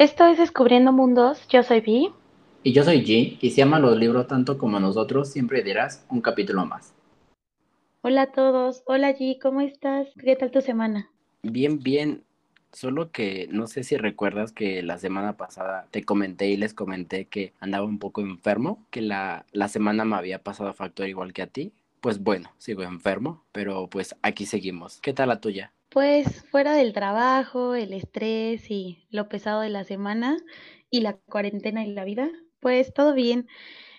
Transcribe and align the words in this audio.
Esto 0.00 0.24
es 0.24 0.38
Descubriendo 0.38 0.92
Mundos. 0.94 1.46
Yo 1.48 1.62
soy 1.62 1.82
Vi. 1.82 2.10
Y 2.62 2.72
yo 2.72 2.84
soy 2.84 3.04
G. 3.04 3.36
Y 3.38 3.50
si 3.50 3.60
aman 3.60 3.82
los 3.82 3.98
libros 3.98 4.26
tanto 4.26 4.56
como 4.56 4.80
nosotros, 4.80 5.30
siempre 5.30 5.62
dirás 5.62 6.06
un 6.08 6.22
capítulo 6.22 6.64
más. 6.64 6.94
Hola 8.00 8.22
a 8.22 8.32
todos. 8.32 8.82
Hola 8.86 9.10
G, 9.14 9.38
¿cómo 9.38 9.60
estás? 9.60 10.08
¿Qué 10.18 10.36
tal 10.36 10.52
tu 10.52 10.62
semana? 10.62 11.10
Bien, 11.42 11.80
bien. 11.80 12.24
Solo 12.72 13.10
que 13.10 13.46
no 13.50 13.66
sé 13.66 13.84
si 13.84 13.98
recuerdas 13.98 14.52
que 14.52 14.82
la 14.82 14.96
semana 14.96 15.36
pasada 15.36 15.86
te 15.90 16.02
comenté 16.02 16.48
y 16.48 16.56
les 16.56 16.72
comenté 16.72 17.26
que 17.26 17.52
andaba 17.60 17.84
un 17.84 17.98
poco 17.98 18.22
enfermo, 18.22 18.86
que 18.88 19.02
la, 19.02 19.44
la 19.52 19.68
semana 19.68 20.06
me 20.06 20.16
había 20.16 20.42
pasado 20.42 20.72
factor 20.72 21.10
igual 21.10 21.34
que 21.34 21.42
a 21.42 21.46
ti. 21.46 21.74
Pues 22.00 22.22
bueno, 22.22 22.50
sigo 22.56 22.84
enfermo, 22.84 23.44
pero 23.52 23.86
pues 23.90 24.16
aquí 24.22 24.46
seguimos. 24.46 24.98
¿Qué 25.02 25.12
tal 25.12 25.28
la 25.28 25.42
tuya? 25.42 25.74
Pues 25.90 26.44
fuera 26.50 26.74
del 26.74 26.92
trabajo, 26.92 27.74
el 27.74 27.92
estrés 27.92 28.70
y 28.70 29.08
lo 29.10 29.28
pesado 29.28 29.60
de 29.60 29.70
la 29.70 29.82
semana 29.82 30.36
y 30.88 31.00
la 31.00 31.14
cuarentena 31.14 31.84
y 31.84 31.92
la 31.92 32.04
vida, 32.04 32.30
pues 32.60 32.94
todo 32.94 33.12
bien. 33.12 33.48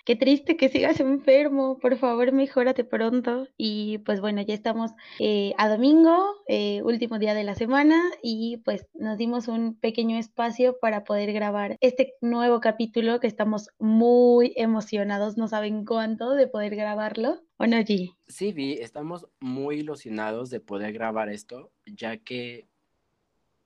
Qué 0.05 0.15
triste 0.15 0.57
que 0.57 0.69
sigas 0.69 0.99
enfermo, 1.01 1.79
por 1.79 1.97
favor 1.97 2.31
mejórate 2.31 2.85
pronto. 2.85 3.47
Y 3.57 3.99
pues 3.99 4.21
bueno, 4.21 4.41
ya 4.41 4.53
estamos 4.53 4.91
eh, 5.19 5.53
a 5.57 5.67
domingo, 5.67 6.17
eh, 6.47 6.81
último 6.83 7.19
día 7.19 7.33
de 7.33 7.43
la 7.43 7.55
semana, 7.55 8.01
y 8.23 8.57
pues 8.63 8.87
nos 8.93 9.17
dimos 9.17 9.49
un 9.49 9.77
pequeño 9.77 10.17
espacio 10.17 10.77
para 10.79 11.03
poder 11.03 11.33
grabar 11.33 11.75
este 11.81 12.13
nuevo 12.21 12.61
capítulo 12.61 13.19
que 13.19 13.27
estamos 13.27 13.67
muy 13.79 14.53
emocionados, 14.55 15.37
no 15.37 15.49
saben 15.49 15.83
cuánto 15.85 16.31
de 16.35 16.47
poder 16.47 16.75
grabarlo. 16.77 17.41
¿O 17.61 17.67
no, 17.67 17.77
G? 17.77 18.15
Sí, 18.27 18.53
Vi, 18.53 18.73
estamos 18.73 19.27
muy 19.39 19.81
ilusionados 19.81 20.49
de 20.49 20.59
poder 20.59 20.93
grabar 20.93 21.29
esto, 21.29 21.69
ya 21.85 22.17
que 22.17 22.65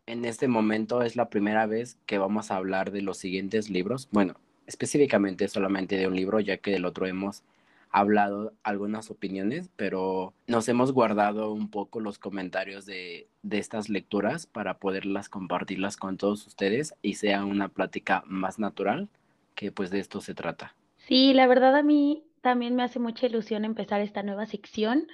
en 0.06 0.26
este 0.26 0.50
momento 0.50 1.02
es 1.02 1.16
la 1.16 1.30
primera 1.30 1.66
vez 1.66 1.98
que 2.06 2.18
vamos 2.18 2.52
a 2.52 2.58
hablar 2.58 2.92
de 2.92 3.02
los 3.02 3.18
siguientes 3.18 3.70
libros. 3.70 4.10
Bueno, 4.12 4.36
específicamente 4.68 5.48
solamente 5.48 5.96
de 5.96 6.08
un 6.08 6.16
libro, 6.18 6.42
ya 6.42 6.58
que 6.58 6.72
del 6.72 6.84
otro 6.84 7.06
hemos 7.06 7.44
hablado 7.90 8.52
algunas 8.64 9.10
opiniones, 9.10 9.70
pero 9.78 10.34
nos 10.46 10.68
hemos 10.68 10.92
guardado 10.92 11.54
un 11.54 11.70
poco 11.70 12.02
los 12.02 12.20
comentarios 12.20 12.86
de, 12.86 13.30
de, 13.44 13.60
estas 13.60 13.88
lecturas 13.88 14.46
para 14.46 14.78
poderlas 14.78 15.30
compartirlas 15.30 15.96
con 15.96 16.18
todos 16.18 16.46
ustedes 16.48 16.96
y 17.02 17.14
sea 17.14 17.46
una 17.46 17.70
plática 17.70 18.26
más 18.28 18.60
natural, 18.60 19.08
que 19.56 19.72
pues 19.72 19.90
de 19.90 20.00
esto 20.00 20.20
se 20.20 20.34
trata. 20.34 20.76
Sí, 21.08 21.34
la 21.34 21.48
verdad 21.48 21.78
a 21.78 21.84
mí 21.84 22.26
también 22.46 22.76
me 22.76 22.84
hace 22.84 23.00
mucha 23.00 23.26
ilusión 23.26 23.66
empezar 23.66 24.00
esta 24.02 24.24
nueva 24.24 24.46
sección 24.46 25.08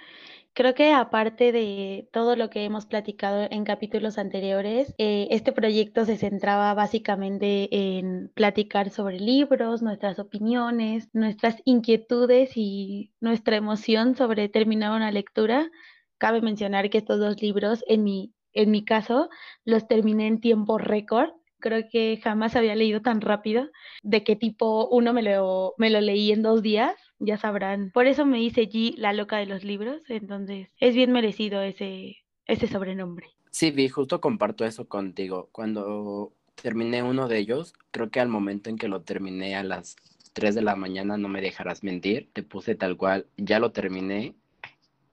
Creo 0.54 0.74
que 0.76 0.92
aparte 0.92 1.54
de 1.54 2.10
todo 2.12 2.36
lo 2.36 2.50
que 2.50 2.66
hemos 2.66 2.86
platicado 2.86 3.48
en 3.50 3.64
capítulos 3.64 4.18
anteriores, 4.18 4.94
eh, 4.98 5.28
este 5.32 5.54
proyecto 5.54 6.04
se 6.04 6.18
centraba 6.18 6.74
básicamente 6.74 7.70
en 8.00 8.30
platicar 8.36 8.90
sobre 8.90 9.18
libros, 9.20 9.82
nuestras 9.82 10.20
opiniones, 10.20 11.08
nuestras 11.14 11.62
inquietudes 11.64 12.52
y 12.58 13.14
nuestra 13.22 13.56
emoción 13.56 14.18
sobre 14.18 14.50
terminar 14.50 14.92
una 14.92 15.12
lectura. 15.12 15.72
Cabe 16.18 16.42
mencionar 16.42 16.90
que 16.90 16.98
estos 16.98 17.20
dos 17.20 17.42
libros, 17.42 17.86
en 17.88 18.04
mi, 18.04 18.34
en 18.52 18.72
mi 18.72 18.84
caso, 18.84 19.30
los 19.64 19.88
terminé 19.88 20.28
en 20.28 20.42
tiempo 20.42 20.78
récord. 20.78 21.30
Creo 21.60 21.84
que 21.90 22.20
jamás 22.22 22.58
había 22.58 22.76
leído 22.76 23.02
tan 23.02 23.22
rápido. 23.22 23.70
De 24.04 24.24
qué 24.26 24.36
tipo 24.36 24.90
uno 24.90 25.14
me 25.14 25.22
lo, 25.24 25.76
me 25.78 25.90
lo 25.90 26.02
leí 26.02 26.34
en 26.34 26.42
dos 26.42 26.62
días 26.62 27.11
ya 27.22 27.38
sabrán. 27.38 27.92
Por 27.92 28.08
eso 28.08 28.26
me 28.26 28.38
dice 28.38 28.70
G 28.70 28.96
la 28.98 29.14
loca 29.14 29.38
de 29.38 29.46
los 29.46 29.64
libros, 29.64 30.02
entonces 30.10 30.70
es 30.80 30.96
bien 30.96 31.12
merecido 31.12 31.62
ese, 31.62 32.18
ese 32.48 32.68
sobrenombre. 32.68 33.28
Sí, 33.52 33.72
Vi, 33.72 33.90
justo 33.90 34.22
comparto 34.22 34.66
eso 34.66 34.88
contigo. 34.88 35.50
Cuando 35.52 36.34
terminé 36.56 37.04
uno 37.04 37.28
de 37.28 37.38
ellos, 37.38 37.74
creo 37.92 38.10
que 38.10 38.20
al 38.20 38.30
momento 38.30 38.70
en 38.70 38.78
que 38.78 38.88
lo 38.88 39.02
terminé 39.02 39.56
a 39.56 39.64
las 39.64 39.96
3 40.34 40.56
de 40.56 40.62
la 40.62 40.76
mañana, 40.76 41.18
no 41.18 41.28
me 41.28 41.42
dejarás 41.42 41.84
mentir, 41.84 42.30
te 42.34 42.44
puse 42.44 42.76
tal 42.76 42.98
cual, 42.98 43.28
ya 43.38 43.60
lo 43.60 43.72
terminé. 43.72 44.36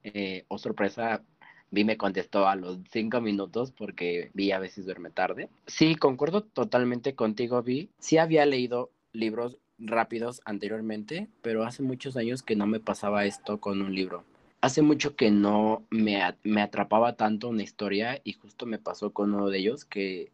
Eh, 0.05 0.45
oh 0.49 0.59
sorpresa, 0.59 1.23
Vi 1.71 1.85
me 1.85 1.99
contestó 1.99 2.49
a 2.49 2.57
los 2.57 2.79
5 2.91 3.21
minutos 3.21 3.73
porque 3.73 4.31
Vi 4.33 4.53
a 4.53 4.59
veces 4.59 4.87
duerme 4.87 5.11
tarde. 5.11 5.51
Sí, 5.67 5.97
concuerdo 5.97 6.43
totalmente 6.43 7.15
contigo, 7.15 7.63
Vi. 7.63 7.91
Sí 7.99 8.19
había 8.19 8.47
leído 8.47 8.91
libros 9.13 9.59
rápidos 9.79 10.41
anteriormente, 10.45 11.29
pero 11.43 11.65
hace 11.65 11.83
muchos 11.83 12.17
años 12.17 12.43
que 12.43 12.57
no 12.57 12.67
me 12.67 12.81
pasaba 12.81 13.25
esto 13.25 13.61
con 13.61 13.83
un 13.83 13.95
libro. 13.95 14.25
Hace 14.61 14.83
mucho 14.83 15.15
que 15.15 15.31
no 15.31 15.85
me, 15.91 16.21
me 16.43 16.63
atrapaba 16.63 17.15
tanto 17.15 17.49
una 17.49 17.63
historia 17.63 18.21
y 18.25 18.33
justo 18.33 18.67
me 18.67 18.79
pasó 18.79 19.13
con 19.13 19.35
uno 19.35 19.49
de 19.49 19.59
ellos 19.59 19.85
que 19.85 20.33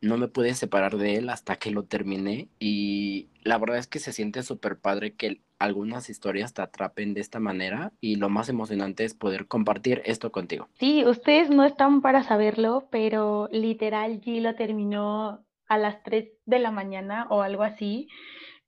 no 0.00 0.16
me 0.16 0.28
pude 0.28 0.54
separar 0.54 0.96
de 0.96 1.16
él 1.16 1.28
hasta 1.28 1.56
que 1.56 1.70
lo 1.70 1.84
terminé 1.84 2.48
y 2.58 3.28
la 3.42 3.58
verdad 3.58 3.78
es 3.78 3.86
que 3.86 3.98
se 3.98 4.12
siente 4.12 4.42
súper 4.42 4.78
padre 4.78 5.12
que 5.14 5.40
algunas 5.58 6.08
historias 6.08 6.54
te 6.54 6.62
atrapen 6.62 7.12
de 7.12 7.20
esta 7.20 7.38
manera 7.38 7.92
y 8.00 8.16
lo 8.16 8.30
más 8.30 8.48
emocionante 8.48 9.04
es 9.04 9.12
poder 9.12 9.46
compartir 9.46 10.00
esto 10.06 10.32
contigo. 10.32 10.68
Sí, 10.78 11.04
ustedes 11.04 11.50
no 11.50 11.64
están 11.64 12.00
para 12.00 12.22
saberlo, 12.22 12.88
pero 12.90 13.48
literal 13.52 14.22
G 14.22 14.40
lo 14.40 14.54
terminó 14.54 15.44
a 15.66 15.78
las 15.78 16.02
3 16.02 16.30
de 16.46 16.58
la 16.58 16.70
mañana 16.70 17.26
o 17.28 17.42
algo 17.42 17.62
así 17.62 18.08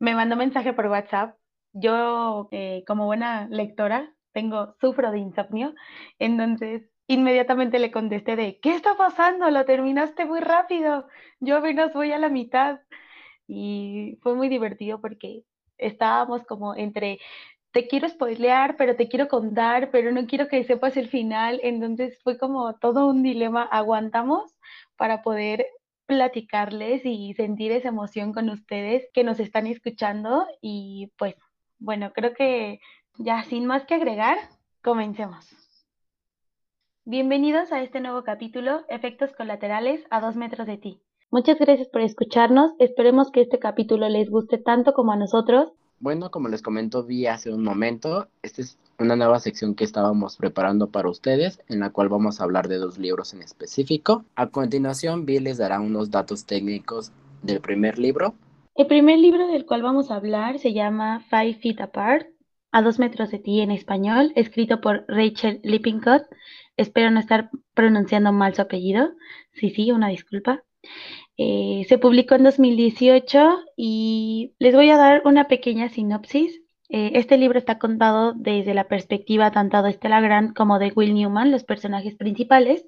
me 0.03 0.17
mandó 0.17 0.37
mensaje 0.37 0.73
por 0.73 0.87
WhatsApp. 0.89 1.37
Yo, 1.73 2.49
eh, 2.51 2.83
como 2.89 3.07
buena 3.07 3.47
lectora, 3.49 4.13
tengo, 4.33 4.75
sufro 4.81 5.13
de 5.13 5.19
insomnio, 5.21 5.75
entonces 6.19 6.83
inmediatamente 7.07 7.79
le 7.79 7.93
contesté 7.93 8.35
de, 8.37 8.59
¿qué 8.61 8.75
está 8.75 8.97
pasando? 8.97 9.49
Lo 9.51 9.65
terminaste 9.65 10.25
muy 10.25 10.41
rápido, 10.41 11.07
yo 11.41 11.57
apenas 11.59 11.95
voy 11.95 12.13
a 12.13 12.19
la 12.19 12.29
mitad. 12.29 12.81
Y 13.47 14.19
fue 14.23 14.35
muy 14.35 14.49
divertido 14.49 15.01
porque 15.01 15.45
estábamos 15.79 16.45
como 16.47 16.75
entre, 16.75 17.21
te 17.73 17.87
quiero 17.89 18.09
spoilear, 18.09 18.77
pero 18.77 18.97
te 18.97 19.09
quiero 19.09 19.29
contar, 19.29 19.91
pero 19.93 20.13
no 20.13 20.27
quiero 20.27 20.49
que 20.49 20.65
sepas 20.65 20.97
el 20.97 21.09
final, 21.09 21.61
entonces 21.63 22.19
fue 22.25 22.39
como 22.39 22.75
todo 22.79 23.09
un 23.09 23.23
dilema, 23.23 23.63
aguantamos 23.65 24.59
para 24.97 25.23
poder 25.23 25.67
platicarles 26.13 27.07
y 27.07 27.33
sentir 27.33 27.73
esa 27.73 27.89
emoción 27.89 28.35
con 28.35 28.51
ustedes 28.51 29.09
que 29.15 29.25
nos 29.25 29.41
están 29.41 29.67
escuchando 29.67 30.47
y 30.61 31.11
pues 31.17 31.37
bueno, 31.79 32.13
creo 32.13 32.35
que 32.35 32.81
ya 33.17 33.43
sin 33.45 33.65
más 33.65 33.87
que 33.87 33.95
agregar, 33.95 34.37
comencemos. 34.83 35.49
Bienvenidos 37.07 37.73
a 37.73 37.83
este 37.83 38.01
nuevo 38.01 38.25
capítulo, 38.25 38.85
Efectos 38.91 39.33
Colaterales 39.33 40.05
a 40.11 40.21
dos 40.21 40.37
metros 40.37 40.67
de 40.67 40.77
ti. 40.77 41.01
Muchas 41.31 41.59
gracias 41.59 41.89
por 41.89 42.03
escucharnos, 42.03 42.73
esperemos 42.79 43.31
que 43.31 43.41
este 43.41 43.59
capítulo 43.59 44.07
les 44.11 44.29
guste 44.29 44.59
tanto 44.59 44.93
como 44.93 45.13
a 45.13 45.17
nosotros 45.17 45.73
bueno, 46.03 46.33
como 46.33 46.49
les 46.49 46.63
comento, 46.63 47.05
vi 47.05 47.27
hace 47.27 47.53
un 47.53 47.63
momento, 47.63 48.27
esta 48.43 48.61
es 48.61 48.77
una 48.99 49.15
nueva 49.15 49.39
sección 49.39 49.77
que 49.77 49.85
estábamos 49.85 50.37
preparando 50.37 50.91
para 50.91 51.09
ustedes, 51.09 51.61
en 51.69 51.79
la 51.79 51.91
cual 51.91 52.09
vamos 52.09 52.41
a 52.41 52.45
hablar 52.45 52.67
de 52.67 52.79
dos 52.79 52.99
libros 52.99 53.33
en 53.35 53.43
específico. 53.43 54.25
A 54.35 54.49
continuación, 54.49 55.27
Vi 55.27 55.39
les 55.39 55.59
dará 55.59 55.79
unos 55.79 56.11
datos 56.11 56.45
técnicos 56.45 57.13
del 57.43 57.61
primer 57.61 58.01
libro. 58.01 58.35
El 58.75 58.89
primer 58.89 59.21
libro 59.21 59.47
del 59.47 59.65
cual 59.65 59.83
vamos 59.83 60.11
a 60.11 60.17
hablar 60.17 60.59
se 60.59 60.73
llama 60.73 61.21
Five 61.31 61.55
Feet 61.63 61.81
Apart, 61.81 62.27
a 62.73 62.83
dos 62.83 62.99
metros 62.99 63.31
de 63.31 63.39
ti 63.39 63.61
en 63.61 63.71
español, 63.71 64.33
escrito 64.35 64.81
por 64.81 65.05
Rachel 65.07 65.61
Lippincott. 65.63 66.25
Espero 66.77 67.13
no 67.13 67.21
estar 67.21 67.49
pronunciando 67.75 68.33
mal 68.33 68.57
su 68.57 68.63
apellido. 68.63 69.13
Sí, 69.53 69.71
sí, 69.71 69.93
una 69.93 70.09
disculpa. 70.09 70.65
Eh, 71.37 71.85
se 71.89 71.99
publicó 71.99 72.35
en 72.35 72.45
2018 72.45 73.59
y 73.77 74.55
les 74.59 74.75
voy 74.75 74.91
a 74.91 74.97
dar 74.97 75.23
una 75.25 75.49
pequeña 75.49 75.89
sinopsis. 75.89 76.61
Eh, 76.89 77.13
este 77.15 77.39
libro 77.39 77.59
está 77.59 77.79
contado 77.79 78.35
desde 78.35 78.75
la 78.75 78.89
perspectiva 78.89 79.51
tanto 79.51 79.83
de 79.83 79.93
Stella 79.93 80.21
Grant 80.21 80.55
como 80.55 80.79
de 80.79 80.93
Will 80.95 81.15
Newman, 81.15 81.51
los 81.51 81.65
personajes 81.65 82.17
principales, 82.17 82.87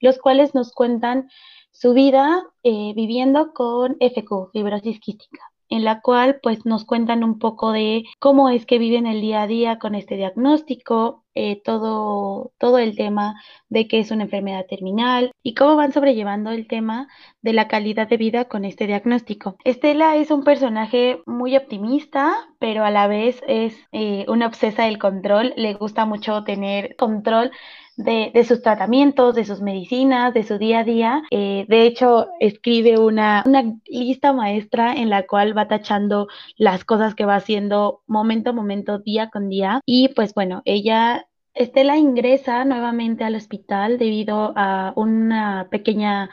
los 0.00 0.18
cuales 0.18 0.54
nos 0.54 0.72
cuentan 0.72 1.28
su 1.70 1.94
vida 1.94 2.42
eh, 2.62 2.92
viviendo 2.94 3.52
con 3.54 3.96
FQ, 4.00 4.52
fibrosis 4.52 5.00
quística 5.00 5.40
en 5.68 5.84
la 5.84 6.00
cual 6.00 6.40
pues 6.42 6.64
nos 6.64 6.84
cuentan 6.84 7.22
un 7.24 7.38
poco 7.38 7.72
de 7.72 8.04
cómo 8.18 8.48
es 8.48 8.66
que 8.66 8.78
viven 8.78 9.06
el 9.06 9.20
día 9.20 9.42
a 9.42 9.46
día 9.46 9.78
con 9.78 9.94
este 9.94 10.16
diagnóstico, 10.16 11.24
eh, 11.40 11.62
todo, 11.64 12.50
todo 12.58 12.78
el 12.78 12.96
tema 12.96 13.40
de 13.68 13.86
que 13.86 14.00
es 14.00 14.10
una 14.10 14.24
enfermedad 14.24 14.66
terminal 14.68 15.30
y 15.40 15.54
cómo 15.54 15.76
van 15.76 15.92
sobrellevando 15.92 16.50
el 16.50 16.66
tema 16.66 17.06
de 17.42 17.52
la 17.52 17.68
calidad 17.68 18.08
de 18.08 18.16
vida 18.16 18.46
con 18.46 18.64
este 18.64 18.88
diagnóstico. 18.88 19.56
Estela 19.62 20.16
es 20.16 20.32
un 20.32 20.42
personaje 20.42 21.22
muy 21.26 21.56
optimista, 21.56 22.48
pero 22.58 22.84
a 22.84 22.90
la 22.90 23.06
vez 23.06 23.40
es 23.46 23.76
eh, 23.92 24.24
una 24.26 24.48
obsesa 24.48 24.86
del 24.86 24.98
control, 24.98 25.54
le 25.56 25.74
gusta 25.74 26.06
mucho 26.06 26.42
tener 26.42 26.96
control 26.96 27.52
de, 27.98 28.44
sus 28.44 28.62
tratamientos, 28.62 29.34
de 29.34 29.44
sus 29.44 29.60
medicinas, 29.60 30.32
de 30.32 30.44
su 30.44 30.56
día 30.58 30.80
a 30.80 30.84
día. 30.84 31.22
Eh, 31.30 31.66
de 31.68 31.82
hecho, 31.82 32.28
escribe 32.40 32.98
una, 32.98 33.42
una, 33.46 33.64
lista 33.86 34.32
maestra 34.32 34.94
en 34.94 35.10
la 35.10 35.26
cual 35.26 35.56
va 35.56 35.68
tachando 35.68 36.28
las 36.56 36.84
cosas 36.84 37.14
que 37.14 37.26
va 37.26 37.36
haciendo 37.36 38.02
momento 38.06 38.50
a 38.50 38.52
momento, 38.52 38.98
día 38.98 39.30
con 39.30 39.48
día. 39.48 39.80
Y 39.84 40.08
pues 40.14 40.32
bueno, 40.34 40.62
ella 40.64 41.27
Estela 41.58 41.96
ingresa 41.96 42.64
nuevamente 42.64 43.24
al 43.24 43.34
hospital 43.34 43.98
debido 43.98 44.52
a 44.56 44.92
una 44.96 45.68
pequeña 45.70 46.30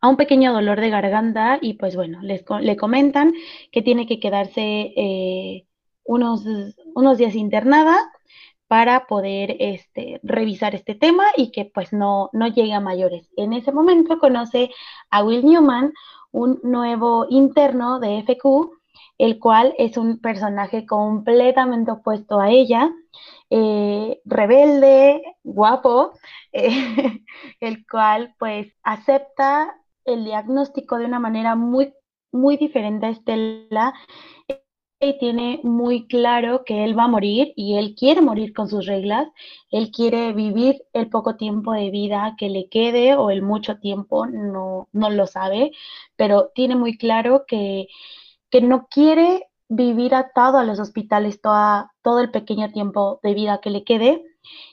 a 0.00 0.08
un 0.08 0.16
pequeño 0.16 0.52
dolor 0.52 0.80
de 0.80 0.90
garganta 0.90 1.58
y 1.60 1.74
pues 1.74 1.94
bueno, 1.96 2.20
les, 2.22 2.44
le 2.60 2.76
comentan 2.76 3.34
que 3.70 3.82
tiene 3.82 4.06
que 4.06 4.18
quedarse 4.18 4.62
eh, 4.96 5.66
unos, 6.04 6.44
unos 6.94 7.18
días 7.18 7.34
internada 7.34 7.98
para 8.66 9.06
poder 9.06 9.56
este, 9.58 10.20
revisar 10.22 10.74
este 10.74 10.94
tema 10.94 11.24
y 11.36 11.50
que 11.50 11.64
pues 11.66 11.92
no, 11.92 12.30
no 12.32 12.46
llegue 12.46 12.72
a 12.72 12.80
mayores. 12.80 13.28
En 13.36 13.52
ese 13.52 13.72
momento 13.72 14.18
conoce 14.18 14.70
a 15.10 15.24
Will 15.24 15.44
Newman, 15.44 15.92
un 16.30 16.60
nuevo 16.62 17.26
interno 17.28 17.98
de 17.98 18.20
FQ, 18.20 18.70
el 19.18 19.38
cual 19.38 19.74
es 19.76 19.96
un 19.96 20.20
personaje 20.20 20.86
completamente 20.86 21.90
opuesto 21.90 22.40
a 22.40 22.50
ella, 22.50 22.90
eh, 23.50 24.20
rebelde, 24.24 25.22
guapo, 25.42 26.12
eh, 26.52 26.68
el 27.60 27.86
cual 27.86 28.34
pues 28.38 28.72
acepta 28.82 29.74
el 30.04 30.24
diagnóstico 30.24 30.98
de 30.98 31.06
una 31.06 31.18
manera 31.20 31.56
muy, 31.56 31.92
muy 32.32 32.56
diferente 32.56 33.06
a 33.06 33.10
Estela 33.10 33.94
y 35.02 35.18
tiene 35.18 35.60
muy 35.62 36.06
claro 36.06 36.62
que 36.64 36.84
él 36.84 36.98
va 36.98 37.04
a 37.04 37.08
morir 37.08 37.52
y 37.56 37.76
él 37.78 37.94
quiere 37.96 38.20
morir 38.20 38.52
con 38.52 38.68
sus 38.68 38.86
reglas, 38.86 39.28
él 39.70 39.90
quiere 39.90 40.32
vivir 40.34 40.82
el 40.92 41.08
poco 41.08 41.36
tiempo 41.36 41.72
de 41.72 41.90
vida 41.90 42.34
que 42.38 42.50
le 42.50 42.68
quede 42.68 43.14
o 43.16 43.30
el 43.30 43.40
mucho 43.42 43.78
tiempo, 43.78 44.26
no, 44.26 44.88
no 44.92 45.10
lo 45.10 45.26
sabe, 45.26 45.72
pero 46.16 46.50
tiene 46.54 46.76
muy 46.76 46.98
claro 46.98 47.44
que, 47.48 47.88
que 48.50 48.60
no 48.60 48.88
quiere 48.90 49.49
vivir 49.70 50.14
atado 50.14 50.58
a 50.58 50.64
los 50.64 50.78
hospitales 50.78 51.40
toda, 51.40 51.92
todo 52.02 52.20
el 52.20 52.30
pequeño 52.30 52.70
tiempo 52.70 53.20
de 53.22 53.32
vida 53.32 53.60
que 53.62 53.70
le 53.70 53.84
quede. 53.84 54.24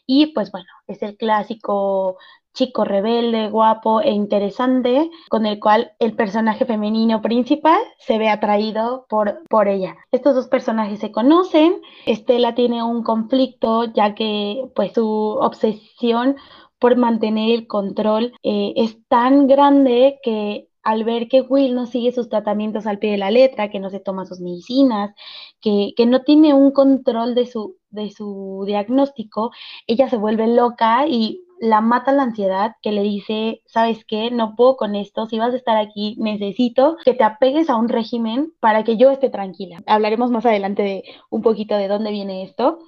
Y 0.06 0.28
pues 0.28 0.52
bueno, 0.52 0.68
es 0.88 1.02
el 1.04 1.16
clásico 1.16 2.18
chico 2.54 2.84
rebelde, 2.84 3.50
guapo 3.50 4.02
e 4.02 4.10
interesante, 4.10 5.12
con 5.30 5.46
el 5.46 5.60
cual 5.60 5.92
el 6.00 6.14
personaje 6.14 6.66
femenino 6.66 7.22
principal 7.22 7.80
se 8.00 8.18
ve 8.18 8.30
atraído 8.30 9.06
por, 9.08 9.44
por 9.48 9.68
ella. 9.68 9.96
Estos 10.12 10.34
dos 10.34 10.48
personajes 10.48 11.00
se 11.00 11.12
conocen, 11.12 11.80
Estela 12.08 12.56
tiene 12.56 12.82
un 12.82 13.04
conflicto 13.04 13.86
ya 13.86 14.16
que 14.16 14.64
pues 14.76 14.94
su 14.94 15.06
obsesión 15.06 16.36
por 16.80 16.96
mantener 16.96 17.52
el 17.52 17.68
control 17.68 18.34
eh, 18.42 18.74
es 18.76 18.98
tan 19.08 19.46
grande 19.48 20.20
que 20.24 20.68
al 20.88 21.04
ver 21.04 21.28
que 21.28 21.42
Will 21.42 21.75
no 21.75 21.86
sigue 21.86 22.13
sus 22.13 22.30
tratamientos 22.30 22.88
al 22.88 22.98
pie 22.98 23.12
de 23.12 23.18
la 23.18 23.30
letra, 23.30 23.69
que 23.69 23.81
no 23.81 23.89
se 23.89 24.00
toma 24.00 24.25
sus 24.25 24.39
medicinas, 24.39 25.13
que, 25.60 25.92
que 25.98 26.06
no 26.06 26.22
tiene 26.22 26.54
un 26.54 26.72
control 26.72 27.36
de 27.36 27.45
su, 27.45 27.75
de 27.89 28.10
su 28.10 28.63
diagnóstico, 28.66 29.51
ella 29.86 30.10
se 30.10 30.16
vuelve 30.16 30.48
loca 30.48 31.06
y 31.06 31.42
la 31.60 31.81
mata 31.81 32.13
la 32.13 32.24
ansiedad 32.24 32.75
que 32.81 32.94
le 32.94 33.01
dice, 33.01 33.63
¿sabes 33.66 34.06
qué? 34.06 34.31
No 34.31 34.56
puedo 34.56 34.78
con 34.78 34.95
esto, 34.95 35.25
si 35.25 35.39
vas 35.39 35.54
a 35.54 35.57
estar 35.57 35.75
aquí, 35.75 36.16
necesito 36.19 36.95
que 37.04 37.13
te 37.13 37.25
apegues 37.25 37.69
a 37.69 37.75
un 37.75 37.90
régimen 37.90 38.54
para 38.62 38.86
que 38.86 38.95
yo 38.95 39.12
esté 39.12 39.30
tranquila. 39.30 39.81
Hablaremos 39.88 40.31
más 40.31 40.45
adelante 40.45 40.83
de 40.83 41.04
un 41.30 41.42
poquito 41.42 41.75
de 41.75 41.90
dónde 41.90 42.12
viene 42.12 42.44
esto, 42.44 42.80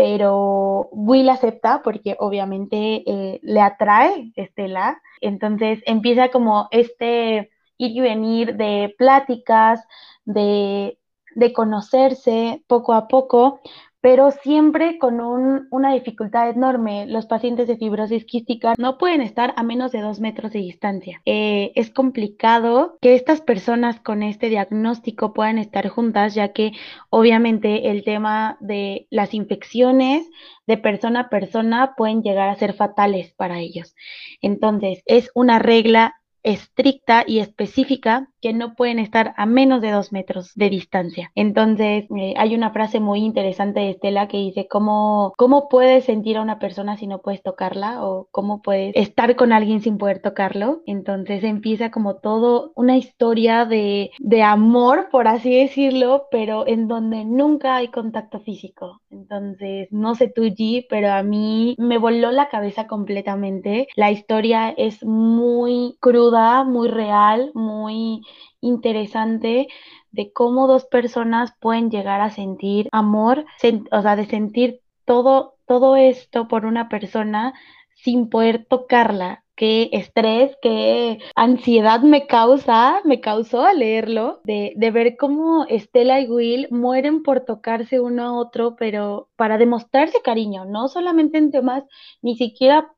pero 0.00 0.88
Will 0.92 1.28
acepta 1.28 1.82
porque 1.82 2.16
obviamente 2.18 3.02
eh, 3.06 3.38
le 3.42 3.60
atrae 3.60 4.32
Estela, 4.34 4.98
entonces 5.20 5.82
empieza 5.84 6.30
como 6.30 6.68
este 6.70 7.50
ir 7.76 7.90
y 7.96 8.00
venir 8.00 8.56
de 8.56 8.94
pláticas, 8.96 9.86
de, 10.24 10.98
de 11.34 11.52
conocerse 11.52 12.64
poco 12.66 12.94
a 12.94 13.08
poco, 13.08 13.60
pero 14.00 14.30
siempre 14.30 14.98
con 14.98 15.20
una 15.20 15.92
dificultad 15.92 16.48
enorme. 16.48 17.06
Los 17.06 17.26
pacientes 17.26 17.68
de 17.68 17.76
fibrosis 17.76 18.24
quística 18.24 18.74
no 18.78 18.98
pueden 18.98 19.20
estar 19.20 19.52
a 19.56 19.62
menos 19.62 19.92
de 19.92 20.00
dos 20.00 20.20
metros 20.20 20.52
de 20.52 20.60
distancia. 20.60 21.20
Eh, 21.26 21.72
es 21.74 21.90
complicado 21.90 22.96
que 23.00 23.14
estas 23.14 23.40
personas 23.40 24.00
con 24.00 24.22
este 24.22 24.48
diagnóstico 24.48 25.32
puedan 25.32 25.58
estar 25.58 25.88
juntas, 25.88 26.34
ya 26.34 26.52
que 26.52 26.72
obviamente 27.10 27.90
el 27.90 28.04
tema 28.04 28.56
de 28.60 29.06
las 29.10 29.34
infecciones 29.34 30.26
de 30.66 30.78
persona 30.78 31.20
a 31.20 31.28
persona 31.28 31.94
pueden 31.96 32.22
llegar 32.22 32.48
a 32.48 32.54
ser 32.54 32.72
fatales 32.72 33.32
para 33.34 33.60
ellos. 33.60 33.94
Entonces, 34.40 35.02
es 35.04 35.30
una 35.34 35.58
regla 35.58 36.14
estricta 36.42 37.24
y 37.26 37.40
específica 37.40 38.30
que 38.40 38.52
no 38.52 38.74
pueden 38.74 38.98
estar 38.98 39.34
a 39.36 39.46
menos 39.46 39.80
de 39.80 39.90
dos 39.90 40.12
metros 40.12 40.52
de 40.54 40.70
distancia. 40.70 41.30
Entonces, 41.34 42.06
eh, 42.16 42.34
hay 42.36 42.54
una 42.54 42.70
frase 42.72 43.00
muy 43.00 43.20
interesante 43.20 43.80
de 43.80 43.90
Estela 43.90 44.28
que 44.28 44.38
dice, 44.38 44.66
¿cómo, 44.68 45.32
¿cómo 45.36 45.68
puedes 45.68 46.04
sentir 46.04 46.36
a 46.36 46.42
una 46.42 46.58
persona 46.58 46.96
si 46.96 47.06
no 47.06 47.20
puedes 47.20 47.42
tocarla? 47.42 48.04
¿O 48.04 48.28
cómo 48.30 48.62
puedes 48.62 48.94
estar 48.96 49.36
con 49.36 49.52
alguien 49.52 49.80
sin 49.80 49.98
poder 49.98 50.20
tocarlo? 50.20 50.82
Entonces 50.86 51.44
empieza 51.44 51.90
como 51.90 52.16
todo 52.16 52.72
una 52.74 52.96
historia 52.96 53.64
de, 53.64 54.10
de 54.18 54.42
amor, 54.42 55.08
por 55.10 55.28
así 55.28 55.54
decirlo, 55.54 56.26
pero 56.30 56.66
en 56.66 56.88
donde 56.88 57.24
nunca 57.24 57.76
hay 57.76 57.88
contacto 57.88 58.40
físico. 58.40 59.00
Entonces, 59.10 59.88
no 59.90 60.14
sé 60.14 60.28
tú, 60.28 60.42
G, 60.42 60.86
pero 60.88 61.12
a 61.12 61.22
mí 61.22 61.74
me 61.78 61.98
voló 61.98 62.30
la 62.30 62.48
cabeza 62.48 62.86
completamente. 62.86 63.88
La 63.96 64.10
historia 64.10 64.70
es 64.70 65.04
muy 65.04 65.96
cruda, 66.00 66.64
muy 66.64 66.88
real, 66.88 67.50
muy 67.54 68.22
interesante 68.60 69.68
de 70.10 70.32
cómo 70.32 70.66
dos 70.66 70.84
personas 70.86 71.52
pueden 71.60 71.90
llegar 71.90 72.20
a 72.20 72.30
sentir 72.30 72.88
amor, 72.92 73.44
o 73.92 74.02
sea, 74.02 74.16
de 74.16 74.26
sentir 74.26 74.80
todo, 75.04 75.54
todo 75.66 75.96
esto 75.96 76.48
por 76.48 76.66
una 76.66 76.88
persona 76.88 77.54
sin 77.94 78.28
poder 78.28 78.66
tocarla. 78.66 79.44
Qué 79.56 79.90
estrés, 79.92 80.56
qué 80.62 81.18
ansiedad 81.36 82.00
me 82.00 82.26
causa, 82.26 83.02
me 83.04 83.20
causó 83.20 83.62
al 83.62 83.80
leerlo, 83.80 84.40
de, 84.44 84.72
de 84.76 84.90
ver 84.90 85.16
cómo 85.18 85.66
Estela 85.68 86.18
y 86.18 86.30
Will 86.30 86.68
mueren 86.70 87.22
por 87.22 87.40
tocarse 87.40 88.00
uno 88.00 88.22
a 88.22 88.32
otro, 88.32 88.74
pero 88.76 89.28
para 89.36 89.58
demostrarse 89.58 90.22
cariño, 90.24 90.64
no 90.64 90.88
solamente 90.88 91.36
en 91.36 91.50
temas 91.50 91.84
ni 92.22 92.36
siquiera 92.36 92.90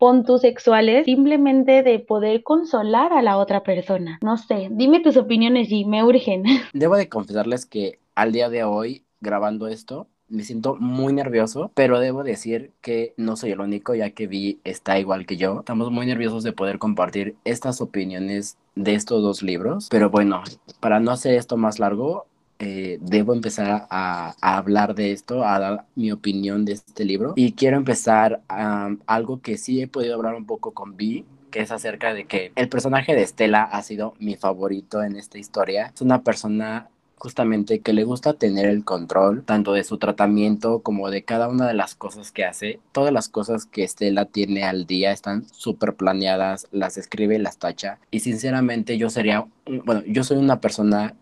puntos 0.00 0.40
sexuales, 0.40 1.04
simplemente 1.04 1.82
de 1.82 1.98
poder 1.98 2.42
consolar 2.42 3.12
a 3.12 3.20
la 3.20 3.36
otra 3.36 3.62
persona. 3.62 4.18
No 4.22 4.38
sé, 4.38 4.68
dime 4.70 5.00
tus 5.00 5.18
opiniones 5.18 5.70
y 5.70 5.84
me 5.84 6.02
urgen. 6.02 6.42
Debo 6.72 6.96
de 6.96 7.10
confesarles 7.10 7.66
que 7.66 8.00
al 8.14 8.32
día 8.32 8.48
de 8.48 8.64
hoy, 8.64 9.04
grabando 9.20 9.68
esto, 9.68 10.08
me 10.30 10.42
siento 10.42 10.76
muy 10.76 11.12
nervioso, 11.12 11.70
pero 11.74 11.98
debo 11.98 12.22
decir 12.22 12.72
que 12.80 13.14
no 13.16 13.36
soy 13.36 13.50
el 13.50 13.60
único, 13.60 13.94
ya 13.94 14.10
que 14.10 14.26
Vi 14.28 14.60
está 14.64 14.98
igual 14.98 15.26
que 15.26 15.36
yo. 15.36 15.58
Estamos 15.58 15.90
muy 15.90 16.06
nerviosos 16.06 16.44
de 16.44 16.52
poder 16.52 16.78
compartir 16.78 17.34
estas 17.44 17.80
opiniones 17.80 18.56
de 18.76 18.94
estos 18.94 19.22
dos 19.22 19.42
libros. 19.42 19.88
Pero 19.90 20.08
bueno, 20.08 20.42
para 20.78 21.00
no 21.00 21.10
hacer 21.10 21.34
esto 21.34 21.56
más 21.56 21.80
largo, 21.80 22.26
eh, 22.60 22.98
debo 23.00 23.32
empezar 23.32 23.86
a, 23.90 24.34
hablar 24.40 24.94
de 24.94 25.12
esto, 25.12 25.44
a 25.44 25.58
dar 25.58 25.84
mi 25.94 26.12
opinión 26.12 26.64
de 26.64 26.74
este 26.74 27.04
libro. 27.04 27.32
Y 27.34 27.52
quiero 27.52 27.78
empezar 27.78 28.42
a 28.48 28.90
algo 29.06 29.40
que 29.40 29.56
sí 29.56 29.80
he 29.80 29.88
podido 29.88 30.14
hablar 30.14 30.34
un 30.34 30.46
poco 30.46 30.72
con 30.72 30.96
Vi, 30.96 31.24
que 31.50 31.60
es 31.60 31.72
acerca 31.72 32.12
de 32.12 32.26
que 32.26 32.52
el 32.54 32.68
personaje 32.68 33.14
de 33.14 33.22
Estela 33.22 33.62
ha 33.62 33.82
sido 33.82 34.14
mi 34.18 34.36
favorito 34.36 35.02
en 35.02 35.16
esta 35.16 35.38
historia. 35.38 35.90
Es 35.94 36.02
una 36.02 36.22
persona 36.22 36.90
justamente 37.16 37.80
que 37.80 37.92
le 37.92 38.04
gusta 38.04 38.32
tener 38.32 38.66
el 38.66 38.82
control 38.82 39.42
tanto 39.44 39.74
de 39.74 39.84
su 39.84 39.98
tratamiento 39.98 40.80
como 40.80 41.10
de 41.10 41.22
cada 41.22 41.48
una 41.48 41.66
de 41.66 41.74
las 41.74 41.94
cosas 41.94 42.30
que 42.30 42.44
hace. 42.44 42.78
Todas 42.92 43.12
las 43.12 43.28
cosas 43.28 43.66
que 43.66 43.84
Estela 43.84 44.24
tiene 44.26 44.64
al 44.64 44.86
día 44.86 45.12
están 45.12 45.46
súper 45.50 45.94
planeadas, 45.94 46.68
las 46.72 46.96
escribe, 46.96 47.38
las 47.38 47.58
tacha. 47.58 47.98
Y 48.10 48.20
sinceramente 48.20 48.96
yo 48.96 49.10
sería, 49.10 49.46
bueno, 49.84 50.02
yo 50.06 50.24
soy 50.24 50.38
una 50.38 50.60
persona 50.60 51.14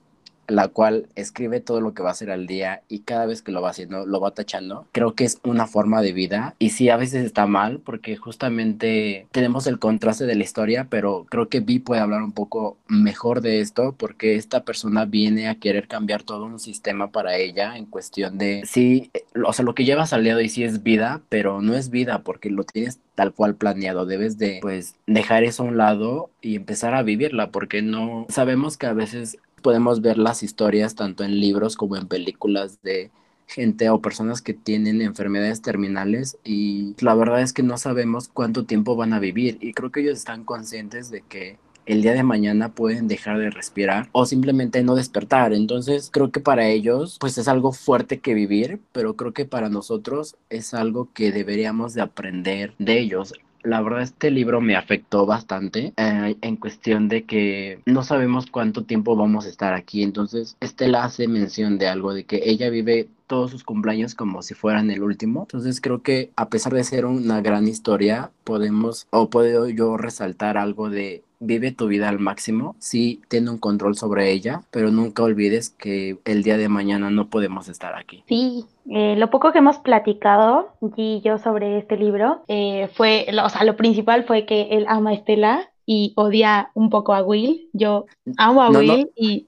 la 0.48 0.68
cual 0.68 1.06
escribe 1.14 1.60
todo 1.60 1.80
lo 1.80 1.94
que 1.94 2.02
va 2.02 2.08
a 2.08 2.12
hacer 2.12 2.30
al 2.30 2.46
día 2.46 2.82
y 2.88 3.00
cada 3.00 3.26
vez 3.26 3.42
que 3.42 3.52
lo 3.52 3.62
va 3.62 3.70
haciendo 3.70 4.06
lo 4.06 4.20
va 4.20 4.32
tachando. 4.32 4.86
Creo 4.92 5.14
que 5.14 5.24
es 5.24 5.38
una 5.44 5.66
forma 5.66 6.02
de 6.02 6.12
vida 6.12 6.56
y 6.58 6.70
sí 6.70 6.88
a 6.88 6.96
veces 6.96 7.24
está 7.24 7.46
mal 7.46 7.80
porque 7.84 8.16
justamente 8.16 9.26
tenemos 9.30 9.66
el 9.66 9.78
contraste 9.78 10.26
de 10.26 10.34
la 10.34 10.42
historia, 10.42 10.86
pero 10.88 11.26
creo 11.28 11.48
que 11.48 11.60
Vi 11.60 11.78
puede 11.78 12.00
hablar 12.00 12.22
un 12.22 12.32
poco 12.32 12.78
mejor 12.88 13.42
de 13.42 13.60
esto 13.60 13.94
porque 13.96 14.36
esta 14.36 14.64
persona 14.64 15.04
viene 15.04 15.48
a 15.48 15.56
querer 15.56 15.86
cambiar 15.86 16.22
todo 16.22 16.46
un 16.46 16.58
sistema 16.58 17.10
para 17.10 17.36
ella 17.36 17.76
en 17.76 17.84
cuestión 17.84 18.38
de 18.38 18.62
sí, 18.64 19.10
o 19.44 19.52
sea, 19.52 19.64
lo 19.64 19.74
que 19.74 19.84
llevas 19.84 20.12
al 20.12 20.24
día 20.24 20.34
de 20.34 20.48
sí 20.48 20.64
es 20.64 20.82
vida, 20.82 21.20
pero 21.28 21.60
no 21.60 21.74
es 21.74 21.90
vida 21.90 22.22
porque 22.22 22.48
lo 22.48 22.64
tienes 22.64 23.00
tal 23.14 23.32
cual 23.32 23.56
planeado. 23.56 24.06
Debes 24.06 24.38
de 24.38 24.60
pues 24.62 24.94
dejar 25.06 25.44
eso 25.44 25.62
a 25.62 25.66
un 25.66 25.76
lado 25.76 26.30
y 26.40 26.56
empezar 26.56 26.94
a 26.94 27.02
vivirla 27.02 27.50
porque 27.50 27.82
no 27.82 28.26
sabemos 28.28 28.76
que 28.76 28.86
a 28.86 28.92
veces 28.92 29.38
podemos 29.60 30.00
ver 30.00 30.18
las 30.18 30.42
historias 30.42 30.94
tanto 30.94 31.24
en 31.24 31.40
libros 31.40 31.76
como 31.76 31.96
en 31.96 32.08
películas 32.08 32.82
de 32.82 33.10
gente 33.46 33.88
o 33.88 34.00
personas 34.00 34.42
que 34.42 34.52
tienen 34.54 35.00
enfermedades 35.00 35.62
terminales 35.62 36.36
y 36.44 36.94
la 37.00 37.14
verdad 37.14 37.40
es 37.40 37.52
que 37.52 37.62
no 37.62 37.78
sabemos 37.78 38.28
cuánto 38.28 38.64
tiempo 38.64 38.94
van 38.94 39.14
a 39.14 39.20
vivir 39.20 39.56
y 39.60 39.72
creo 39.72 39.90
que 39.90 40.00
ellos 40.00 40.18
están 40.18 40.44
conscientes 40.44 41.10
de 41.10 41.22
que 41.22 41.58
el 41.86 42.02
día 42.02 42.12
de 42.12 42.22
mañana 42.22 42.68
pueden 42.68 43.08
dejar 43.08 43.38
de 43.38 43.48
respirar 43.48 44.10
o 44.12 44.26
simplemente 44.26 44.82
no 44.82 44.94
despertar. 44.94 45.54
Entonces 45.54 46.10
creo 46.12 46.30
que 46.30 46.40
para 46.40 46.68
ellos 46.68 47.16
pues 47.18 47.38
es 47.38 47.48
algo 47.48 47.72
fuerte 47.72 48.20
que 48.20 48.34
vivir, 48.34 48.80
pero 48.92 49.16
creo 49.16 49.32
que 49.32 49.46
para 49.46 49.70
nosotros 49.70 50.36
es 50.50 50.74
algo 50.74 51.08
que 51.14 51.32
deberíamos 51.32 51.94
de 51.94 52.02
aprender 52.02 52.74
de 52.78 52.98
ellos 52.98 53.32
la 53.62 53.80
verdad 53.82 54.02
este 54.02 54.30
libro 54.30 54.60
me 54.60 54.76
afectó 54.76 55.26
bastante 55.26 55.92
eh, 55.96 56.36
en 56.40 56.56
cuestión 56.56 57.08
de 57.08 57.24
que 57.24 57.80
no 57.86 58.02
sabemos 58.02 58.46
cuánto 58.50 58.84
tiempo 58.84 59.16
vamos 59.16 59.46
a 59.46 59.48
estar 59.48 59.74
aquí. 59.74 60.02
Entonces, 60.02 60.56
Estela 60.60 61.04
hace 61.04 61.28
mención 61.28 61.78
de 61.78 61.88
algo, 61.88 62.14
de 62.14 62.24
que 62.24 62.42
ella 62.44 62.70
vive 62.70 63.08
todos 63.26 63.50
sus 63.50 63.62
cumpleaños 63.62 64.14
como 64.14 64.42
si 64.42 64.54
fueran 64.54 64.90
el 64.90 65.02
último. 65.02 65.42
Entonces 65.42 65.80
creo 65.80 66.02
que 66.02 66.30
a 66.34 66.48
pesar 66.48 66.72
de 66.72 66.82
ser 66.82 67.04
una 67.04 67.40
gran 67.40 67.68
historia, 67.68 68.30
podemos 68.42 69.06
o 69.10 69.30
puedo 69.30 69.68
yo 69.68 69.96
resaltar 69.96 70.56
algo 70.56 70.90
de 70.90 71.22
vive 71.40 71.72
tu 71.72 71.86
vida 71.86 72.08
al 72.08 72.18
máximo, 72.18 72.74
sí, 72.78 73.20
tiene 73.28 73.50
un 73.50 73.58
control 73.58 73.96
sobre 73.96 74.32
ella, 74.32 74.62
pero 74.70 74.90
nunca 74.90 75.22
olvides 75.22 75.70
que 75.70 76.18
el 76.24 76.42
día 76.42 76.56
de 76.56 76.68
mañana 76.68 77.10
no 77.10 77.28
podemos 77.28 77.68
estar 77.68 77.94
aquí. 77.94 78.24
Sí, 78.26 78.64
eh, 78.90 79.14
lo 79.16 79.30
poco 79.30 79.52
que 79.52 79.58
hemos 79.58 79.78
platicado, 79.78 80.72
y 80.96 81.20
yo, 81.24 81.38
sobre 81.38 81.78
este 81.78 81.96
libro, 81.96 82.42
eh, 82.48 82.88
fue, 82.94 83.26
o 83.44 83.48
sea, 83.48 83.64
lo 83.64 83.76
principal 83.76 84.24
fue 84.24 84.46
que 84.46 84.68
él 84.70 84.86
ama 84.88 85.10
a 85.10 85.14
Estela 85.14 85.70
y 85.86 86.12
odia 86.16 86.70
un 86.74 86.90
poco 86.90 87.14
a 87.14 87.22
Will. 87.22 87.68
Yo 87.72 88.06
amo 88.36 88.62
a 88.62 88.70
Will 88.70 89.10
y... 89.16 89.46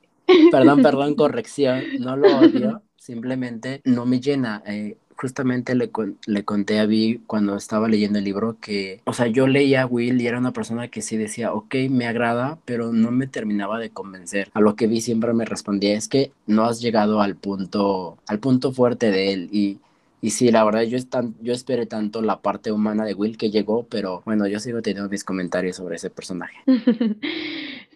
Perdón, 0.51 0.83
perdón, 0.83 1.15
corrección, 1.17 1.83
no 1.99 2.17
lo 2.17 2.39
odio, 2.39 2.83
simplemente 2.97 3.81
no 3.85 4.07
me 4.07 4.21
llena. 4.21 4.63
Eh, 4.65 4.97
justamente 5.21 5.75
le, 5.75 5.91
le 6.27 6.45
conté 6.45 6.79
a 6.81 6.87
Vi 6.87 7.23
cuando 7.27 7.57
estaba 7.57 7.89
leyendo 7.89 8.19
el 8.19 8.25
libro 8.25 8.59
que, 8.61 9.01
o 9.05 9.13
sea, 9.13 9.27
yo 9.27 9.47
leía 9.47 9.83
a 9.83 9.87
Will 9.87 10.21
y 10.21 10.27
era 10.27 10.39
una 10.39 10.53
persona 10.53 10.89
que 10.89 11.03
sí 11.03 11.17
decía, 11.17 11.53
ok, 11.53 11.75
me 11.91 12.07
agrada, 12.07 12.59
pero 12.65 12.93
no 12.93 13.11
me 13.11 13.27
terminaba 13.27 13.79
de 13.79 13.91
convencer. 13.91 14.51
A 14.55 14.61
lo 14.61 14.77
que 14.77 14.87
Vi 14.87 15.01
siempre 15.01 15.33
me 15.35 15.45
respondía, 15.45 15.95
es 15.97 16.09
que 16.09 16.33
no 16.47 16.65
has 16.65 16.81
llegado 16.81 17.21
al 17.21 17.37
punto, 17.37 18.19
al 18.27 18.39
punto 18.41 18.73
fuerte 18.73 19.11
de 19.11 19.33
él 19.33 19.49
y... 19.53 19.79
Y 20.23 20.31
sí, 20.31 20.51
la 20.51 20.65
verdad, 20.65 20.83
yo, 20.83 20.99
yo 21.41 21.53
esperé 21.55 21.87
tanto 21.87 22.21
la 22.21 22.43
parte 22.43 22.73
humana 22.73 23.05
de 23.07 23.15
Will 23.15 23.39
que 23.39 23.51
llegó, 23.51 23.87
pero 23.89 24.23
bueno, 24.27 24.47
yo 24.47 24.61
sigo 24.61 24.83
teniendo 24.83 25.09
mis 25.09 25.25
comentarios 25.25 25.77
sobre 25.77 25.97
ese 25.97 26.11
personaje. 26.11 26.59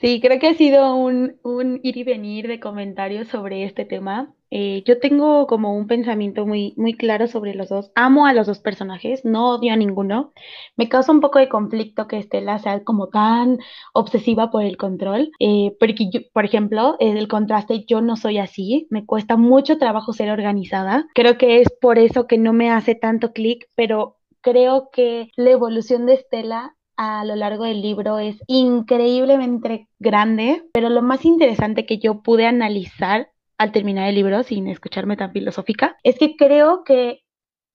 Sí, 0.00 0.20
creo 0.20 0.38
que 0.38 0.48
ha 0.48 0.54
sido 0.54 0.94
un, 0.96 1.36
un 1.42 1.80
ir 1.82 1.96
y 1.96 2.04
venir 2.04 2.46
de 2.48 2.60
comentarios 2.60 3.28
sobre 3.28 3.64
este 3.64 3.84
tema. 3.86 4.34
Eh, 4.56 4.84
yo 4.86 5.00
tengo 5.00 5.48
como 5.48 5.76
un 5.76 5.88
pensamiento 5.88 6.46
muy, 6.46 6.74
muy 6.76 6.94
claro 6.94 7.26
sobre 7.26 7.54
los 7.54 7.70
dos. 7.70 7.90
Amo 7.96 8.24
a 8.24 8.32
los 8.32 8.46
dos 8.46 8.60
personajes, 8.60 9.24
no 9.24 9.50
odio 9.50 9.72
a 9.72 9.76
ninguno. 9.76 10.32
Me 10.76 10.88
causa 10.88 11.10
un 11.10 11.20
poco 11.20 11.40
de 11.40 11.48
conflicto 11.48 12.06
que 12.06 12.18
Estela 12.18 12.60
sea 12.60 12.84
como 12.84 13.08
tan 13.08 13.58
obsesiva 13.94 14.52
por 14.52 14.62
el 14.62 14.76
control, 14.76 15.32
eh, 15.40 15.76
porque 15.80 16.08
por 16.32 16.44
ejemplo, 16.44 16.94
el 17.00 17.26
contraste, 17.26 17.84
yo 17.88 18.00
no 18.00 18.16
soy 18.16 18.38
así, 18.38 18.86
me 18.90 19.04
cuesta 19.04 19.36
mucho 19.36 19.76
trabajo 19.76 20.12
ser 20.12 20.30
organizada. 20.30 21.08
Creo 21.16 21.36
que 21.36 21.60
es 21.60 21.68
por 21.80 21.98
eso 21.98 22.28
que 22.28 22.38
no 22.38 22.52
me 22.52 22.70
hace 22.70 22.94
tanto 22.94 23.32
clic, 23.32 23.68
pero 23.74 24.18
creo 24.40 24.88
que 24.92 25.32
la 25.34 25.50
evolución 25.50 26.06
de 26.06 26.14
Estela 26.14 26.76
a 26.96 27.24
lo 27.24 27.34
largo 27.34 27.64
del 27.64 27.82
libro 27.82 28.20
es 28.20 28.36
increíblemente 28.46 29.88
grande, 29.98 30.62
pero 30.72 30.90
lo 30.90 31.02
más 31.02 31.24
interesante 31.24 31.86
que 31.86 31.98
yo 31.98 32.22
pude 32.22 32.46
analizar 32.46 33.33
al 33.58 33.72
terminar 33.72 34.08
el 34.08 34.14
libro, 34.14 34.42
sin 34.42 34.68
escucharme 34.68 35.16
tan 35.16 35.32
filosófica, 35.32 35.96
es 36.02 36.18
que 36.18 36.36
creo 36.36 36.84
que 36.84 37.20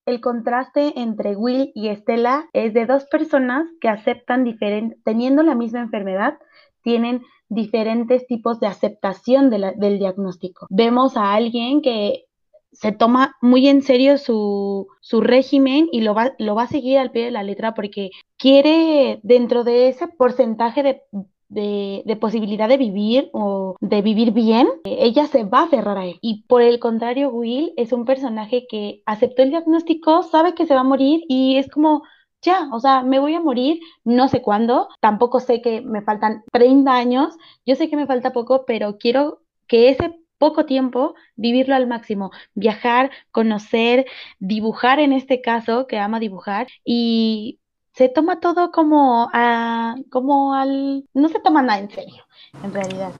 el 0.06 0.20
contraste 0.20 0.98
entre 1.00 1.36
Will 1.36 1.72
y 1.74 1.88
Estela 1.88 2.48
es 2.52 2.74
de 2.74 2.86
dos 2.86 3.04
personas 3.06 3.66
que 3.80 3.88
aceptan 3.88 4.44
diferente, 4.44 4.96
teniendo 5.04 5.42
la 5.42 5.54
misma 5.54 5.80
enfermedad, 5.80 6.38
tienen 6.82 7.22
diferentes 7.48 8.26
tipos 8.26 8.60
de 8.60 8.66
aceptación 8.66 9.50
del 9.50 9.98
diagnóstico. 9.98 10.66
Vemos 10.70 11.16
a 11.16 11.34
alguien 11.34 11.82
que 11.82 12.24
se 12.72 12.92
toma 12.92 13.36
muy 13.40 13.68
en 13.68 13.82
serio 13.82 14.16
su, 14.16 14.86
su 15.00 15.20
régimen 15.20 15.88
y 15.90 16.02
lo 16.02 16.14
va, 16.14 16.32
lo 16.38 16.54
va 16.54 16.64
a 16.64 16.68
seguir 16.68 16.98
al 16.98 17.10
pie 17.10 17.24
de 17.24 17.30
la 17.32 17.42
letra 17.42 17.74
porque 17.74 18.10
quiere, 18.38 19.18
dentro 19.24 19.64
de 19.64 19.88
ese 19.88 20.06
porcentaje 20.06 20.82
de, 20.82 21.02
de, 21.50 22.16
posibilidad 22.20 22.68
de 22.68 22.78
vivir 22.78 23.28
o 23.32 23.76
de 23.80 24.02
vivir 24.02 24.32
bien, 24.32 24.68
ella 24.84 25.26
se 25.26 25.44
va 25.44 25.60
a 25.60 25.64
aferrar 25.64 25.98
a 25.98 26.06
él. 26.06 26.18
Y 26.22 26.44
por 26.44 26.62
el 26.62 26.78
contrario, 26.78 27.30
Will 27.30 27.72
es 27.76 27.92
un 27.92 28.04
personaje 28.04 28.66
que 28.68 29.02
aceptó 29.04 29.42
el 29.42 29.50
diagnóstico, 29.50 30.22
sabe 30.22 30.54
que 30.54 30.66
se 30.66 30.74
va 30.74 30.80
a 30.80 30.84
morir 30.84 31.22
y 31.28 31.56
es 31.58 31.68
como, 31.68 32.02
ya, 32.42 32.68
o 32.72 32.80
sea, 32.80 33.02
me 33.02 33.18
voy 33.18 33.34
a 33.34 33.40
morir, 33.40 33.80
no 34.04 34.28
sé 34.28 34.42
cuándo, 34.42 34.88
tampoco 35.00 35.40
sé 35.40 35.60
que 35.60 35.82
me 35.82 36.02
faltan 36.02 36.42
30 36.52 36.94
años, 36.94 37.36
yo 37.66 37.74
sé 37.74 37.90
que 37.90 37.96
me 37.96 38.06
falta 38.06 38.32
poco, 38.32 38.64
pero 38.66 38.98
quiero 38.98 39.42
que 39.66 39.90
ese 39.90 40.16
poco 40.38 40.64
tiempo, 40.64 41.14
vivirlo 41.36 41.74
al 41.74 41.86
máximo, 41.86 42.30
viajar, 42.54 43.10
conocer, 43.30 44.06
dibujar 44.38 44.98
en 44.98 45.12
este 45.12 45.42
caso, 45.42 45.86
que 45.86 45.98
ama 45.98 46.18
dibujar, 46.18 46.66
y 46.82 47.59
se 48.00 48.08
toma 48.08 48.40
todo 48.40 48.72
como, 48.72 49.28
a, 49.30 49.94
como 50.08 50.54
al... 50.54 51.04
no 51.12 51.28
se 51.28 51.38
toma 51.38 51.60
nada 51.60 51.80
en 51.80 51.90
serio, 51.90 52.24
en 52.64 52.72
realidad. 52.72 53.12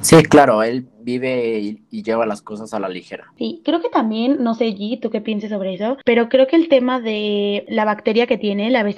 Sí, 0.00 0.22
claro, 0.22 0.62
él 0.62 0.88
vive 1.00 1.58
y, 1.90 2.02
lleva 2.04 2.24
las 2.24 2.40
cosas 2.40 2.72
a 2.72 2.78
la 2.78 2.88
ligera. 2.88 3.32
Sí, 3.36 3.62
creo 3.64 3.80
que 3.80 3.88
también, 3.88 4.42
no 4.42 4.54
sé, 4.54 4.66
G, 4.76 5.00
tú 5.00 5.10
qué 5.10 5.20
pienses 5.20 5.50
sobre 5.50 5.74
eso, 5.74 5.96
pero 6.04 6.28
creo 6.28 6.46
que 6.46 6.54
el 6.54 6.68
tema 6.68 7.00
de 7.00 7.64
la 7.68 7.84
bacteria 7.84 8.28
que 8.28 8.38
tiene, 8.38 8.70
la 8.70 8.84
B. 8.84 8.94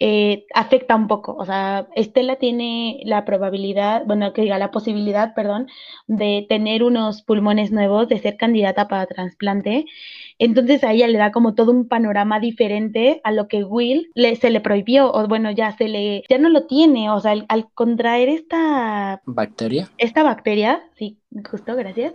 eh, 0.00 0.46
afecta 0.54 0.96
un 0.96 1.08
poco. 1.08 1.34
O 1.38 1.44
sea, 1.44 1.86
Estela 1.94 2.36
tiene 2.36 3.00
la 3.04 3.26
probabilidad, 3.26 4.04
bueno, 4.06 4.32
que 4.32 4.42
diga 4.42 4.58
la 4.58 4.70
posibilidad, 4.70 5.34
perdón, 5.34 5.68
de 6.06 6.46
tener 6.48 6.82
unos 6.82 7.22
pulmones 7.22 7.70
nuevos, 7.70 8.08
de 8.08 8.18
ser 8.18 8.38
candidata 8.38 8.88
para 8.88 9.06
trasplante. 9.06 9.84
Entonces 10.38 10.82
a 10.82 10.92
ella 10.92 11.06
le 11.06 11.18
da 11.18 11.30
como 11.30 11.54
todo 11.54 11.70
un 11.70 11.86
panorama 11.86 12.40
diferente 12.40 13.20
a 13.24 13.32
lo 13.32 13.46
que 13.46 13.62
Will 13.64 14.10
le, 14.14 14.34
se 14.36 14.50
le 14.50 14.60
prohibió, 14.60 15.12
o 15.12 15.26
bueno, 15.28 15.50
ya 15.50 15.76
se 15.76 15.88
le, 15.88 16.24
ya 16.28 16.38
no 16.38 16.48
lo 16.48 16.66
tiene, 16.66 17.10
o 17.10 17.20
sea, 17.20 17.34
al, 17.48 17.68
contraer 17.74 18.28
esta 18.28 19.22
bacteria. 19.26 19.90
Esta 19.98 20.22
bacteria, 20.22 20.82
sí, 20.96 21.18
justo, 21.48 21.76
gracias, 21.76 22.12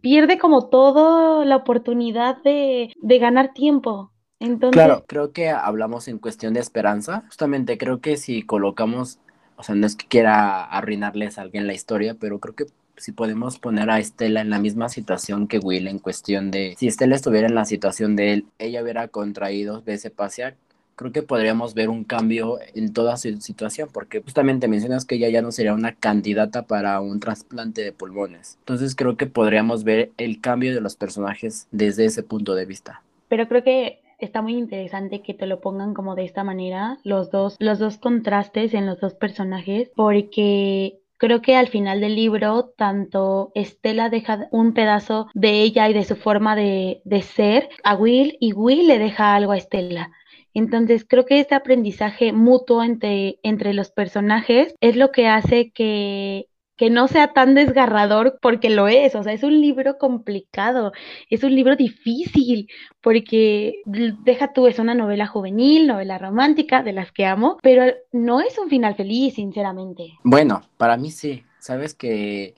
pierde 0.00 0.38
como 0.38 0.68
toda 0.68 1.44
la 1.44 1.56
oportunidad 1.56 2.42
de, 2.42 2.92
de 3.00 3.18
ganar 3.18 3.52
tiempo. 3.52 4.12
Entonces... 4.40 4.72
Claro, 4.72 5.04
creo 5.06 5.32
que 5.32 5.50
hablamos 5.50 6.08
en 6.08 6.18
cuestión 6.18 6.54
de 6.54 6.60
esperanza. 6.60 7.24
Justamente 7.26 7.78
creo 7.78 8.00
que 8.00 8.16
si 8.16 8.42
colocamos, 8.42 9.20
o 9.56 9.62
sea, 9.62 9.74
no 9.74 9.86
es 9.86 9.96
que 9.96 10.06
quiera 10.06 10.64
arruinarles 10.64 11.38
a 11.38 11.42
alguien 11.42 11.66
la 11.66 11.74
historia, 11.74 12.16
pero 12.18 12.40
creo 12.40 12.54
que 12.56 12.64
si 13.00 13.12
podemos 13.12 13.58
poner 13.58 13.90
a 13.90 13.98
Estela 13.98 14.40
en 14.40 14.50
la 14.50 14.58
misma 14.58 14.88
situación 14.88 15.48
que 15.48 15.58
Will 15.58 15.88
en 15.88 15.98
cuestión 15.98 16.50
de 16.50 16.74
si 16.78 16.86
Estela 16.86 17.16
estuviera 17.16 17.48
en 17.48 17.54
la 17.54 17.64
situación 17.64 18.14
de 18.14 18.32
él, 18.34 18.44
ella 18.58 18.82
hubiera 18.82 19.08
contraído 19.08 19.82
pasia, 20.14 20.54
creo 20.96 21.12
que 21.12 21.22
podríamos 21.22 21.74
ver 21.74 21.88
un 21.88 22.04
cambio 22.04 22.58
en 22.74 22.92
toda 22.92 23.16
su 23.16 23.34
situación, 23.40 23.88
porque 23.92 24.20
justamente 24.20 24.68
mencionas 24.68 25.04
que 25.06 25.14
ella 25.14 25.30
ya 25.30 25.42
no 25.42 25.50
sería 25.50 25.72
una 25.72 25.94
candidata 25.94 26.66
para 26.66 27.00
un 27.00 27.20
trasplante 27.20 27.82
de 27.82 27.92
pulmones. 27.92 28.58
Entonces 28.60 28.94
creo 28.94 29.16
que 29.16 29.26
podríamos 29.26 29.82
ver 29.82 30.10
el 30.18 30.40
cambio 30.40 30.74
de 30.74 30.80
los 30.80 30.96
personajes 30.96 31.66
desde 31.70 32.04
ese 32.04 32.22
punto 32.22 32.54
de 32.54 32.66
vista. 32.66 33.02
Pero 33.28 33.48
creo 33.48 33.64
que 33.64 34.00
está 34.18 34.42
muy 34.42 34.56
interesante 34.56 35.22
que 35.22 35.32
te 35.32 35.46
lo 35.46 35.60
pongan 35.60 35.94
como 35.94 36.14
de 36.14 36.24
esta 36.24 36.44
manera, 36.44 36.98
los 37.02 37.30
dos, 37.30 37.56
los 37.58 37.78
dos 37.78 37.96
contrastes 37.96 38.74
en 38.74 38.84
los 38.86 39.00
dos 39.00 39.14
personajes, 39.14 39.90
porque 39.96 40.99
Creo 41.20 41.42
que 41.42 41.54
al 41.54 41.68
final 41.68 42.00
del 42.00 42.16
libro, 42.16 42.72
tanto 42.78 43.52
Estela 43.54 44.08
deja 44.08 44.48
un 44.52 44.72
pedazo 44.72 45.28
de 45.34 45.60
ella 45.60 45.86
y 45.90 45.92
de 45.92 46.04
su 46.04 46.16
forma 46.16 46.56
de, 46.56 47.02
ser 47.22 47.68
a 47.84 47.94
Will 47.94 48.38
y 48.40 48.54
Will 48.54 48.86
le 48.86 48.98
deja 48.98 49.34
algo 49.34 49.52
a 49.52 49.58
Estela. 49.58 50.12
Entonces, 50.54 51.04
creo 51.06 51.26
que 51.26 51.38
este 51.38 51.54
aprendizaje 51.54 52.32
mutuo 52.32 52.82
entre, 52.82 53.38
entre 53.42 53.74
los 53.74 53.90
personajes 53.90 54.74
es 54.80 54.96
lo 54.96 55.12
que 55.12 55.28
hace 55.28 55.72
que 55.72 56.48
que 56.80 56.88
no 56.88 57.08
sea 57.08 57.34
tan 57.34 57.54
desgarrador 57.54 58.38
porque 58.40 58.70
lo 58.70 58.88
es, 58.88 59.14
o 59.14 59.22
sea, 59.22 59.34
es 59.34 59.42
un 59.42 59.60
libro 59.60 59.98
complicado, 59.98 60.92
es 61.28 61.44
un 61.44 61.54
libro 61.54 61.76
difícil, 61.76 62.70
porque 63.02 63.82
deja 64.24 64.54
tú, 64.54 64.66
es 64.66 64.78
una 64.78 64.94
novela 64.94 65.26
juvenil, 65.26 65.86
novela 65.86 66.16
romántica, 66.16 66.82
de 66.82 66.94
las 66.94 67.12
que 67.12 67.26
amo, 67.26 67.58
pero 67.62 67.92
no 68.12 68.40
es 68.40 68.56
un 68.56 68.70
final 68.70 68.94
feliz, 68.94 69.34
sinceramente. 69.34 70.14
Bueno, 70.24 70.62
para 70.78 70.96
mí 70.96 71.10
sí, 71.10 71.44
sabes 71.58 71.92
que 71.92 72.54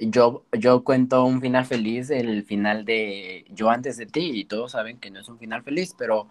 yo, 0.00 0.42
yo 0.58 0.82
cuento 0.82 1.24
un 1.24 1.40
final 1.40 1.64
feliz, 1.64 2.10
el 2.10 2.42
final 2.42 2.84
de 2.84 3.44
Yo 3.50 3.70
antes 3.70 3.96
de 3.96 4.06
ti, 4.06 4.32
y 4.34 4.46
todos 4.46 4.72
saben 4.72 4.98
que 4.98 5.12
no 5.12 5.20
es 5.20 5.28
un 5.28 5.38
final 5.38 5.62
feliz, 5.62 5.94
pero 5.96 6.26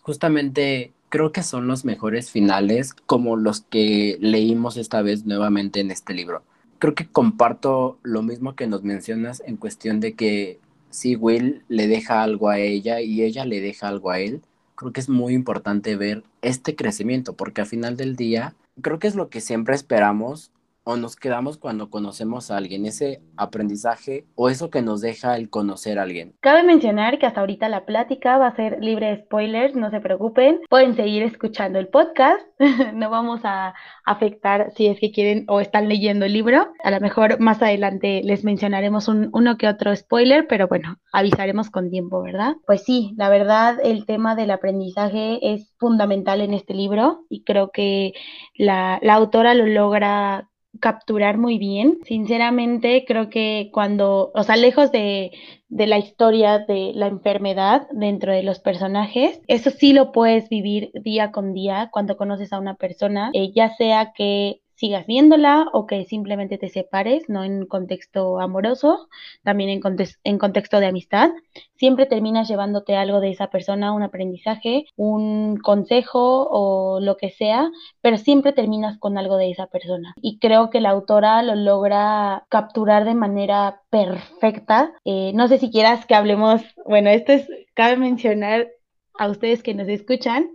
justamente 0.00 0.94
creo 1.10 1.30
que 1.30 1.42
son 1.42 1.66
los 1.66 1.84
mejores 1.84 2.30
finales 2.30 2.94
como 2.94 3.36
los 3.36 3.60
que 3.60 4.16
leímos 4.18 4.78
esta 4.78 5.02
vez 5.02 5.26
nuevamente 5.26 5.80
en 5.80 5.90
este 5.90 6.14
libro 6.14 6.42
creo 6.84 6.94
que 6.94 7.06
comparto 7.06 7.98
lo 8.02 8.20
mismo 8.20 8.56
que 8.56 8.66
nos 8.66 8.82
mencionas 8.82 9.42
en 9.46 9.56
cuestión 9.56 10.00
de 10.00 10.12
que 10.12 10.60
si 10.90 11.16
Will 11.16 11.64
le 11.66 11.88
deja 11.88 12.22
algo 12.22 12.50
a 12.50 12.58
ella 12.58 13.00
y 13.00 13.22
ella 13.22 13.46
le 13.46 13.62
deja 13.62 13.88
algo 13.88 14.10
a 14.10 14.18
él, 14.18 14.42
creo 14.74 14.92
que 14.92 15.00
es 15.00 15.08
muy 15.08 15.32
importante 15.32 15.96
ver 15.96 16.24
este 16.42 16.76
crecimiento, 16.76 17.32
porque 17.32 17.62
al 17.62 17.66
final 17.66 17.96
del 17.96 18.16
día, 18.16 18.54
creo 18.82 18.98
que 18.98 19.06
es 19.06 19.14
lo 19.14 19.30
que 19.30 19.40
siempre 19.40 19.74
esperamos 19.74 20.50
o 20.84 20.96
nos 20.96 21.16
quedamos 21.16 21.58
cuando 21.58 21.90
conocemos 21.90 22.50
a 22.50 22.58
alguien, 22.58 22.86
ese 22.86 23.22
aprendizaje 23.36 24.26
o 24.34 24.50
eso 24.50 24.70
que 24.70 24.82
nos 24.82 25.00
deja 25.00 25.36
el 25.36 25.48
conocer 25.48 25.98
a 25.98 26.02
alguien. 26.02 26.34
Cabe 26.40 26.62
mencionar 26.62 27.18
que 27.18 27.26
hasta 27.26 27.40
ahorita 27.40 27.68
la 27.68 27.86
plática 27.86 28.36
va 28.38 28.48
a 28.48 28.56
ser 28.56 28.78
libre 28.82 29.06
de 29.08 29.22
spoilers, 29.22 29.74
no 29.74 29.90
se 29.90 30.00
preocupen, 30.00 30.60
pueden 30.68 30.94
seguir 30.94 31.22
escuchando 31.22 31.78
el 31.78 31.88
podcast, 31.88 32.40
no 32.94 33.10
vamos 33.10 33.40
a 33.44 33.74
afectar 34.04 34.70
si 34.76 34.86
es 34.86 35.00
que 35.00 35.10
quieren 35.10 35.46
o 35.48 35.60
están 35.60 35.88
leyendo 35.88 36.26
el 36.26 36.34
libro, 36.34 36.72
a 36.82 36.90
lo 36.90 37.00
mejor 37.00 37.40
más 37.40 37.62
adelante 37.62 38.20
les 38.22 38.44
mencionaremos 38.44 39.08
un, 39.08 39.30
uno 39.32 39.56
que 39.56 39.68
otro 39.68 39.94
spoiler, 39.96 40.46
pero 40.46 40.68
bueno, 40.68 40.98
avisaremos 41.12 41.70
con 41.70 41.90
tiempo, 41.90 42.22
¿verdad? 42.22 42.56
Pues 42.66 42.84
sí, 42.84 43.14
la 43.16 43.30
verdad 43.30 43.78
el 43.82 44.04
tema 44.04 44.36
del 44.36 44.50
aprendizaje 44.50 45.54
es 45.54 45.72
fundamental 45.78 46.42
en 46.42 46.52
este 46.52 46.74
libro 46.74 47.24
y 47.30 47.42
creo 47.42 47.70
que 47.70 48.12
la, 48.54 48.98
la 49.02 49.14
autora 49.14 49.54
lo 49.54 49.66
logra 49.66 50.50
capturar 50.84 51.38
muy 51.38 51.56
bien. 51.56 52.00
Sinceramente, 52.04 53.06
creo 53.08 53.30
que 53.30 53.70
cuando, 53.72 54.30
o 54.34 54.42
sea, 54.42 54.54
lejos 54.56 54.92
de, 54.92 55.30
de, 55.68 55.86
la 55.86 55.96
historia 55.96 56.58
de 56.58 56.92
la 56.94 57.06
enfermedad 57.06 57.88
dentro 57.90 58.34
de 58.34 58.42
los 58.42 58.58
personajes, 58.58 59.40
eso 59.46 59.70
sí 59.70 59.94
lo 59.94 60.12
puedes 60.12 60.50
vivir 60.50 60.90
día 60.92 61.32
con 61.32 61.54
día 61.54 61.88
cuando 61.90 62.18
conoces 62.18 62.52
a 62.52 62.58
una 62.58 62.74
persona, 62.74 63.30
eh, 63.32 63.50
ya 63.54 63.74
sea 63.76 64.12
que 64.14 64.60
sigas 64.74 65.06
viéndola 65.06 65.66
o 65.72 65.86
que 65.86 66.04
simplemente 66.04 66.58
te 66.58 66.68
separes, 66.68 67.24
no 67.28 67.44
en 67.44 67.66
contexto 67.66 68.40
amoroso, 68.40 69.08
también 69.42 69.70
en, 69.70 70.38
contexto 70.38 70.80
de 70.80 70.86
amistad. 70.86 71.30
Siempre 71.76 72.06
terminas 72.06 72.48
llevándote 72.48 72.96
algo 72.96 73.20
de 73.20 73.30
esa 73.30 73.48
persona, 73.48 73.92
un 73.92 74.02
aprendizaje, 74.02 74.86
un 74.96 75.56
consejo 75.58 76.48
o 76.50 77.00
lo 77.00 77.16
que 77.16 77.30
sea, 77.30 77.70
pero 78.00 78.16
siempre 78.16 78.52
terminas 78.52 78.98
con 78.98 79.18
algo 79.18 79.36
de 79.36 79.50
esa 79.50 79.66
persona. 79.66 80.14
Y 80.20 80.38
creo 80.38 80.70
que 80.70 80.80
la 80.80 80.90
autora 80.90 81.42
lo 81.42 81.54
logra 81.54 82.44
capturar 82.48 83.04
de 83.04 83.14
manera 83.14 83.82
perfecta. 83.90 84.92
Eh, 85.04 85.32
no 85.34 85.48
sé 85.48 85.58
si 85.58 85.70
quieras 85.70 86.06
que 86.06 86.14
hablemos, 86.14 86.62
bueno, 86.84 87.10
esto 87.10 87.32
es, 87.32 87.48
cabe 87.74 87.96
mencionar 87.96 88.68
a 89.16 89.28
ustedes 89.28 89.62
que 89.62 89.74
nos 89.74 89.88
escuchan, 89.88 90.50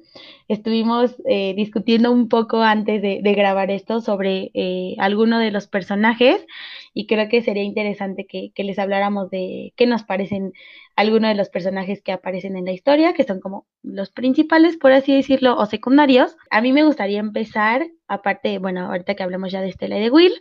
estuvimos 0.47 1.15
eh, 1.25 1.53
discutiendo 1.55 2.11
un 2.11 2.27
poco 2.27 2.61
antes 2.61 3.01
de, 3.01 3.21
grabar 3.33 3.71
esto 3.71 4.01
sobre 4.01 4.51
eh, 4.53 4.95
alguno 4.97 5.39
de 5.39 5.51
los 5.51 5.67
personajes 5.67 6.45
y 6.93 7.07
creo 7.07 7.29
que 7.29 7.41
sería 7.41 7.63
interesante 7.63 8.25
que, 8.27 8.51
les 8.57 8.77
habláramos 8.77 9.29
de 9.29 9.73
qué 9.77 9.85
nos 9.87 10.03
parecen 10.03 10.51
algunos 10.95 11.29
de 11.29 11.35
los 11.35 11.49
personajes 11.49 12.01
que 12.01 12.11
aparecen 12.11 12.57
en 12.57 12.65
la 12.65 12.73
historia, 12.73 13.13
que 13.13 13.23
son 13.23 13.39
como 13.39 13.65
los 13.81 14.09
principales, 14.09 14.75
por 14.75 14.91
así 14.91 15.15
decirlo, 15.15 15.57
o 15.57 15.65
secundarios. 15.65 16.35
A 16.49 16.61
mí 16.61 16.73
me 16.73 16.83
gustaría 16.83 17.19
empezar, 17.19 17.87
aparte, 18.07 18.57
bueno, 18.59 18.87
ahorita 18.87 19.15
que 19.15 19.23
hablemos 19.23 19.51
ya 19.51 19.61
de 19.61 19.69
Estela 19.69 19.97
y 19.97 20.01
de 20.01 20.09
Will, 20.09 20.33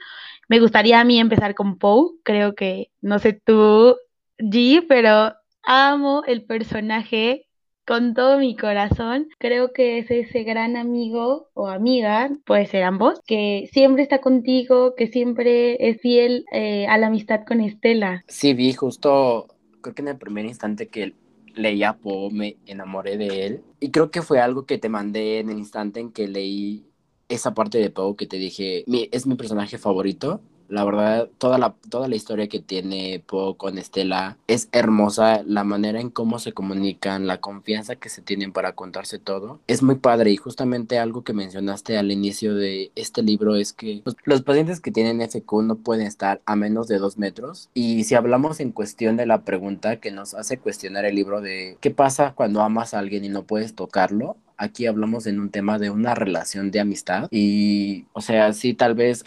me 0.48 0.58
gustaría 0.58 0.98
a 0.98 1.04
mí 1.04 1.20
empezar 1.20 1.54
con 1.54 1.78
Poe, 1.78 2.10
creo 2.24 2.54
que, 2.54 2.90
no 3.00 3.18
sé 3.20 3.34
tú, 3.34 3.96
G, 4.38 4.84
pero 4.88 5.34
amo 5.62 6.24
el 6.26 6.44
personaje 6.44 7.47
con 7.88 8.12
todo 8.12 8.38
mi 8.38 8.54
corazón. 8.54 9.28
Creo 9.38 9.72
que 9.72 9.98
es 9.98 10.10
ese 10.10 10.44
gran 10.44 10.76
amigo 10.76 11.48
o 11.54 11.68
amiga, 11.68 12.30
puede 12.44 12.66
ser 12.66 12.82
ambos, 12.82 13.18
que 13.26 13.70
siempre 13.72 14.02
está 14.02 14.20
contigo, 14.20 14.94
que 14.94 15.06
siempre 15.06 15.88
es 15.88 15.98
fiel 16.02 16.44
eh, 16.52 16.86
a 16.86 16.98
la 16.98 17.06
amistad 17.06 17.46
con 17.48 17.62
Estela. 17.62 18.22
Sí, 18.28 18.52
vi 18.52 18.74
justo, 18.74 19.48
creo 19.80 19.94
que 19.94 20.02
en 20.02 20.08
el 20.08 20.18
primer 20.18 20.44
instante 20.44 20.88
que 20.88 21.14
leía 21.54 21.94
Poe 21.94 22.30
me 22.30 22.58
enamoré 22.66 23.16
de 23.16 23.46
él. 23.46 23.62
Y 23.80 23.90
creo 23.90 24.10
que 24.10 24.20
fue 24.20 24.38
algo 24.38 24.66
que 24.66 24.76
te 24.76 24.90
mandé 24.90 25.38
en 25.38 25.48
el 25.48 25.56
instante 25.56 25.98
en 25.98 26.12
que 26.12 26.28
leí 26.28 26.84
esa 27.30 27.54
parte 27.54 27.78
de 27.78 27.88
Poe 27.88 28.16
que 28.16 28.26
te 28.26 28.36
dije, 28.36 28.84
es 29.10 29.26
mi 29.26 29.34
personaje 29.34 29.78
favorito. 29.78 30.42
La 30.68 30.84
verdad, 30.84 31.28
toda 31.38 31.58
la, 31.58 31.74
toda 31.88 32.08
la 32.08 32.16
historia 32.16 32.48
que 32.48 32.60
tiene 32.60 33.22
Poe 33.26 33.56
con 33.56 33.78
Estela 33.78 34.36
es 34.46 34.68
hermosa. 34.72 35.42
La 35.46 35.64
manera 35.64 36.00
en 36.00 36.10
cómo 36.10 36.38
se 36.38 36.52
comunican, 36.52 37.26
la 37.26 37.40
confianza 37.40 37.96
que 37.96 38.08
se 38.08 38.22
tienen 38.22 38.52
para 38.52 38.72
contarse 38.72 39.18
todo, 39.18 39.60
es 39.66 39.82
muy 39.82 39.96
padre. 39.96 40.30
Y 40.30 40.36
justamente 40.36 40.98
algo 40.98 41.24
que 41.24 41.32
mencionaste 41.32 41.96
al 41.98 42.12
inicio 42.12 42.54
de 42.54 42.92
este 42.94 43.22
libro 43.22 43.56
es 43.56 43.72
que 43.72 44.02
pues, 44.04 44.16
los 44.24 44.42
pacientes 44.42 44.80
que 44.80 44.90
tienen 44.90 45.26
FQ 45.26 45.62
no 45.62 45.76
pueden 45.76 46.06
estar 46.06 46.40
a 46.44 46.56
menos 46.56 46.88
de 46.88 46.98
dos 46.98 47.18
metros. 47.18 47.70
Y 47.74 48.04
si 48.04 48.14
hablamos 48.14 48.60
en 48.60 48.72
cuestión 48.72 49.16
de 49.16 49.26
la 49.26 49.42
pregunta 49.42 49.96
que 49.96 50.10
nos 50.10 50.34
hace 50.34 50.58
cuestionar 50.58 51.04
el 51.04 51.14
libro 51.14 51.40
de 51.40 51.78
qué 51.80 51.90
pasa 51.90 52.32
cuando 52.34 52.62
amas 52.62 52.94
a 52.94 52.98
alguien 52.98 53.24
y 53.24 53.28
no 53.28 53.44
puedes 53.44 53.74
tocarlo, 53.74 54.36
aquí 54.56 54.86
hablamos 54.86 55.26
en 55.26 55.40
un 55.40 55.50
tema 55.50 55.78
de 55.78 55.90
una 55.90 56.14
relación 56.14 56.70
de 56.70 56.80
amistad 56.80 57.28
y, 57.30 58.06
o 58.12 58.20
sea, 58.20 58.52
sí, 58.52 58.74
tal 58.74 58.94
vez 58.94 59.24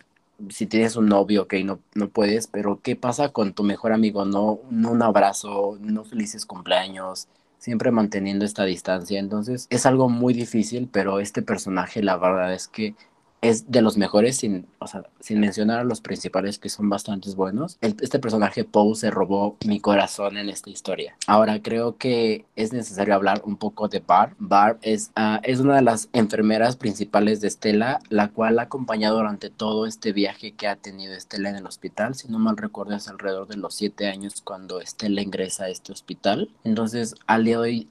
si 0.49 0.67
tienes 0.67 0.95
un 0.95 1.07
novio, 1.07 1.43
ok, 1.43 1.55
no, 1.65 1.79
no 1.93 2.09
puedes, 2.09 2.47
pero 2.47 2.79
¿qué 2.81 2.95
pasa 2.95 3.29
con 3.29 3.53
tu 3.53 3.63
mejor 3.63 3.93
amigo? 3.93 4.25
No, 4.25 4.59
no 4.69 4.91
un 4.91 5.01
abrazo, 5.01 5.77
no 5.81 6.03
felices 6.03 6.45
cumpleaños, 6.45 7.27
siempre 7.57 7.91
manteniendo 7.91 8.45
esta 8.45 8.65
distancia. 8.65 9.19
Entonces 9.19 9.67
es 9.69 9.85
algo 9.85 10.09
muy 10.09 10.33
difícil, 10.33 10.89
pero 10.91 11.19
este 11.19 11.41
personaje 11.41 12.03
la 12.03 12.17
verdad 12.17 12.53
es 12.53 12.67
que 12.67 12.95
es 13.41 13.71
de 13.71 13.81
los 13.81 13.97
mejores, 13.97 14.37
sin, 14.37 14.67
o 14.79 14.87
sea, 14.87 15.03
sin 15.19 15.39
mencionar 15.39 15.79
a 15.79 15.83
los 15.83 15.99
principales 15.99 16.59
que 16.59 16.69
son 16.69 16.89
bastante 16.89 17.21
buenos. 17.35 17.77
este 17.81 18.19
personaje 18.19 18.63
Poe 18.63 18.95
se 18.95 19.11
robó 19.11 19.57
mi 19.65 19.79
corazón 19.79 20.37
en 20.37 20.49
esta 20.49 20.69
historia. 20.69 21.15
Ahora 21.27 21.61
creo 21.61 21.97
que 21.97 22.45
es 22.55 22.71
necesario 22.71 23.15
hablar 23.15 23.41
un 23.43 23.57
poco 23.57 23.87
de 23.87 23.99
Barb. 23.99 24.35
Barb 24.39 24.77
es, 24.81 25.11
uh, 25.17 25.39
es 25.43 25.59
una 25.59 25.75
de 25.75 25.81
las 25.81 26.09
enfermeras 26.13 26.75
principales 26.75 27.41
de 27.41 27.47
Estela, 27.47 27.99
la 28.09 28.29
cual 28.29 28.59
ha 28.59 28.63
acompañado 28.63 29.17
durante 29.17 29.49
todo 29.49 29.85
este 29.85 30.13
viaje 30.13 30.51
que 30.53 30.67
ha 30.67 30.75
tenido 30.75 31.13
Estela 31.13 31.49
en 31.49 31.55
el 31.55 31.65
hospital. 31.65 32.15
Si 32.15 32.27
no 32.27 32.39
mal 32.39 32.57
recuerdo, 32.57 32.95
es 32.95 33.07
alrededor 33.07 33.47
de 33.47 33.57
los 33.57 33.73
siete 33.73 34.07
años 34.07 34.41
cuando 34.41 34.81
Estela 34.81 35.21
ingresa 35.21 35.65
a 35.65 35.69
este 35.69 35.91
hospital. 35.91 36.49
Entonces, 36.63 37.15
al 37.27 37.45
día 37.45 37.57
de 37.57 37.61
hoy 37.61 37.87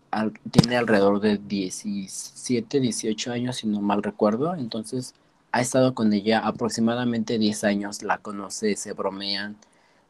tiene 0.51 0.77
alrededor 0.77 1.21
de 1.21 1.39
17, 1.39 2.81
18 2.81 3.33
años, 3.33 3.57
si 3.57 3.67
no 3.67 3.81
mal 3.81 4.03
recuerdo. 4.03 4.55
Entonces, 4.55 5.15
ha 5.53 5.61
estado 5.61 5.95
con 5.95 6.13
ella 6.13 6.41
aproximadamente 6.41 7.39
10 7.39 7.65
años, 7.65 8.03
la 8.03 8.19
conoce, 8.19 8.77
se 8.77 8.93
bromean, 8.93 9.57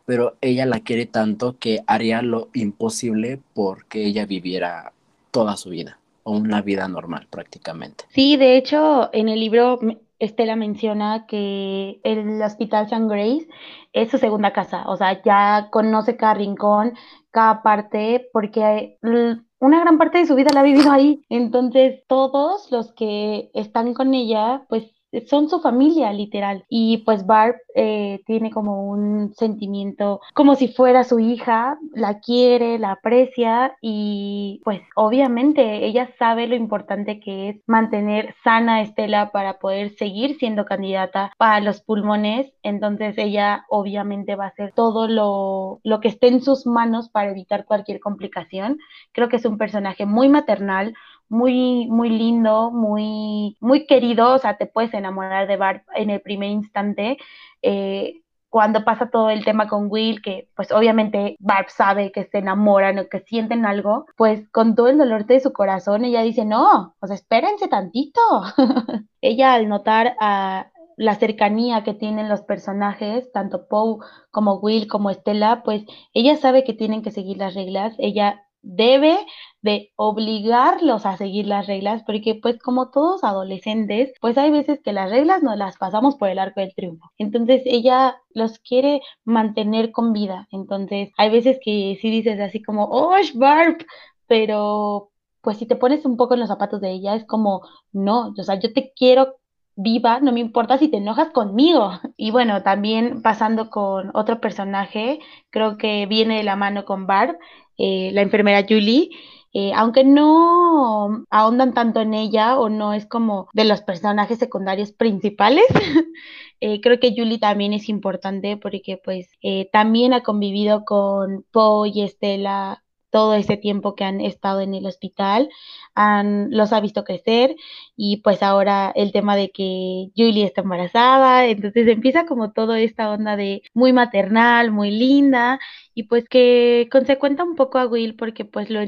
pero 0.06 0.36
ella 0.40 0.66
la 0.66 0.80
quiere 0.80 1.06
tanto 1.06 1.56
que 1.58 1.80
haría 1.86 2.22
lo 2.22 2.48
imposible 2.54 3.40
porque 3.54 4.04
ella 4.04 4.26
viviera 4.26 4.92
toda 5.30 5.56
su 5.56 5.70
vida, 5.70 5.98
o 6.24 6.32
una 6.32 6.62
vida 6.62 6.88
normal 6.88 7.26
prácticamente. 7.30 8.04
Sí, 8.10 8.36
de 8.36 8.56
hecho, 8.56 9.10
en 9.12 9.28
el 9.28 9.38
libro 9.38 9.78
Estela 10.18 10.56
menciona 10.56 11.26
que 11.26 12.00
el 12.02 12.42
Hospital 12.42 12.88
San 12.88 13.08
Grace 13.08 13.48
es 13.92 14.10
su 14.10 14.18
segunda 14.18 14.52
casa, 14.52 14.84
o 14.86 14.96
sea, 14.96 15.22
ya 15.22 15.68
conoce 15.70 16.16
cada 16.16 16.34
rincón, 16.34 16.94
cada 17.30 17.62
parte, 17.62 18.28
porque 18.32 18.98
una 19.02 19.80
gran 19.80 19.96
parte 19.96 20.18
de 20.18 20.26
su 20.26 20.34
vida 20.34 20.50
la 20.52 20.60
ha 20.60 20.64
vivido 20.64 20.90
ahí. 20.90 21.24
Entonces, 21.28 22.02
todos 22.08 22.70
los 22.72 22.92
que 22.92 23.50
están 23.54 23.94
con 23.94 24.12
ella, 24.14 24.64
pues 24.68 24.90
son 25.26 25.48
su 25.48 25.60
familia, 25.60 26.12
literal. 26.12 26.64
Y 26.68 26.98
pues 26.98 27.26
Barb 27.26 27.56
eh, 27.74 28.20
tiene 28.26 28.50
como 28.50 28.88
un 28.88 29.34
sentimiento 29.34 30.20
como 30.34 30.54
si 30.54 30.68
fuera 30.68 31.04
su 31.04 31.18
hija, 31.18 31.78
la 31.94 32.20
quiere, 32.20 32.78
la 32.78 32.92
aprecia 32.92 33.76
y 33.80 34.60
pues 34.64 34.80
obviamente 34.94 35.84
ella 35.84 36.10
sabe 36.18 36.46
lo 36.46 36.54
importante 36.54 37.20
que 37.20 37.50
es 37.50 37.56
mantener 37.66 38.34
sana 38.44 38.76
a 38.76 38.82
Estela 38.82 39.30
para 39.32 39.58
poder 39.58 39.90
seguir 39.96 40.38
siendo 40.38 40.64
candidata 40.64 41.32
para 41.38 41.60
los 41.60 41.80
pulmones. 41.80 42.52
Entonces 42.62 43.16
ella 43.18 43.64
obviamente 43.68 44.36
va 44.36 44.44
a 44.46 44.48
hacer 44.48 44.72
todo 44.72 45.08
lo, 45.08 45.80
lo 45.82 46.00
que 46.00 46.08
esté 46.08 46.28
en 46.28 46.42
sus 46.42 46.66
manos 46.66 47.08
para 47.08 47.30
evitar 47.30 47.64
cualquier 47.64 48.00
complicación. 48.00 48.78
Creo 49.12 49.28
que 49.28 49.36
es 49.36 49.44
un 49.44 49.58
personaje 49.58 50.06
muy 50.06 50.28
maternal, 50.28 50.94
muy, 51.30 51.86
muy 51.86 52.10
lindo, 52.10 52.70
muy, 52.70 53.56
muy 53.60 53.86
querido, 53.86 54.34
o 54.34 54.38
sea, 54.38 54.58
te 54.58 54.66
puedes 54.66 54.92
enamorar 54.92 55.46
de 55.48 55.56
Bart 55.56 55.84
en 55.94 56.10
el 56.10 56.20
primer 56.20 56.50
instante. 56.50 57.18
Eh, 57.62 58.20
cuando 58.50 58.84
pasa 58.84 59.10
todo 59.10 59.30
el 59.30 59.44
tema 59.44 59.68
con 59.68 59.86
Will, 59.88 60.20
que 60.22 60.48
pues 60.56 60.72
obviamente 60.72 61.36
Barb 61.38 61.70
sabe 61.70 62.10
que 62.10 62.24
se 62.24 62.38
enamoran 62.38 62.98
o 62.98 63.08
que 63.08 63.20
sienten 63.20 63.64
algo, 63.64 64.06
pues 64.16 64.48
con 64.50 64.74
todo 64.74 64.88
el 64.88 64.98
dolor 64.98 65.24
de 65.26 65.38
su 65.38 65.52
corazón 65.52 66.04
ella 66.04 66.22
dice, 66.22 66.44
no, 66.44 66.96
pues 66.98 67.12
espérense 67.12 67.68
tantito. 67.68 68.20
ella 69.20 69.54
al 69.54 69.68
notar 69.68 70.16
a 70.20 70.66
la 70.96 71.14
cercanía 71.14 71.84
que 71.84 71.94
tienen 71.94 72.28
los 72.28 72.42
personajes, 72.42 73.30
tanto 73.32 73.68
Poe 73.68 73.98
como 74.32 74.56
Will 74.56 74.88
como 74.88 75.10
Estela, 75.10 75.62
pues 75.62 75.84
ella 76.12 76.36
sabe 76.36 76.64
que 76.64 76.74
tienen 76.74 77.02
que 77.02 77.12
seguir 77.12 77.38
las 77.38 77.54
reglas, 77.54 77.94
ella 77.98 78.44
debe 78.62 79.16
de 79.62 79.90
obligarlos 79.96 81.06
a 81.06 81.16
seguir 81.16 81.46
las 81.46 81.66
reglas, 81.66 82.02
porque 82.04 82.34
pues 82.34 82.58
como 82.58 82.90
todos 82.90 83.24
adolescentes, 83.24 84.12
pues 84.20 84.38
hay 84.38 84.50
veces 84.50 84.80
que 84.82 84.92
las 84.92 85.10
reglas 85.10 85.42
no 85.42 85.54
las 85.56 85.76
pasamos 85.76 86.16
por 86.16 86.28
el 86.28 86.38
arco 86.38 86.60
del 86.60 86.74
triunfo. 86.74 87.10
Entonces 87.18 87.62
ella 87.66 88.16
los 88.30 88.58
quiere 88.60 89.02
mantener 89.24 89.92
con 89.92 90.12
vida. 90.12 90.48
Entonces 90.50 91.10
hay 91.18 91.30
veces 91.30 91.58
que 91.62 91.98
sí 92.00 92.10
dices 92.10 92.40
así 92.40 92.62
como, 92.62 92.84
oh, 92.90 93.14
Barb, 93.34 93.84
pero 94.26 95.10
pues 95.42 95.58
si 95.58 95.66
te 95.66 95.76
pones 95.76 96.04
un 96.04 96.16
poco 96.16 96.34
en 96.34 96.40
los 96.40 96.48
zapatos 96.48 96.80
de 96.80 96.90
ella, 96.92 97.14
es 97.14 97.24
como, 97.26 97.62
no, 97.92 98.34
o 98.36 98.42
sea, 98.44 98.58
yo 98.60 98.72
te 98.72 98.92
quiero 98.94 99.36
viva, 99.76 100.20
no 100.20 100.32
me 100.32 100.40
importa 100.40 100.78
si 100.78 100.88
te 100.88 100.98
enojas 100.98 101.30
conmigo. 101.30 101.92
Y 102.16 102.30
bueno, 102.30 102.62
también 102.62 103.22
pasando 103.22 103.70
con 103.70 104.10
otro 104.14 104.40
personaje, 104.40 105.20
creo 105.50 105.78
que 105.78 106.06
viene 106.06 106.38
de 106.38 106.44
la 106.44 106.56
mano 106.56 106.84
con 106.84 107.06
Barb, 107.06 107.38
eh, 107.78 108.10
la 108.12 108.22
enfermera 108.22 108.66
Julie. 108.68 109.10
Eh, 109.52 109.72
aunque 109.74 110.04
no 110.04 111.24
ahondan 111.30 111.74
tanto 111.74 112.00
en 112.00 112.14
ella 112.14 112.58
o 112.58 112.68
no 112.68 112.92
es 112.94 113.06
como 113.06 113.48
de 113.52 113.64
los 113.64 113.82
personajes 113.82 114.38
secundarios 114.38 114.92
principales, 114.92 115.64
eh, 116.60 116.80
creo 116.80 117.00
que 117.00 117.14
Julie 117.16 117.38
también 117.38 117.72
es 117.72 117.88
importante 117.88 118.56
porque 118.56 119.00
pues 119.02 119.28
también 119.72 120.12
ha 120.14 120.22
convivido 120.22 120.84
con 120.84 121.44
Poe 121.50 121.90
y 121.92 122.02
Estela 122.02 122.82
todo 123.10 123.34
ese 123.34 123.56
tiempo 123.56 123.94
que 123.94 124.04
han 124.04 124.20
estado 124.20 124.60
en 124.60 124.74
el 124.74 124.86
hospital, 124.86 125.50
han, 125.94 126.50
los 126.50 126.72
ha 126.72 126.80
visto 126.80 127.04
crecer 127.04 127.56
y 127.96 128.18
pues 128.18 128.42
ahora 128.42 128.92
el 128.94 129.12
tema 129.12 129.36
de 129.36 129.50
que 129.50 130.10
Julie 130.16 130.44
está 130.44 130.62
embarazada, 130.62 131.46
entonces 131.46 131.88
empieza 131.88 132.24
como 132.26 132.52
toda 132.52 132.80
esta 132.80 133.10
onda 133.10 133.36
de 133.36 133.62
muy 133.74 133.92
maternal, 133.92 134.70
muy 134.70 134.90
linda 134.90 135.58
y 135.94 136.04
pues 136.04 136.28
que 136.28 136.88
consecuenta 136.90 137.44
un 137.44 137.56
poco 137.56 137.78
a 137.78 137.86
Will 137.86 138.16
porque 138.16 138.44
pues 138.44 138.70
lo, 138.70 138.80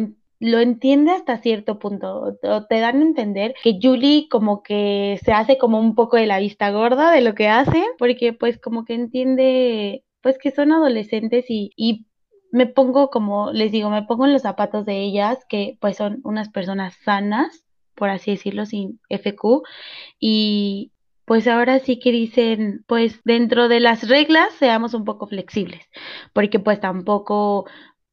lo 0.42 0.58
entiende 0.58 1.12
hasta 1.12 1.38
cierto 1.38 1.78
punto, 1.78 2.36
te 2.68 2.80
dan 2.80 2.98
a 2.98 3.02
entender 3.02 3.54
que 3.62 3.78
Julie 3.80 4.26
como 4.28 4.64
que 4.64 5.20
se 5.24 5.32
hace 5.32 5.56
como 5.56 5.78
un 5.78 5.94
poco 5.94 6.16
de 6.16 6.26
la 6.26 6.40
vista 6.40 6.70
gorda 6.72 7.12
de 7.12 7.20
lo 7.20 7.36
que 7.36 7.46
hace, 7.46 7.84
porque 7.96 8.32
pues 8.32 8.58
como 8.58 8.84
que 8.84 8.94
entiende 8.94 10.04
pues 10.20 10.38
que 10.38 10.50
son 10.50 10.72
adolescentes 10.72 11.44
y, 11.48 11.70
y 11.76 12.06
me 12.50 12.66
pongo 12.66 13.08
como, 13.10 13.52
les 13.52 13.70
digo, 13.70 13.88
me 13.88 14.02
pongo 14.02 14.26
en 14.26 14.32
los 14.32 14.42
zapatos 14.42 14.84
de 14.84 15.00
ellas, 15.00 15.38
que 15.48 15.78
pues 15.80 15.96
son 15.96 16.20
unas 16.24 16.48
personas 16.48 16.94
sanas, 17.04 17.64
por 17.94 18.10
así 18.10 18.32
decirlo, 18.32 18.66
sin 18.66 19.00
FQ, 19.10 19.62
y 20.18 20.90
pues 21.24 21.46
ahora 21.46 21.78
sí 21.78 22.00
que 22.00 22.10
dicen, 22.10 22.84
pues 22.88 23.20
dentro 23.24 23.68
de 23.68 23.78
las 23.78 24.08
reglas 24.08 24.52
seamos 24.54 24.92
un 24.92 25.04
poco 25.04 25.28
flexibles, 25.28 25.88
porque 26.32 26.58
pues 26.58 26.80
tampoco 26.80 27.66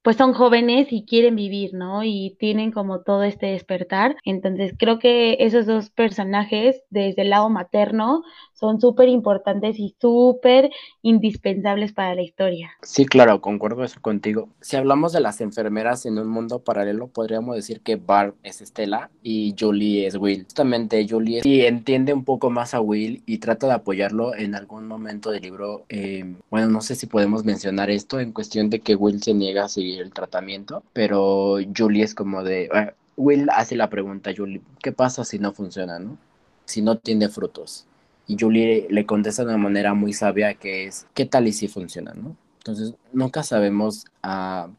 pues 0.09 0.17
son 0.17 0.33
jóvenes 0.33 0.87
y 0.89 1.05
quieren 1.05 1.35
vivir, 1.35 1.75
¿no? 1.75 2.03
Y 2.03 2.35
tienen 2.39 2.71
como 2.71 3.01
todo 3.01 3.21
este 3.21 3.45
despertar. 3.45 4.15
Entonces 4.25 4.73
creo 4.75 4.97
que 4.97 5.37
esos 5.39 5.67
dos 5.67 5.91
personajes 5.91 6.81
desde 6.89 7.21
el 7.21 7.29
lado 7.29 7.47
materno 7.51 8.23
son 8.59 8.81
súper 8.81 9.07
importantes 9.07 9.79
y 9.79 9.95
súper 10.01 10.69
indispensables 11.01 11.93
para 11.93 12.13
la 12.13 12.21
historia. 12.21 12.71
Sí, 12.81 13.05
claro, 13.05 13.39
concuerdo 13.39 13.85
eso 13.85 14.01
contigo. 14.01 14.49
Si 14.59 14.75
hablamos 14.75 15.13
de 15.13 15.21
las 15.21 15.39
enfermeras 15.39 16.05
en 16.05 16.19
un 16.19 16.27
mundo 16.27 16.59
paralelo, 16.59 17.07
podríamos 17.07 17.55
decir 17.55 17.79
que 17.79 17.95
Barb 17.95 18.35
es 18.43 18.61
Estela 18.61 19.11
y 19.23 19.55
Julie 19.57 20.05
es 20.05 20.17
Will. 20.17 20.43
Justamente 20.43 21.07
Julie 21.09 21.41
sí 21.41 21.65
entiende 21.65 22.13
un 22.13 22.25
poco 22.25 22.49
más 22.49 22.73
a 22.73 22.81
Will 22.81 23.23
y 23.25 23.37
trata 23.37 23.67
de 23.67 23.73
apoyarlo 23.73 24.35
en 24.35 24.55
algún 24.55 24.87
momento 24.87 25.31
del 25.31 25.43
libro. 25.43 25.85
Eh, 25.87 26.35
bueno, 26.49 26.67
no 26.67 26.81
sé 26.81 26.95
si 26.95 27.07
podemos 27.07 27.45
mencionar 27.45 27.89
esto 27.89 28.19
en 28.19 28.33
cuestión 28.33 28.69
de 28.69 28.81
que 28.81 28.95
Will 28.95 29.23
se 29.23 29.33
niega 29.33 29.65
a 29.65 29.69
seguir 29.69 30.01
el 30.01 30.11
tratamiento, 30.11 30.83
pero 30.91 31.57
Julie 31.75 32.03
es 32.03 32.13
como 32.13 32.43
de... 32.43 32.69
Ah, 32.73 32.93
Will 33.15 33.49
hace 33.51 33.75
la 33.75 33.89
pregunta 33.89 34.31
Julie, 34.35 34.61
¿qué 34.81 34.93
pasa 34.93 35.25
si 35.25 35.39
no 35.39 35.51
funciona, 35.51 35.99
no? 35.99 36.17
Si 36.63 36.81
no 36.81 36.97
tiene 36.97 37.27
frutos 37.27 37.88
y 38.29 38.37
Julie 38.39 38.85
le 38.91 39.07
contesta 39.07 39.43
de 39.43 39.49
una 39.49 39.57
manera 39.57 39.95
muy 39.95 40.13
sabia 40.13 40.53
que 40.53 40.85
es, 40.85 41.07
¿qué 41.15 41.25
tal 41.25 41.47
y 41.47 41.51
si 41.51 41.67
funciona, 41.67 42.13
no? 42.13 42.37
Entonces, 42.59 42.93
nunca 43.11 43.41
sabemos 43.41 44.05
uh, 44.23 44.69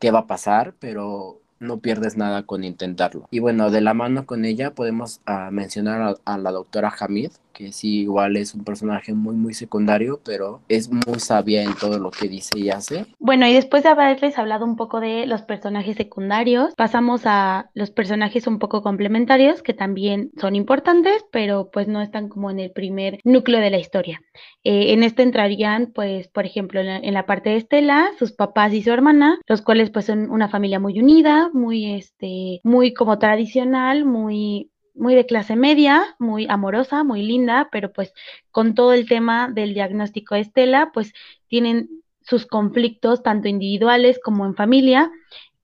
qué 0.00 0.10
va 0.10 0.20
a 0.20 0.26
pasar, 0.26 0.74
pero 0.80 1.38
no 1.60 1.78
pierdes 1.78 2.16
nada 2.16 2.42
con 2.42 2.64
intentarlo. 2.64 3.28
Y 3.30 3.38
bueno, 3.38 3.70
de 3.70 3.80
la 3.80 3.94
mano 3.94 4.26
con 4.26 4.44
ella 4.44 4.74
podemos 4.74 5.20
uh, 5.28 5.52
mencionar 5.52 6.02
a, 6.02 6.34
a, 6.34 6.36
la 6.36 6.50
doctora 6.50 6.92
Hamid, 6.98 7.30
que 7.56 7.72
sí 7.72 8.00
igual 8.00 8.36
es 8.36 8.54
un 8.54 8.64
personaje 8.64 9.14
muy 9.14 9.34
muy 9.34 9.54
secundario, 9.54 10.20
pero 10.24 10.60
es 10.68 10.90
muy 10.90 11.18
sabia 11.18 11.62
en 11.62 11.74
todo 11.74 11.98
lo 11.98 12.10
que 12.10 12.28
dice 12.28 12.58
y 12.58 12.68
hace. 12.70 13.06
Bueno, 13.18 13.46
y 13.46 13.54
después 13.54 13.82
de 13.82 13.88
haberles 13.88 14.38
hablado 14.38 14.66
un 14.66 14.76
poco 14.76 15.00
de 15.00 15.26
los 15.26 15.42
personajes 15.42 15.96
secundarios, 15.96 16.74
pasamos 16.76 17.22
a 17.24 17.70
los 17.72 17.90
personajes 17.90 18.46
un 18.46 18.58
poco 18.58 18.82
complementarios 18.82 19.62
que 19.62 19.72
también 19.72 20.30
son 20.38 20.54
importantes, 20.54 21.24
pero 21.32 21.70
pues 21.72 21.88
no 21.88 22.02
están 22.02 22.28
como 22.28 22.50
en 22.50 22.60
el 22.60 22.72
primer 22.72 23.20
núcleo 23.24 23.60
de 23.60 23.70
la 23.70 23.78
historia. 23.78 24.20
Eh, 24.62 24.92
en 24.92 25.02
este 25.02 25.22
entrarían, 25.22 25.92
pues, 25.94 26.28
por 26.28 26.44
ejemplo, 26.44 26.80
en 26.80 27.14
la, 27.14 27.26
parte 27.26 27.50
de 27.50 27.56
Estela, 27.56 28.10
sus 28.18 28.32
papás 28.32 28.72
y 28.72 28.82
su 28.82 28.90
hermana, 28.92 29.38
los 29.46 29.62
cuales 29.62 29.90
pues 29.90 30.04
son 30.06 30.30
una 30.30 30.48
familia 30.48 30.78
muy 30.78 30.98
unida, 30.98 31.50
muy, 31.52 31.94
este, 31.94 32.60
muy 32.62 32.92
como 32.92 33.18
tradicional, 33.18 34.04
muy 34.04 34.70
muy 34.96 35.14
de 35.14 35.26
clase 35.26 35.56
media, 35.56 36.16
muy 36.18 36.46
amorosa, 36.48 37.04
muy 37.04 37.22
linda, 37.22 37.68
pero 37.70 37.92
pues 37.92 38.12
con 38.50 38.74
todo 38.74 38.92
el 38.92 39.06
tema 39.06 39.48
del 39.48 39.74
diagnóstico 39.74 40.34
de 40.34 40.42
Estela, 40.42 40.90
pues 40.92 41.12
tienen 41.48 41.88
sus 42.22 42.46
conflictos 42.46 43.22
tanto 43.22 43.48
individuales 43.48 44.18
como 44.22 44.46
en 44.46 44.54
familia 44.54 45.10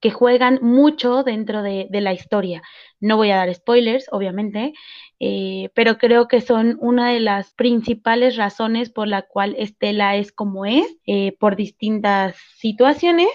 que 0.00 0.10
juegan 0.10 0.58
mucho 0.62 1.22
dentro 1.22 1.62
de, 1.62 1.86
la 1.90 2.12
historia. 2.12 2.60
No 2.98 3.16
voy 3.16 3.30
a 3.30 3.36
dar 3.36 3.54
spoilers, 3.54 4.06
obviamente, 4.10 4.72
eh, 5.20 5.70
pero 5.74 5.96
creo 5.96 6.26
que 6.26 6.40
son 6.40 6.76
una 6.80 7.10
de 7.10 7.20
las 7.20 7.54
principales 7.54 8.36
razones 8.36 8.90
por 8.90 9.06
la 9.06 9.22
cual 9.22 9.54
Estela 9.56 10.16
es 10.16 10.32
como 10.32 10.66
es, 10.66 10.98
eh, 11.06 11.36
por 11.38 11.54
distintas 11.54 12.36
situaciones 12.56 13.28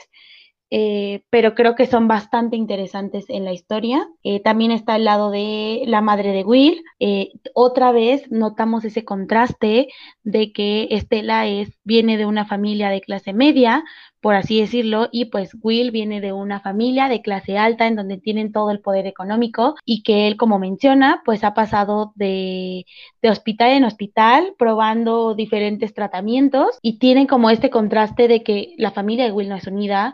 eh, 0.70 1.24
pero 1.30 1.56
creo 1.56 1.76
que 1.76 1.88
son 1.88 2.08
bastante 2.08 2.58
interesantes 2.58 3.26
en 3.30 3.46
la 3.46 3.54
historia. 3.54 4.08
Eh, 4.24 4.42
también 4.42 4.72
está 4.72 4.98
el 4.98 5.06
lado 5.06 5.32
de 5.32 5.84
la 5.88 6.02
madre 6.02 6.32
de 6.34 6.44
Will. 6.44 6.84
Eh, 7.00 7.32
otra 7.54 7.92
vez 7.92 8.30
notamos 8.32 8.84
ese 8.84 9.06
contraste 9.06 9.88
de 10.24 10.52
que 10.52 10.88
Estela 10.92 11.48
es, 11.48 11.80
viene 11.84 12.18
de 12.18 12.26
una 12.26 12.46
familia 12.46 12.90
de 12.90 13.02
clase 13.02 13.32
media, 13.32 13.86
por 14.20 14.36
así 14.36 14.60
decirlo, 14.60 15.08
y 15.12 15.26
pues 15.26 15.56
Will 15.62 15.92
viene 15.92 16.20
de 16.20 16.34
una 16.34 16.60
familia 16.60 17.08
de 17.08 17.22
clase 17.22 17.58
alta 17.58 17.88
en 17.88 17.96
donde 17.96 18.18
tienen 18.18 18.52
todo 18.52 18.72
el 18.72 18.82
poder 18.82 19.08
económico 19.08 19.76
y 19.86 20.04
que 20.04 20.28
él, 20.28 20.36
como 20.36 20.60
menciona, 20.60 21.22
pues 21.24 21.46
ha 21.46 21.54
pasado 21.54 22.12
de, 22.16 22.86
de 23.22 23.30
hospital 23.30 23.72
en 23.72 23.86
hospital 23.86 24.54
probando 24.58 25.34
diferentes 25.34 25.94
tratamientos 25.94 26.78
y 26.82 27.00
tienen 27.00 27.28
como 27.28 27.50
este 27.50 27.70
contraste 27.70 28.28
de 28.28 28.44
que 28.44 28.74
la 28.78 28.92
familia 28.92 29.26
de 29.26 29.32
Will 29.32 29.50
no 29.50 29.56
es 29.56 29.68
unida 29.68 30.14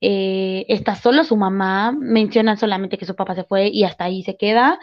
eh, 0.00 0.64
está 0.68 0.94
solo 0.96 1.24
su 1.24 1.36
mamá, 1.36 1.92
mencionan 1.92 2.58
solamente 2.58 2.98
que 2.98 3.06
su 3.06 3.14
papá 3.16 3.34
se 3.34 3.44
fue 3.44 3.68
y 3.68 3.84
hasta 3.84 4.04
ahí 4.04 4.22
se 4.22 4.36
queda, 4.36 4.78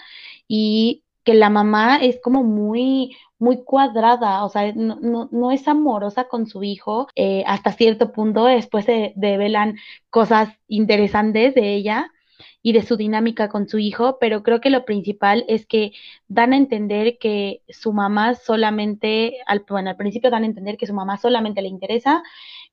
y 0.48 1.04
que 1.24 1.34
la 1.34 1.50
mamá 1.50 1.98
es 1.98 2.20
como 2.22 2.44
muy, 2.44 3.18
muy 3.40 3.64
cuadrada, 3.64 4.46
o 4.46 4.50
sea, 4.50 4.72
no, 4.74 4.98
no, 5.02 5.30
no 5.32 5.52
es 5.52 5.68
amorosa 5.68 6.28
con 6.28 6.48
su 6.48 6.64
hijo, 6.64 7.08
eh, 7.16 7.44
hasta 7.48 7.74
cierto 7.74 8.12
punto 8.12 8.46
después 8.46 8.86
se 8.86 9.14
develan 9.16 9.78
cosas 10.10 10.50
interesantes 10.68 11.54
de 11.56 11.74
ella 11.76 12.12
y 12.62 12.74
de 12.74 12.82
su 12.82 12.98
dinámica 12.98 13.50
con 13.50 13.67
su 13.67 13.78
hijo, 13.78 14.17
pero 14.20 14.43
creo 14.43 14.60
que 14.60 14.70
lo 14.70 14.84
principal 14.86 15.46
es 15.48 15.65
que 15.65 15.93
dan 16.28 16.54
a 16.54 16.58
entender 16.58 17.17
que 17.17 17.62
su 17.70 17.93
mamá 17.93 18.36
solamente, 18.36 19.38
al, 19.46 19.65
bueno, 19.70 19.89
al 19.89 19.98
principio 19.98 20.30
dan 20.30 20.43
a 20.43 20.48
entender 20.48 20.78
que 20.78 20.88
su 20.88 20.93
mamá 20.93 21.17
solamente 21.17 21.62
le 21.62 21.70
interesa 21.70 22.24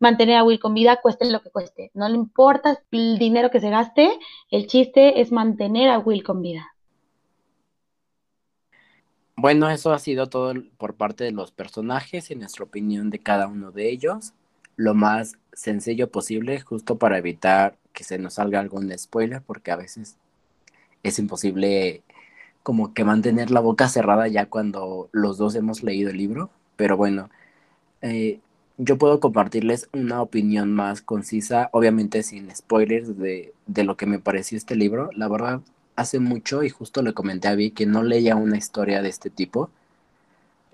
mantener 0.01 0.37
a 0.37 0.45
Will 0.45 0.59
con 0.59 0.75
vida, 0.75 1.01
cueste 1.01 1.31
lo 1.31 1.43
que 1.43 1.51
cueste. 1.51 1.91
No 1.95 2.09
le 2.09 2.17
importa 2.17 2.81
el 2.91 3.19
dinero 3.19 3.51
que 3.51 3.61
se 3.61 3.71
gaste, 3.71 4.11
el 4.51 4.67
chiste 4.67 5.21
es 5.21 5.31
mantener 5.33 5.91
a 5.91 5.99
Will 5.99 6.23
con 6.23 6.43
vida. 6.43 6.75
Bueno, 9.37 9.69
eso 9.69 9.93
ha 9.93 9.99
sido 9.99 10.29
todo 10.29 10.55
por 10.79 10.95
parte 10.95 11.25
de 11.25 11.33
los 11.33 11.51
personajes 11.51 12.31
y 12.31 12.37
nuestra 12.37 12.65
opinión 12.65 13.11
de 13.11 13.19
cada 13.19 13.49
uno 13.49 13.73
de 13.73 13.91
ellos. 13.91 14.33
Lo 14.77 14.95
más 14.95 15.35
sencillo 15.53 16.11
posible, 16.11 16.61
justo 16.61 16.99
para 16.99 17.19
evitar 17.19 17.77
que 17.95 18.05
se 18.05 18.19
nos 18.19 18.35
salga 18.35 18.61
algún 18.61 18.93
spoiler, 18.99 19.41
porque 19.41 19.71
a 19.71 19.77
veces 19.77 20.17
es 21.03 21.19
imposible 21.19 22.03
como 22.63 22.95
que 22.95 23.05
mantener 23.05 23.51
la 23.51 23.61
boca 23.61 23.89
cerrada 23.89 24.29
ya 24.29 24.47
cuando 24.47 25.09
los 25.13 25.39
dos 25.39 25.55
hemos 25.55 25.83
leído 25.83 26.11
el 26.11 26.19
libro. 26.19 26.51
Pero 26.77 26.97
bueno, 26.97 27.31
eh, 28.03 28.41
yo 28.79 28.99
puedo 28.99 29.21
compartirles 29.21 29.89
una 29.93 30.21
opinión 30.23 30.73
más 30.73 31.03
concisa, 31.03 31.71
obviamente 31.73 32.23
sin 32.23 32.55
spoilers 32.55 33.19
de, 33.19 33.55
de, 33.67 33.85
lo 33.85 33.97
que 33.97 34.07
me 34.07 34.19
pareció 34.19 34.59
este 34.59 34.77
libro. 34.77 35.11
La 35.15 35.29
verdad, 35.29 35.61
hace 35.97 36.19
mucho, 36.21 36.65
y 36.65 36.71
justo 36.71 37.03
le 37.03 37.15
comenté 37.15 37.49
a 37.49 37.55
Vi, 37.55 37.71
que 37.71 37.87
no 37.87 38.03
leía 38.03 38.37
una 38.37 38.57
historia 38.57 39.03
de 39.03 39.11
este 39.11 39.31
tipo. 39.31 39.71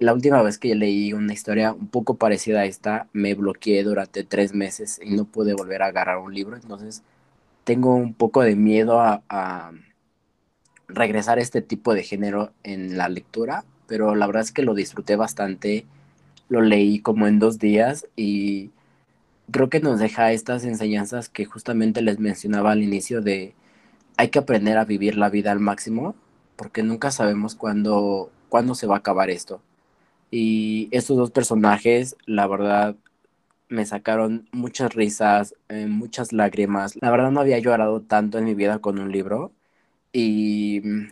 La 0.01 0.15
última 0.15 0.43
vez 0.43 0.57
que 0.59 0.75
leí 0.75 1.13
una 1.13 1.35
historia 1.35 1.75
un 1.75 1.89
poco 1.89 2.17
parecida 2.17 2.61
a 2.61 2.65
esta, 2.65 3.09
me 3.13 3.35
bloqueé 3.35 3.85
durante 3.85 4.25
tres 4.25 4.55
meses 4.55 4.99
y 5.03 5.15
no 5.15 5.27
pude 5.27 5.53
volver 5.55 5.83
a 5.83 5.89
agarrar 5.89 6.19
un 6.19 6.35
libro. 6.35 6.57
Entonces, 6.57 7.03
tengo 7.65 7.95
un 7.95 8.15
poco 8.15 8.43
de 8.43 8.57
miedo 8.57 8.99
a, 9.01 9.73
regresar 10.89 11.39
a 11.39 11.43
este 11.43 11.63
tipo 11.63 11.95
de 11.95 12.03
género 12.03 12.53
en 12.65 12.97
la 12.97 13.09
lectura, 13.11 13.65
pero 13.87 14.15
la 14.17 14.27
verdad 14.27 14.43
es 14.43 14.53
que 14.53 14.63
lo 14.63 14.75
disfruté 14.75 15.17
bastante 15.17 15.87
lo 16.49 16.63
leí 16.63 17.01
como 17.01 17.27
en 17.29 17.39
dos 17.39 17.59
días 17.59 18.07
y 18.17 18.71
creo 19.53 19.71
que 19.71 19.81
nos 19.81 20.01
deja 20.01 20.33
estas 20.33 20.65
enseñanzas 20.65 21.29
que 21.29 21.45
justamente 21.45 22.03
les 22.03 22.19
mencionaba 22.19 22.73
al 22.73 22.83
inicio 22.83 23.23
de 23.23 23.55
hay 24.17 24.31
que 24.31 24.41
aprender 24.41 24.79
a 24.79 24.85
vivir 24.85 25.17
la 25.17 25.31
vida 25.31 25.53
al 25.53 25.61
máximo 25.61 26.15
porque 26.57 26.83
nunca 26.83 27.11
sabemos 27.13 27.55
cuándo 27.55 28.31
¿cuándo 28.49 28.75
se 28.75 28.87
va 28.87 28.97
a 28.97 28.99
acabar 28.99 29.31
esto? 29.31 29.63
Y 30.31 30.88
estos 30.93 31.16
dos 31.16 31.31
personajes, 31.31 32.16
la 32.27 32.47
verdad, 32.47 32.97
me 33.69 33.87
sacaron 33.87 34.49
muchas 34.53 34.95
risas, 34.95 35.55
eh, 35.69 35.87
muchas 35.87 36.33
lágrimas. 36.33 36.97
La 37.01 37.11
verdad 37.11 37.31
no 37.31 37.40
había 37.40 37.59
llorado 37.59 38.03
tanto 38.03 38.38
en 38.38 38.45
mi 38.45 38.55
vida 38.55 38.81
con 38.81 38.99
un 38.99 39.12
libro 39.12 39.53
y 40.12 40.81
mm, 40.85 41.09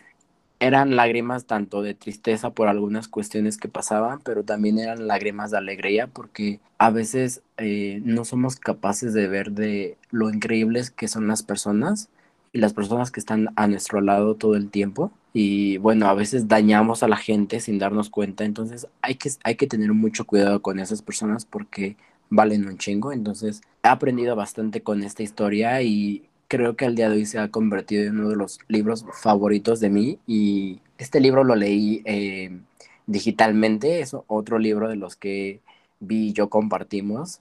eran 0.60 0.96
lágrimas 0.96 1.46
tanto 1.46 1.82
de 1.82 1.94
tristeza 1.94 2.50
por 2.50 2.68
algunas 2.68 3.08
cuestiones 3.08 3.58
que 3.58 3.68
pasaban, 3.68 4.20
pero 4.24 4.44
también 4.44 4.78
eran 4.78 5.06
lágrimas 5.06 5.50
de 5.52 5.58
alegría 5.58 6.08
porque 6.08 6.60
a 6.78 6.90
veces 6.90 7.42
eh, 7.58 8.00
no 8.04 8.24
somos 8.24 8.56
capaces 8.56 9.14
de 9.14 9.28
ver 9.28 9.52
de 9.52 9.98
lo 10.10 10.30
increíbles 10.30 10.90
que 10.90 11.08
son 11.08 11.28
las 11.28 11.42
personas 11.44 12.08
y 12.52 12.58
las 12.58 12.74
personas 12.74 13.10
que 13.12 13.20
están 13.20 13.50
a 13.56 13.68
nuestro 13.68 14.00
lado 14.00 14.34
todo 14.36 14.56
el 14.56 14.70
tiempo. 14.70 15.12
Y 15.32 15.78
bueno, 15.78 16.08
a 16.08 16.14
veces 16.14 16.48
dañamos 16.48 17.02
a 17.02 17.08
la 17.08 17.16
gente 17.16 17.60
sin 17.60 17.78
darnos 17.78 18.10
cuenta, 18.10 18.44
entonces 18.44 18.86
hay 19.02 19.16
que, 19.16 19.30
hay 19.44 19.56
que 19.56 19.66
tener 19.66 19.92
mucho 19.92 20.24
cuidado 20.26 20.62
con 20.62 20.78
esas 20.78 21.02
personas 21.02 21.44
porque 21.44 21.96
valen 22.30 22.66
un 22.66 22.78
chingo. 22.78 23.12
Entonces 23.12 23.60
he 23.82 23.88
aprendido 23.88 24.36
bastante 24.36 24.82
con 24.82 25.02
esta 25.02 25.22
historia 25.22 25.82
y 25.82 26.24
creo 26.48 26.76
que 26.76 26.86
al 26.86 26.94
día 26.94 27.08
de 27.08 27.16
hoy 27.16 27.26
se 27.26 27.38
ha 27.38 27.48
convertido 27.50 28.04
en 28.04 28.18
uno 28.18 28.30
de 28.30 28.36
los 28.36 28.60
libros 28.68 29.04
favoritos 29.12 29.80
de 29.80 29.90
mí. 29.90 30.18
Y 30.26 30.80
este 30.98 31.20
libro 31.20 31.44
lo 31.44 31.54
leí 31.56 32.02
eh, 32.04 32.58
digitalmente, 33.06 34.00
es 34.00 34.16
otro 34.26 34.58
libro 34.58 34.88
de 34.88 34.96
los 34.96 35.16
que 35.16 35.60
vi 36.00 36.28
y 36.28 36.32
yo 36.32 36.48
compartimos 36.48 37.40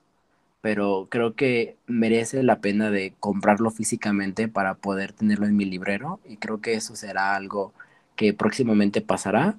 pero 0.67 1.07
creo 1.09 1.33
que 1.33 1.77
merece 1.87 2.43
la 2.43 2.59
pena 2.59 2.91
de 2.91 3.13
comprarlo 3.21 3.71
físicamente 3.71 4.49
para 4.49 4.73
poder 4.73 5.13
tenerlo 5.13 5.45
en 5.45 5.55
mi 5.55 5.63
librero 5.63 6.19
y 6.27 6.35
creo 6.35 6.59
que 6.59 6.73
eso 6.73 6.93
será 6.97 7.37
algo 7.37 7.71
que 8.17 8.33
próximamente 8.33 8.99
pasará. 8.99 9.55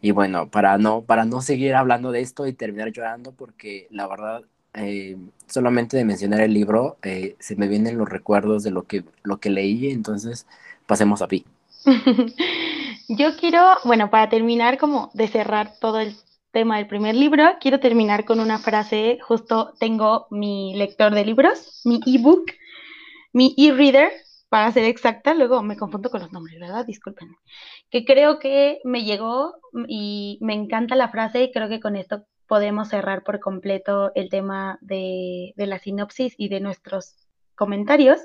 Y 0.00 0.12
bueno, 0.12 0.48
para 0.48 0.78
no, 0.78 1.02
para 1.02 1.24
no 1.24 1.40
seguir 1.40 1.74
hablando 1.74 2.12
de 2.12 2.20
esto 2.20 2.46
y 2.46 2.52
terminar 2.52 2.92
llorando, 2.92 3.32
porque 3.32 3.88
la 3.90 4.06
verdad, 4.06 4.42
eh, 4.74 5.16
solamente 5.48 5.96
de 5.96 6.04
mencionar 6.04 6.40
el 6.40 6.54
libro, 6.54 6.98
eh, 7.02 7.34
se 7.40 7.56
me 7.56 7.66
vienen 7.66 7.98
los 7.98 8.08
recuerdos 8.08 8.62
de 8.62 8.70
lo 8.70 8.84
que, 8.84 9.02
lo 9.24 9.40
que 9.40 9.50
leí, 9.50 9.90
entonces 9.90 10.46
pasemos 10.86 11.20
a 11.20 11.26
Pi. 11.26 11.44
Yo 13.08 13.36
quiero, 13.40 13.60
bueno, 13.82 14.08
para 14.08 14.28
terminar 14.28 14.78
como 14.78 15.10
de 15.14 15.26
cerrar 15.26 15.72
todo 15.80 15.98
el 15.98 16.14
tema 16.52 16.76
del 16.76 16.86
primer 16.86 17.14
libro, 17.14 17.56
quiero 17.60 17.80
terminar 17.80 18.24
con 18.24 18.38
una 18.38 18.58
frase, 18.58 19.18
justo 19.22 19.72
tengo 19.80 20.26
mi 20.30 20.74
lector 20.76 21.14
de 21.14 21.24
libros, 21.24 21.80
mi 21.84 22.00
ebook, 22.06 22.52
mi 23.32 23.54
e-reader, 23.56 24.12
para 24.48 24.70
ser 24.70 24.84
exacta, 24.84 25.32
luego 25.32 25.62
me 25.62 25.78
confundo 25.78 26.10
con 26.10 26.20
los 26.20 26.30
nombres, 26.30 26.60
¿verdad? 26.60 26.84
Disculpen. 26.84 27.34
Que 27.90 28.04
creo 28.04 28.38
que 28.38 28.80
me 28.84 29.02
llegó 29.04 29.54
y 29.88 30.38
me 30.42 30.52
encanta 30.52 30.94
la 30.94 31.08
frase 31.08 31.44
y 31.44 31.52
creo 31.52 31.70
que 31.70 31.80
con 31.80 31.96
esto 31.96 32.26
podemos 32.46 32.88
cerrar 32.88 33.24
por 33.24 33.40
completo 33.40 34.12
el 34.14 34.28
tema 34.28 34.78
de, 34.82 35.54
de 35.56 35.66
la 35.66 35.78
sinopsis 35.78 36.34
y 36.36 36.50
de 36.50 36.60
nuestros 36.60 37.16
comentarios. 37.54 38.20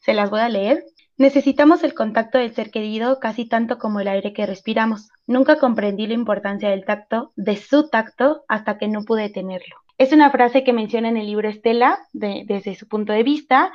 Se 0.00 0.14
las 0.14 0.30
voy 0.30 0.40
a 0.40 0.48
leer. 0.48 0.84
Necesitamos 1.16 1.84
el 1.84 1.94
contacto 1.94 2.38
del 2.38 2.54
ser 2.54 2.70
querido 2.70 3.20
casi 3.20 3.46
tanto 3.46 3.78
como 3.78 4.00
el 4.00 4.08
aire 4.08 4.32
que 4.32 4.46
respiramos. 4.46 5.10
Nunca 5.26 5.58
comprendí 5.60 6.06
la 6.08 6.14
importancia 6.14 6.70
del 6.70 6.84
tacto, 6.84 7.32
de 7.36 7.56
su 7.56 7.88
tacto, 7.88 8.44
hasta 8.48 8.78
que 8.78 8.88
no 8.88 9.04
pude 9.04 9.30
tenerlo. 9.30 9.76
Es 9.96 10.12
una 10.12 10.30
frase 10.30 10.64
que 10.64 10.72
menciona 10.72 11.08
en 11.08 11.16
el 11.16 11.26
libro 11.26 11.48
Estela 11.48 12.00
desde 12.12 12.74
su 12.74 12.88
punto 12.88 13.12
de 13.12 13.22
vista 13.22 13.72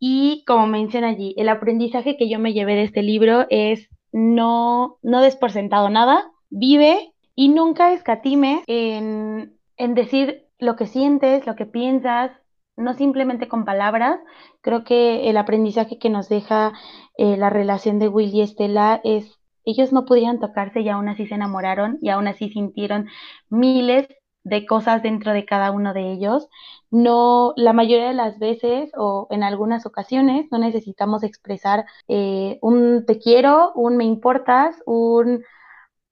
y 0.00 0.42
como 0.46 0.66
menciona 0.66 1.08
allí, 1.10 1.34
el 1.36 1.48
aprendizaje 1.48 2.16
que 2.16 2.28
yo 2.28 2.38
me 2.38 2.54
llevé 2.54 2.74
de 2.74 2.84
este 2.84 3.02
libro 3.02 3.46
es 3.50 3.88
no, 4.12 4.96
no 5.02 5.20
des 5.20 5.36
por 5.36 5.52
sentado 5.52 5.90
nada, 5.90 6.32
vive 6.48 7.12
y 7.36 7.50
nunca 7.50 7.92
escatime 7.92 8.64
en, 8.66 9.52
en 9.76 9.94
decir 9.94 10.46
lo 10.58 10.74
que 10.74 10.86
sientes, 10.86 11.46
lo 11.46 11.54
que 11.54 11.66
piensas, 11.66 12.32
no 12.80 12.94
simplemente 12.94 13.48
con 13.48 13.64
palabras. 13.64 14.18
Creo 14.60 14.84
que 14.84 15.28
el 15.30 15.36
aprendizaje 15.36 15.98
que 15.98 16.10
nos 16.10 16.28
deja 16.28 16.72
eh, 17.16 17.36
la 17.36 17.50
relación 17.50 17.98
de 17.98 18.08
Will 18.08 18.34
y 18.34 18.42
Estela 18.42 19.00
es, 19.04 19.38
ellos 19.64 19.92
no 19.92 20.04
pudieron 20.06 20.40
tocarse 20.40 20.80
y 20.80 20.88
aún 20.88 21.08
así 21.08 21.26
se 21.26 21.34
enamoraron 21.34 21.98
y 22.00 22.08
aún 22.10 22.26
así 22.28 22.48
sintieron 22.50 23.08
miles 23.48 24.08
de 24.42 24.66
cosas 24.66 25.02
dentro 25.02 25.32
de 25.32 25.44
cada 25.44 25.70
uno 25.70 25.92
de 25.94 26.12
ellos. 26.12 26.48
No, 26.90 27.52
la 27.56 27.72
mayoría 27.72 28.08
de 28.08 28.14
las 28.14 28.38
veces 28.38 28.90
o 28.96 29.26
en 29.30 29.42
algunas 29.42 29.86
ocasiones 29.86 30.46
no 30.50 30.58
necesitamos 30.58 31.22
expresar 31.22 31.86
eh, 32.08 32.58
un 32.62 33.04
te 33.06 33.18
quiero, 33.18 33.72
un 33.74 33.96
me 33.96 34.04
importas, 34.04 34.76
un, 34.86 35.44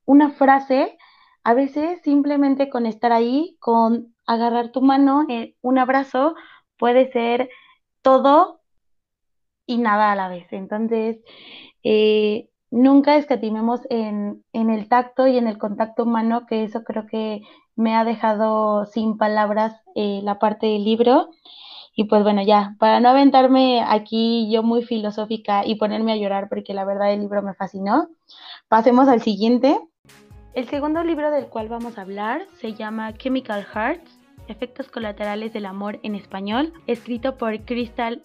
una 0.04 0.30
frase. 0.32 0.98
A 1.44 1.54
veces 1.54 2.00
simplemente 2.02 2.68
con 2.68 2.86
estar 2.86 3.12
ahí, 3.12 3.56
con 3.60 4.14
agarrar 4.26 4.70
tu 4.72 4.82
mano, 4.82 5.24
eh, 5.28 5.56
un 5.62 5.78
abrazo, 5.78 6.34
puede 6.78 7.10
ser 7.12 7.48
todo 8.02 8.60
y 9.66 9.78
nada 9.78 10.12
a 10.12 10.16
la 10.16 10.28
vez. 10.28 10.46
Entonces, 10.52 11.18
eh, 11.84 12.48
nunca 12.70 13.16
escatimemos 13.16 13.80
en, 13.90 14.44
en, 14.52 14.70
el 14.70 14.88
tacto 14.88 15.26
y 15.26 15.38
en 15.38 15.46
el 15.46 15.58
contacto 15.58 16.04
humano, 16.04 16.46
que 16.46 16.64
eso 16.64 16.84
creo 16.84 17.06
que 17.06 17.42
me 17.76 17.94
ha 17.94 18.04
dejado 18.04 18.86
sin 18.86 19.16
palabras 19.16 19.80
eh, 19.94 20.20
la 20.22 20.38
parte 20.38 20.66
del 20.66 20.84
libro. 20.84 21.30
Y 21.94 22.04
pues 22.04 22.22
bueno, 22.22 22.42
ya, 22.42 22.76
para 22.78 23.00
no 23.00 23.08
aventarme 23.08 23.82
aquí 23.82 24.50
yo 24.52 24.62
muy 24.62 24.84
filosófica 24.84 25.66
y 25.66 25.74
ponerme 25.74 26.12
a 26.12 26.16
llorar 26.16 26.48
porque 26.48 26.72
la 26.72 26.84
verdad 26.84 27.12
el 27.12 27.20
libro 27.20 27.42
me 27.42 27.54
fascinó, 27.54 28.08
pasemos 28.68 29.08
al 29.08 29.20
siguiente. 29.20 29.80
El 30.54 30.68
segundo 30.68 31.02
libro 31.02 31.30
del 31.30 31.46
cual 31.46 31.68
vamos 31.68 31.98
a 31.98 32.02
hablar 32.02 32.42
se 32.60 32.74
llama 32.74 33.14
Chemical 33.14 33.64
Hearts 33.64 34.17
Efectos 34.48 34.88
colaterales 34.88 35.52
del 35.52 35.66
amor 35.66 36.00
en 36.02 36.14
español, 36.14 36.72
escrito 36.86 37.36
por 37.36 37.64
Crystal 37.64 38.24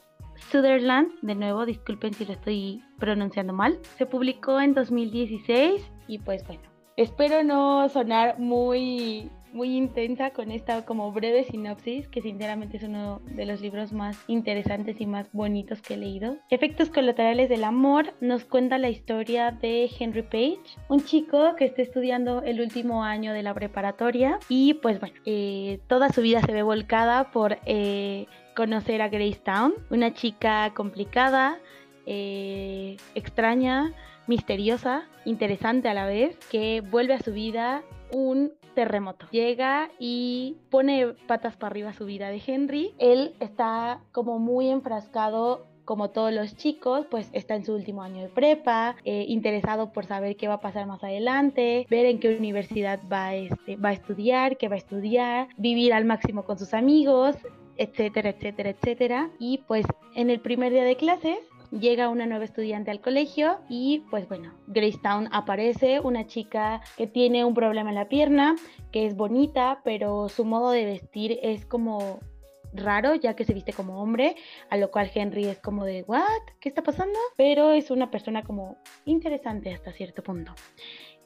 Sutherland, 0.52 1.12
de 1.22 1.36
nuevo, 1.36 1.66
disculpen 1.66 2.14
si 2.14 2.26
lo 2.26 2.34
estoy 2.34 2.84
pronunciando 2.98 3.54
mal. 3.54 3.80
Se 3.98 4.06
publicó 4.06 4.60
en 4.60 4.74
2016 4.74 5.92
y 6.08 6.20
pues 6.20 6.46
bueno, 6.48 6.64
espero 6.98 7.44
no 7.44 7.88
sonar 7.90 8.40
muy 8.40 9.30
muy 9.54 9.78
intensa 9.78 10.32
con 10.32 10.52
esta 10.52 10.84
como 10.86 11.12
breve 11.12 11.44
sinopsis, 11.44 12.08
que 12.08 12.22
sinceramente 12.22 12.78
es 12.78 12.84
uno 12.84 13.22
de 13.26 13.46
los 13.46 13.62
libros 13.62 13.94
más 13.94 14.18
interesantes 14.28 15.00
y 15.00 15.06
más 15.06 15.32
bonitos 15.32 15.82
que 15.82 15.94
he 15.94 15.98
leído. 15.98 16.38
Efectos 16.50 16.90
colaterales 16.90 17.50
del 17.50 17.64
amor 17.64 18.14
nos 18.20 18.46
cuenta 18.46 18.78
la 18.78 18.90
historia 18.90 19.52
de 19.52 19.90
Henry 19.98 20.24
Page, 20.24 20.78
un 20.90 21.04
chico 21.04 21.56
que 21.56 21.66
está 21.66 21.82
estudiando 21.82 22.42
el 22.42 22.62
último 22.62 23.04
año 23.04 23.34
de 23.34 23.44
la 23.44 23.54
preparatoria 23.54 24.40
y 24.50 24.76
pues 24.76 25.00
bueno, 25.00 25.16
eh, 25.26 25.80
toda 25.88 26.10
su 26.10 26.22
vida 26.22 26.42
se 26.42 26.52
ve 26.52 26.64
volcada 26.64 27.32
por 27.32 27.60
eh, 27.66 28.26
conocer 28.56 29.02
a 29.02 29.10
Grace 29.10 29.42
Town, 29.44 29.74
una 29.90 30.14
chica 30.14 30.72
complicada, 30.74 31.58
eh, 32.06 32.98
extraña, 33.16 33.94
misteriosa, 34.28 35.04
interesante 35.26 35.90
a 35.90 35.94
la 35.94 36.06
vez, 36.06 36.38
que 36.50 36.82
vuelve 36.82 37.14
a 37.14 37.20
su 37.20 37.34
vida 37.34 37.84
un 38.12 38.54
terremoto. 38.74 39.28
Llega 39.32 39.90
y 40.00 40.58
pone 40.70 41.08
patas 41.28 41.56
para 41.56 41.72
arriba 41.72 41.94
su 41.94 42.06
vida 42.06 42.30
de 42.30 42.42
Henry. 42.46 42.94
Él 42.98 43.36
está 43.40 44.02
como 44.12 44.40
muy 44.40 44.70
enfrascado 44.70 45.66
como 45.86 46.12
todos 46.12 46.32
los 46.32 46.56
chicos, 46.56 47.06
pues 47.10 47.30
está 47.34 47.56
en 47.56 47.66
su 47.66 47.74
último 47.74 48.04
año 48.04 48.22
de 48.22 48.30
prepa, 48.30 48.96
eh, 49.04 49.26
interesado 49.28 49.92
por 49.92 50.06
saber 50.06 50.38
qué 50.38 50.48
va 50.48 50.56
a 50.56 50.62
pasar 50.62 50.88
más 50.88 51.04
adelante, 51.04 51.86
ver 51.90 52.06
en 52.06 52.20
qué 52.20 52.38
universidad 52.38 53.02
va, 53.12 53.36
este, 53.36 53.76
va 53.76 53.90
a 53.90 53.94
estudiar, 53.94 54.58
qué 54.58 54.70
va 54.70 54.76
a 54.76 54.78
estudiar, 54.78 55.48
vivir 55.58 55.94
al 55.94 56.06
máximo 56.06 56.44
con 56.44 56.58
sus 56.58 56.74
amigos, 56.74 57.36
etcétera, 57.78 58.30
etcétera, 58.30 58.70
etcétera. 58.70 59.30
Y 59.40 59.60
pues 59.68 59.86
en 60.16 60.30
el 60.30 60.40
primer 60.40 60.72
día 60.72 60.84
de 60.84 60.96
clases 60.96 61.40
llega 61.80 62.10
una 62.10 62.26
nueva 62.26 62.46
estudiante 62.46 62.92
al 62.92 63.02
colegio 63.02 63.60
y 63.70 64.04
pues 64.10 64.28
bueno, 64.28 64.54
Gracetown 64.68 65.30
aparece, 65.32 66.00
una 66.00 66.28
chica 66.28 66.82
que 66.98 67.08
tiene 67.08 67.46
un 67.46 67.54
problema 67.54 67.90
en 67.90 67.96
la 67.96 68.10
pierna, 68.10 68.56
que 68.92 69.06
es 69.06 69.16
bonita, 69.16 69.82
pero 69.84 70.30
su 70.30 70.46
modo 70.46 70.72
de 70.72 70.86
vestir 70.86 71.40
es 71.42 71.66
como 71.66 72.20
raro 72.74 73.14
ya 73.16 73.36
que 73.36 73.46
se 73.46 73.54
viste 73.54 73.74
como 73.74 74.02
hombre, 74.02 74.36
a 74.70 74.78
lo 74.78 74.90
cual 74.92 75.12
Henry 75.14 75.46
es 75.46 75.60
como 75.60 75.86
de, 75.86 76.04
¿what? 76.04 76.24
¿Qué 76.60 76.70
está 76.70 76.84
pasando? 76.84 77.18
Pero 77.38 77.72
es 77.72 77.92
una 77.92 78.10
persona 78.10 78.44
como 78.44 78.78
interesante 79.06 79.74
hasta 79.74 79.92
cierto 79.92 80.24
punto. 80.24 80.54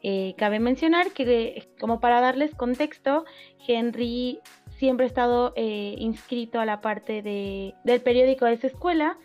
Eh, 0.04 0.36
cabe 0.38 0.60
mencionar 0.60 1.12
que, 1.12 1.68
como 1.80 2.00
para 2.00 2.22
darles 2.22 2.54
contexto, 2.54 3.26
Henry 3.68 4.40
siempre 4.78 5.06
ha 5.06 5.08
estado 5.08 5.54
eh, 5.56 5.96
inscrito 5.98 6.60
a 6.60 6.66
la 6.66 6.82
parte 6.82 7.22
de, 7.24 7.74
del 7.84 8.02
periódico 8.02 8.46
de 8.46 8.54
esa 8.54 8.68
escuela 8.68 9.18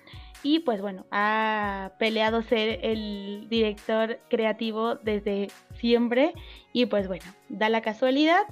y 0.42 0.60
pues 0.60 0.80
bueno, 0.80 1.06
ha 1.10 1.92
peleado 1.98 2.42
ser 2.42 2.80
el 2.82 3.46
director 3.48 4.18
creativo 4.28 4.96
desde 4.96 5.50
siempre 5.74 6.32
y 6.72 6.86
pues 6.86 7.08
bueno, 7.08 7.24
da 7.48 7.68
la 7.68 7.80
casualidad 7.82 8.42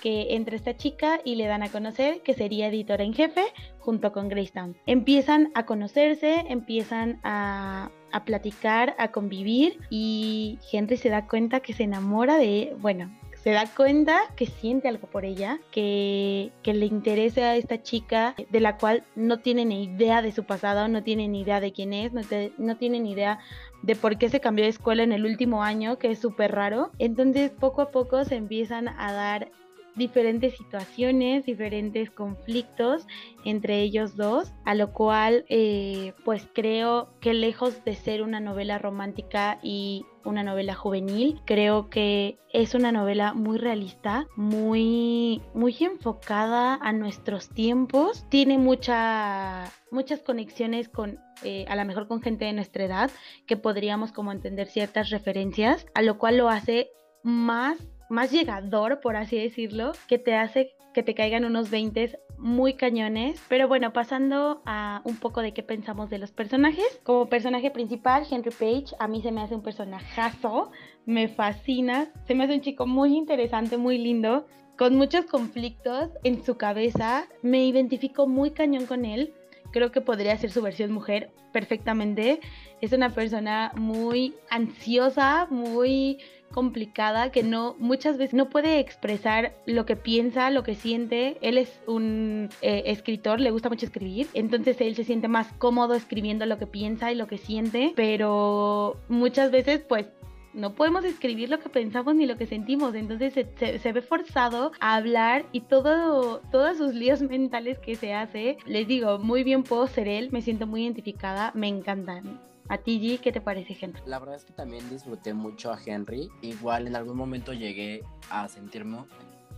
que 0.00 0.34
entre 0.34 0.56
esta 0.56 0.76
chica 0.76 1.20
y 1.24 1.36
le 1.36 1.46
dan 1.46 1.62
a 1.62 1.70
conocer 1.70 2.20
que 2.22 2.34
sería 2.34 2.68
editora 2.68 3.04
en 3.04 3.14
jefe 3.14 3.44
junto 3.78 4.12
con 4.12 4.28
Greystown. 4.28 4.76
Empiezan 4.86 5.50
a 5.54 5.66
conocerse, 5.66 6.44
empiezan 6.48 7.20
a, 7.22 7.90
a 8.12 8.24
platicar, 8.24 8.94
a 8.98 9.12
convivir 9.12 9.78
y 9.90 10.58
Henry 10.72 10.96
se 10.96 11.10
da 11.10 11.26
cuenta 11.26 11.60
que 11.60 11.74
se 11.74 11.84
enamora 11.84 12.36
de, 12.38 12.76
bueno, 12.80 13.10
se 13.44 13.50
da 13.50 13.66
cuenta 13.66 14.22
que 14.36 14.46
siente 14.46 14.88
algo 14.88 15.06
por 15.06 15.26
ella, 15.26 15.60
que, 15.70 16.50
le 16.64 16.86
interesa 16.86 17.50
a 17.50 17.56
esta 17.56 17.82
chica 17.82 18.34
de 18.50 18.60
la 18.60 18.78
cual 18.78 19.04
no 19.16 19.40
tiene 19.40 19.66
ni 19.66 19.84
idea 19.84 20.22
de 20.22 20.32
su 20.32 20.44
pasado, 20.44 20.88
no 20.88 21.02
tiene 21.02 21.28
ni 21.28 21.42
idea 21.42 21.60
de 21.60 21.70
quién 21.70 21.92
es, 21.92 22.14
no, 22.14 22.22
no 22.56 22.78
tiene 22.78 23.00
ni 23.00 23.12
idea 23.12 23.38
de 23.82 23.96
por 23.96 24.16
qué 24.16 24.30
se 24.30 24.40
cambió 24.40 24.64
de 24.64 24.70
escuela 24.70 25.02
en 25.02 25.12
el 25.12 25.26
último 25.26 25.62
año, 25.62 25.98
que 25.98 26.10
es 26.10 26.20
súper 26.20 26.52
raro. 26.52 26.90
Entonces 26.98 27.50
poco 27.50 27.82
a 27.82 27.90
poco 27.90 28.24
se 28.24 28.36
empiezan 28.36 28.88
a 28.88 29.12
dar 29.12 29.50
diferentes 29.96 30.56
situaciones, 30.56 31.46
diferentes 31.46 32.10
conflictos 32.10 33.06
entre 33.44 33.82
ellos 33.82 34.16
dos, 34.16 34.52
a 34.64 34.74
lo 34.74 34.92
cual 34.92 35.44
eh, 35.48 36.14
pues 36.24 36.48
creo 36.52 37.10
que 37.20 37.34
lejos 37.34 37.84
de 37.84 37.94
ser 37.94 38.22
una 38.22 38.40
novela 38.40 38.78
romántica 38.78 39.58
y 39.62 40.04
una 40.24 40.42
novela 40.42 40.74
juvenil, 40.74 41.40
creo 41.44 41.90
que 41.90 42.38
es 42.52 42.74
una 42.74 42.92
novela 42.92 43.34
muy 43.34 43.58
realista, 43.58 44.26
muy, 44.36 45.42
muy 45.52 45.76
enfocada 45.80 46.78
a 46.80 46.92
nuestros 46.92 47.50
tiempos, 47.50 48.24
tiene 48.30 48.56
mucha, 48.56 49.70
muchas 49.90 50.20
conexiones 50.20 50.88
con 50.88 51.18
eh, 51.42 51.66
a 51.68 51.76
lo 51.76 51.84
mejor 51.84 52.08
con 52.08 52.22
gente 52.22 52.46
de 52.46 52.52
nuestra 52.52 52.84
edad 52.84 53.10
que 53.46 53.56
podríamos 53.56 54.12
como 54.12 54.32
entender 54.32 54.68
ciertas 54.68 55.10
referencias, 55.10 55.84
a 55.94 56.00
lo 56.00 56.16
cual 56.16 56.38
lo 56.38 56.48
hace 56.48 56.90
más 57.22 57.76
más 58.08 58.30
llegador, 58.30 59.00
por 59.00 59.16
así 59.16 59.38
decirlo, 59.38 59.92
que 60.08 60.18
te 60.18 60.34
hace 60.34 60.74
que 60.94 61.02
te 61.02 61.14
caigan 61.14 61.44
unos 61.44 61.70
20 61.70 62.18
muy 62.38 62.74
cañones. 62.74 63.42
Pero 63.48 63.68
bueno, 63.68 63.92
pasando 63.92 64.62
a 64.64 65.02
un 65.04 65.16
poco 65.16 65.42
de 65.42 65.52
qué 65.52 65.62
pensamos 65.62 66.08
de 66.08 66.18
los 66.18 66.30
personajes. 66.30 66.84
Como 67.02 67.28
personaje 67.28 67.70
principal, 67.70 68.24
Henry 68.30 68.50
Page, 68.50 68.94
a 68.98 69.08
mí 69.08 69.20
se 69.20 69.32
me 69.32 69.42
hace 69.42 69.56
un 69.56 69.62
personajazo, 69.62 70.70
me 71.04 71.28
fascina, 71.28 72.06
se 72.26 72.34
me 72.34 72.44
hace 72.44 72.54
un 72.54 72.60
chico 72.60 72.86
muy 72.86 73.16
interesante, 73.16 73.76
muy 73.76 73.98
lindo, 73.98 74.46
con 74.78 74.94
muchos 74.94 75.26
conflictos 75.26 76.10
en 76.22 76.44
su 76.44 76.56
cabeza. 76.56 77.26
Me 77.42 77.66
identifico 77.66 78.26
muy 78.26 78.52
cañón 78.52 78.86
con 78.86 79.04
él 79.04 79.34
creo 79.74 79.90
que 79.90 80.00
podría 80.00 80.38
ser 80.38 80.52
su 80.52 80.62
versión 80.62 80.92
mujer 80.92 81.30
perfectamente. 81.52 82.38
Es 82.80 82.92
una 82.92 83.10
persona 83.10 83.72
muy 83.74 84.32
ansiosa, 84.48 85.48
muy 85.50 86.18
complicada, 86.54 87.32
que 87.32 87.42
no 87.42 87.74
muchas 87.80 88.16
veces 88.16 88.32
no 88.34 88.48
puede 88.48 88.78
expresar 88.78 89.54
lo 89.66 89.84
que 89.84 89.96
piensa, 89.96 90.50
lo 90.50 90.62
que 90.62 90.76
siente. 90.76 91.36
Él 91.40 91.58
es 91.58 91.80
un 91.88 92.48
eh, 92.62 92.84
escritor, 92.86 93.40
le 93.40 93.50
gusta 93.50 93.68
mucho 93.68 93.86
escribir, 93.86 94.28
entonces 94.34 94.80
él 94.80 94.94
se 94.94 95.02
siente 95.02 95.26
más 95.26 95.52
cómodo 95.58 95.94
escribiendo 95.94 96.46
lo 96.46 96.56
que 96.56 96.68
piensa 96.68 97.10
y 97.10 97.16
lo 97.16 97.26
que 97.26 97.38
siente, 97.38 97.92
pero 97.96 98.96
muchas 99.08 99.50
veces 99.50 99.80
pues 99.80 100.06
no 100.52 100.74
podemos 100.74 101.04
escribir 101.04 101.48
lo 101.50 101.58
que 101.58 101.68
pensamos 101.68 102.14
ni 102.14 102.26
lo 102.26 102.36
que 102.36 102.46
sentimos, 102.46 102.94
entonces 102.94 103.34
se, 103.34 103.92
ve 103.92 104.02
forzado 104.02 104.70
a 104.78 104.94
hablar 104.94 105.46
y 105.50 105.62
todo, 105.62 106.40
todos 106.52 106.78
sus 106.78 106.94
líos 106.94 107.20
mentales 107.34 107.80
que 107.80 107.96
se 107.96 108.14
hace, 108.14 108.58
les 108.64 108.86
digo, 108.86 109.18
muy 109.18 109.42
bien 109.42 109.64
puedo 109.64 109.88
ser 109.88 110.06
él, 110.06 110.30
me 110.30 110.40
siento 110.40 110.68
muy 110.68 110.84
identificada, 110.84 111.50
me 111.54 111.66
encantan. 111.66 112.53
A 112.68 112.78
ti, 112.78 112.98
G, 112.98 113.20
¿qué 113.20 113.30
te 113.30 113.40
parece, 113.40 113.76
Henry? 113.78 114.00
La 114.06 114.18
verdad 114.18 114.36
es 114.36 114.44
que 114.44 114.52
también 114.52 114.88
disfruté 114.88 115.34
mucho 115.34 115.72
a 115.72 115.78
Henry. 115.84 116.30
Igual 116.40 116.86
en 116.86 116.96
algún 116.96 117.16
momento 117.16 117.52
llegué 117.52 118.02
a 118.30 118.48
sentirme 118.48 119.04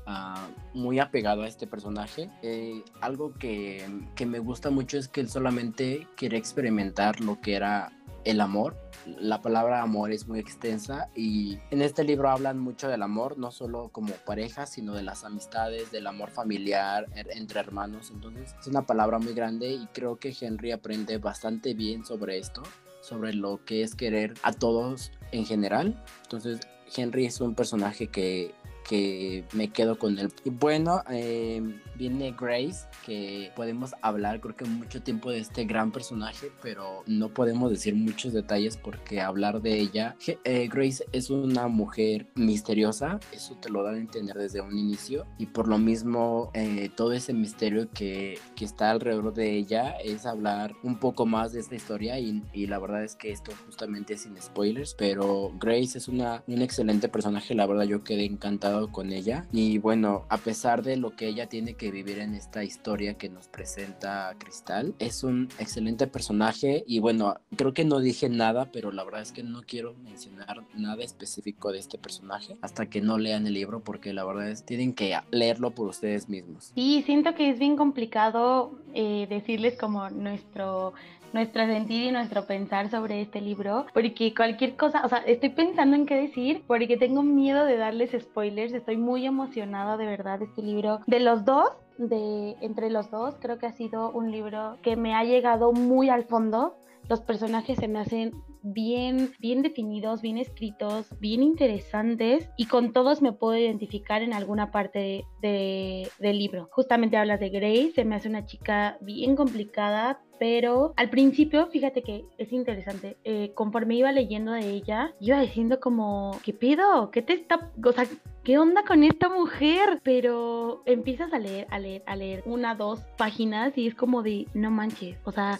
ah, 0.06 0.48
muy 0.74 0.98
apegado 0.98 1.42
a 1.42 1.48
este 1.48 1.68
personaje. 1.68 2.30
Eh, 2.42 2.82
algo 3.00 3.32
que, 3.34 3.86
que, 4.16 4.26
me 4.26 4.40
gusta 4.40 4.70
mucho 4.70 4.98
es 4.98 5.06
que 5.06 5.20
él 5.20 5.28
solamente 5.28 6.06
quiere 6.16 6.36
experimentar 6.36 7.20
lo 7.20 7.40
que 7.40 7.54
era 7.54 7.92
el 8.26 8.40
amor. 8.40 8.76
La 9.20 9.40
palabra 9.40 9.82
amor 9.82 10.10
es 10.10 10.26
muy 10.26 10.40
extensa 10.40 11.08
y 11.14 11.58
en 11.70 11.82
este 11.82 12.02
libro 12.02 12.28
hablan 12.28 12.58
mucho 12.58 12.88
del 12.88 13.04
amor, 13.04 13.38
no 13.38 13.52
solo 13.52 13.90
como 13.90 14.12
pareja, 14.26 14.66
sino 14.66 14.94
de 14.94 15.04
las 15.04 15.22
amistades, 15.22 15.92
del 15.92 16.08
amor 16.08 16.30
familiar 16.30 17.06
entre 17.14 17.60
hermanos. 17.60 18.10
Entonces 18.10 18.56
es 18.58 18.66
una 18.66 18.82
palabra 18.82 19.20
muy 19.20 19.32
grande 19.32 19.68
y 19.68 19.86
creo 19.92 20.16
que 20.16 20.34
Henry 20.38 20.72
aprende 20.72 21.18
bastante 21.18 21.72
bien 21.74 22.04
sobre 22.04 22.38
esto, 22.38 22.64
sobre 23.06 23.32
lo 23.32 23.64
que 23.64 23.82
es 23.82 23.94
querer 23.94 24.34
a 24.42 24.52
todos 24.52 25.12
en 25.30 25.46
general. 25.46 26.02
Entonces 26.22 26.60
Henry 26.94 27.26
es 27.26 27.40
un 27.40 27.54
personaje 27.54 28.08
que 28.08 28.52
que 28.86 29.44
me 29.52 29.68
quedo 29.68 29.98
con 29.98 30.18
él. 30.18 30.32
Y 30.44 30.50
bueno, 30.50 31.02
eh, 31.10 31.62
viene 31.96 32.34
Grace, 32.38 32.86
que 33.04 33.50
podemos 33.56 33.94
hablar 34.00 34.40
creo 34.40 34.56
que 34.56 34.64
mucho 34.64 35.02
tiempo 35.02 35.30
de 35.30 35.38
este 35.38 35.64
gran 35.64 35.90
personaje, 35.90 36.50
pero 36.62 37.02
no 37.06 37.30
podemos 37.30 37.70
decir 37.70 37.94
muchos 37.94 38.32
detalles 38.32 38.76
porque 38.76 39.20
hablar 39.20 39.60
de 39.62 39.78
ella, 39.78 40.16
eh, 40.44 40.68
Grace 40.68 41.04
es 41.12 41.30
una 41.30 41.68
mujer 41.68 42.26
misteriosa, 42.34 43.18
eso 43.32 43.56
te 43.56 43.70
lo 43.70 43.82
dan 43.82 43.96
a 43.96 43.98
entender 43.98 44.36
desde 44.36 44.60
un 44.60 44.78
inicio, 44.78 45.26
y 45.38 45.46
por 45.46 45.68
lo 45.68 45.78
mismo 45.78 46.50
eh, 46.54 46.90
todo 46.94 47.12
ese 47.12 47.32
misterio 47.32 47.88
que, 47.92 48.38
que, 48.54 48.64
está 48.64 48.90
alrededor 48.90 49.32
de 49.32 49.56
ella 49.56 49.90
es 50.02 50.26
hablar 50.26 50.74
un 50.82 50.98
poco 50.98 51.24
más 51.24 51.52
de 51.52 51.60
esta 51.60 51.76
historia 51.76 52.18
y, 52.18 52.42
y 52.52 52.66
la 52.66 52.78
verdad 52.78 53.04
es 53.04 53.14
que 53.14 53.30
esto 53.30 53.52
justamente 53.64 54.14
es 54.14 54.22
sin 54.22 54.40
spoilers, 54.40 54.94
pero 54.94 55.52
Grace 55.58 55.98
es 55.98 56.08
una, 56.08 56.42
un 56.46 56.62
excelente 56.62 57.08
personaje, 57.08 57.54
la 57.54 57.66
verdad 57.66 57.84
yo 57.84 58.02
quedé 58.02 58.24
encantado 58.24 58.75
con 58.90 59.12
ella. 59.12 59.46
Y 59.52 59.78
bueno, 59.78 60.24
a 60.28 60.38
pesar 60.38 60.82
de 60.82 60.96
lo 60.96 61.16
que 61.16 61.28
ella 61.28 61.48
tiene 61.48 61.74
que 61.74 61.90
vivir 61.90 62.18
en 62.18 62.34
esta 62.34 62.64
historia 62.64 63.14
que 63.14 63.28
nos 63.28 63.48
presenta 63.48 64.34
Cristal, 64.38 64.94
es 64.98 65.24
un 65.24 65.48
excelente 65.58 66.06
personaje. 66.06 66.84
Y 66.86 67.00
bueno, 67.00 67.36
creo 67.56 67.72
que 67.72 67.84
no 67.84 68.00
dije 68.00 68.28
nada, 68.28 68.70
pero 68.72 68.92
la 68.92 69.04
verdad 69.04 69.22
es 69.22 69.32
que 69.32 69.42
no 69.42 69.62
quiero 69.62 69.94
mencionar 69.94 70.64
nada 70.74 71.02
específico 71.02 71.72
de 71.72 71.78
este 71.78 71.98
personaje 71.98 72.56
hasta 72.60 72.86
que 72.86 73.00
no 73.00 73.18
lean 73.18 73.46
el 73.46 73.54
libro, 73.54 73.80
porque 73.80 74.12
la 74.12 74.24
verdad 74.24 74.50
es 74.50 74.64
tienen 74.64 74.94
que 74.94 75.16
leerlo 75.30 75.70
por 75.70 75.88
ustedes 75.88 76.28
mismos. 76.28 76.72
Sí, 76.74 77.02
siento 77.06 77.34
que 77.34 77.50
es 77.50 77.58
bien 77.58 77.76
complicado 77.76 78.72
eh, 78.94 79.26
decirles 79.28 79.78
como 79.78 80.10
nuestro 80.10 80.94
nuestro 81.36 81.66
sentir 81.66 82.04
y 82.04 82.10
nuestro 82.10 82.46
pensar 82.46 82.90
sobre 82.90 83.20
este 83.20 83.40
libro, 83.42 83.86
porque 83.92 84.34
cualquier 84.34 84.74
cosa, 84.74 85.02
o 85.04 85.08
sea, 85.08 85.18
estoy 85.18 85.50
pensando 85.50 85.94
en 85.94 86.06
qué 86.06 86.14
decir, 86.14 86.64
porque 86.66 86.96
tengo 86.96 87.22
miedo 87.22 87.66
de 87.66 87.76
darles 87.76 88.10
spoilers, 88.18 88.72
estoy 88.72 88.96
muy 88.96 89.26
emocionada 89.26 89.98
de 89.98 90.06
verdad 90.06 90.38
de 90.38 90.46
este 90.46 90.62
libro. 90.62 91.00
De 91.06 91.20
los 91.20 91.44
dos, 91.44 91.68
de 91.98 92.56
entre 92.62 92.88
los 92.90 93.10
dos, 93.10 93.36
creo 93.38 93.58
que 93.58 93.66
ha 93.66 93.72
sido 93.72 94.10
un 94.10 94.30
libro 94.30 94.78
que 94.82 94.96
me 94.96 95.14
ha 95.14 95.24
llegado 95.24 95.72
muy 95.72 96.08
al 96.08 96.24
fondo. 96.24 96.74
Los 97.08 97.20
personajes 97.20 97.78
se 97.78 97.88
me 97.88 98.00
hacen 98.00 98.32
bien, 98.62 99.32
bien 99.38 99.62
definidos, 99.62 100.22
bien 100.22 100.38
escritos, 100.38 101.06
bien 101.20 101.42
interesantes 101.42 102.50
y 102.56 102.66
con 102.66 102.92
todos 102.92 103.22
me 103.22 103.32
puedo 103.32 103.56
identificar 103.56 104.22
en 104.22 104.32
alguna 104.32 104.72
parte 104.72 105.24
de, 105.40 106.08
del 106.18 106.38
libro. 106.38 106.68
Justamente 106.72 107.16
hablas 107.16 107.38
de 107.38 107.50
Grace, 107.50 107.92
se 107.94 108.04
me 108.04 108.16
hace 108.16 108.28
una 108.28 108.44
chica 108.44 108.98
bien 109.00 109.36
complicada, 109.36 110.20
pero 110.40 110.92
al 110.96 111.10
principio, 111.10 111.68
fíjate 111.68 112.02
que 112.02 112.24
es 112.38 112.52
interesante, 112.52 113.16
eh, 113.24 113.52
conforme 113.54 113.94
iba 113.94 114.10
leyendo 114.10 114.52
de 114.52 114.68
ella, 114.68 115.14
iba 115.20 115.40
diciendo 115.40 115.78
como, 115.78 116.38
¿qué 116.42 116.52
pido? 116.52 117.10
¿Qué 117.12 117.22
te 117.22 117.34
está, 117.34 117.70
o 117.82 117.92
sea, 117.92 118.04
qué 118.42 118.58
onda 118.58 118.84
con 118.84 119.04
esta 119.04 119.28
mujer? 119.28 120.00
Pero 120.02 120.82
empiezas 120.86 121.32
a 121.32 121.38
leer, 121.38 121.66
a 121.70 121.78
leer, 121.78 122.02
a 122.06 122.16
leer 122.16 122.42
una, 122.46 122.74
dos 122.74 123.00
páginas 123.16 123.78
y 123.78 123.86
es 123.86 123.94
como 123.94 124.22
de, 124.22 124.46
no 124.54 124.70
manches, 124.70 125.16
o 125.24 125.30
sea 125.30 125.58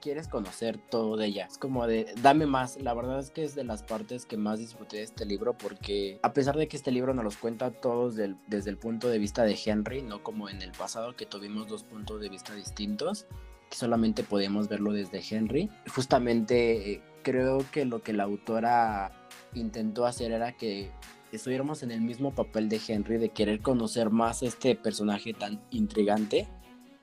quieres 0.00 0.28
conocer 0.28 0.78
todo 0.78 1.16
de 1.16 1.26
ella. 1.26 1.46
Es 1.46 1.58
como 1.58 1.86
de, 1.86 2.12
dame 2.22 2.46
más. 2.46 2.80
La 2.80 2.94
verdad 2.94 3.18
es 3.18 3.30
que 3.30 3.44
es 3.44 3.54
de 3.54 3.64
las 3.64 3.82
partes 3.82 4.26
que 4.26 4.36
más 4.36 4.58
disfruté 4.58 4.98
de 4.98 5.02
este 5.04 5.24
libro 5.24 5.56
porque 5.56 6.18
a 6.22 6.32
pesar 6.32 6.56
de 6.56 6.68
que 6.68 6.76
este 6.76 6.90
libro 6.90 7.14
nos 7.14 7.24
los 7.24 7.36
cuenta 7.36 7.70
todos 7.70 8.16
desde 8.16 8.70
el 8.70 8.78
punto 8.78 9.08
de 9.08 9.18
vista 9.18 9.44
de 9.44 9.58
Henry, 9.64 10.02
no 10.02 10.22
como 10.22 10.48
en 10.48 10.62
el 10.62 10.72
pasado 10.72 11.14
que 11.14 11.26
tuvimos 11.26 11.68
dos 11.68 11.84
puntos 11.84 12.20
de 12.20 12.28
vista 12.28 12.54
distintos, 12.54 13.26
que 13.68 13.76
solamente 13.76 14.22
podemos 14.22 14.68
verlo 14.68 14.92
desde 14.92 15.22
Henry. 15.28 15.70
Justamente 15.94 16.92
eh, 16.92 17.02
creo 17.22 17.64
que 17.70 17.84
lo 17.84 18.02
que 18.02 18.12
la 18.12 18.24
autora 18.24 19.28
intentó 19.54 20.06
hacer 20.06 20.32
era 20.32 20.56
que 20.56 20.90
estuviéramos 21.32 21.82
en 21.82 21.90
el 21.90 22.00
mismo 22.00 22.34
papel 22.34 22.68
de 22.68 22.80
Henry, 22.86 23.18
de 23.18 23.28
querer 23.28 23.60
conocer 23.60 24.10
más 24.10 24.42
a 24.42 24.46
este 24.46 24.74
personaje 24.74 25.32
tan 25.32 25.60
intrigante 25.70 26.48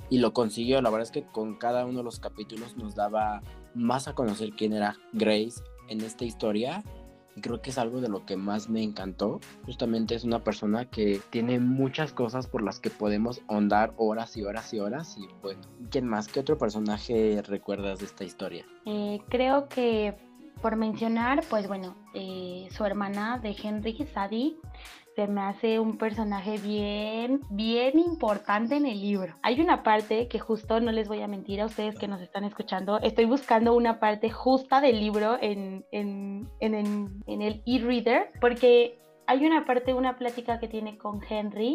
y 0.10 0.20
lo 0.20 0.34
consiguió. 0.34 0.82
La 0.82 0.90
verdad 0.90 1.04
es 1.04 1.12
que 1.12 1.24
con 1.24 1.56
cada 1.56 1.86
uno 1.86 2.00
de 2.00 2.04
los 2.04 2.20
capítulos 2.20 2.78
nos 2.78 2.96
daba 2.96 3.42
más 3.74 4.08
a 4.08 4.14
conocer 4.14 4.52
quién 4.52 4.74
era 4.74 4.98
Grace 5.14 5.62
en 5.90 6.02
esta 6.02 6.26
historia. 6.26 6.84
Y 7.36 7.42
creo 7.42 7.62
que 7.62 7.70
es 7.70 7.78
algo 7.78 8.02
de 8.02 8.10
lo 8.10 8.26
que 8.26 8.36
más 8.36 8.68
me 8.68 8.82
encantó. 8.82 9.40
Justamente 9.66 10.16
es 10.16 10.24
una 10.24 10.44
persona 10.44 10.90
que 10.90 11.22
tiene 11.30 11.60
muchas 11.60 12.12
cosas 12.12 12.48
por 12.48 12.64
las 12.64 12.80
que 12.80 12.90
podemos 12.90 13.42
ahondar 13.48 13.94
horas 13.98 14.36
y 14.38 14.44
horas 14.44 14.74
y 14.74 14.80
horas. 14.80 15.16
Y 15.18 15.28
bueno, 15.44 15.62
¿quién 15.92 16.08
más? 16.08 16.28
¿Qué 16.28 16.40
otro 16.40 16.58
personaje 16.58 17.42
recuerdas 17.46 18.00
de 18.00 18.06
esta 18.06 18.24
historia? 18.24 18.66
Eh, 18.86 19.20
creo 19.30 19.68
que 19.70 20.16
por 20.64 20.76
mencionar, 20.76 21.44
pues 21.48 21.68
bueno, 21.68 21.96
eh, 22.16 22.68
su 22.72 22.84
hermana 22.84 23.38
de 23.38 23.56
Henry 23.62 23.96
Sadie 24.12 24.58
se 25.18 25.28
me 25.28 25.42
hace 25.42 25.80
un 25.80 25.98
personaje 25.98 26.60
bien, 26.60 27.42
bien 27.50 27.98
importante 27.98 28.76
en 28.76 28.86
el 28.86 29.02
libro. 29.02 29.34
Hay 29.42 29.60
una 29.60 29.82
parte 29.82 30.28
que 30.28 30.38
justo, 30.38 30.80
no 30.80 30.92
les 30.92 31.08
voy 31.08 31.24
a 31.24 31.28
mentir 31.28 31.60
a 31.60 31.66
ustedes 31.66 31.98
que 31.98 32.08
nos 32.08 32.22
están 32.22 32.44
escuchando, 32.44 33.00
estoy 33.00 33.26
buscando 33.26 33.74
una 33.74 34.00
parte 34.00 34.30
justa 34.30 34.80
del 34.80 35.00
libro 35.00 35.40
en, 35.42 35.84
en, 35.92 36.48
en, 36.60 37.24
en 37.26 37.42
el 37.42 37.64
e-reader, 37.66 38.30
porque 38.40 39.00
hay 39.26 39.44
una 39.44 39.66
parte, 39.66 39.96
una 39.96 40.18
plática 40.18 40.60
que 40.60 40.68
tiene 40.68 41.00
con 41.00 41.20
Henry 41.28 41.74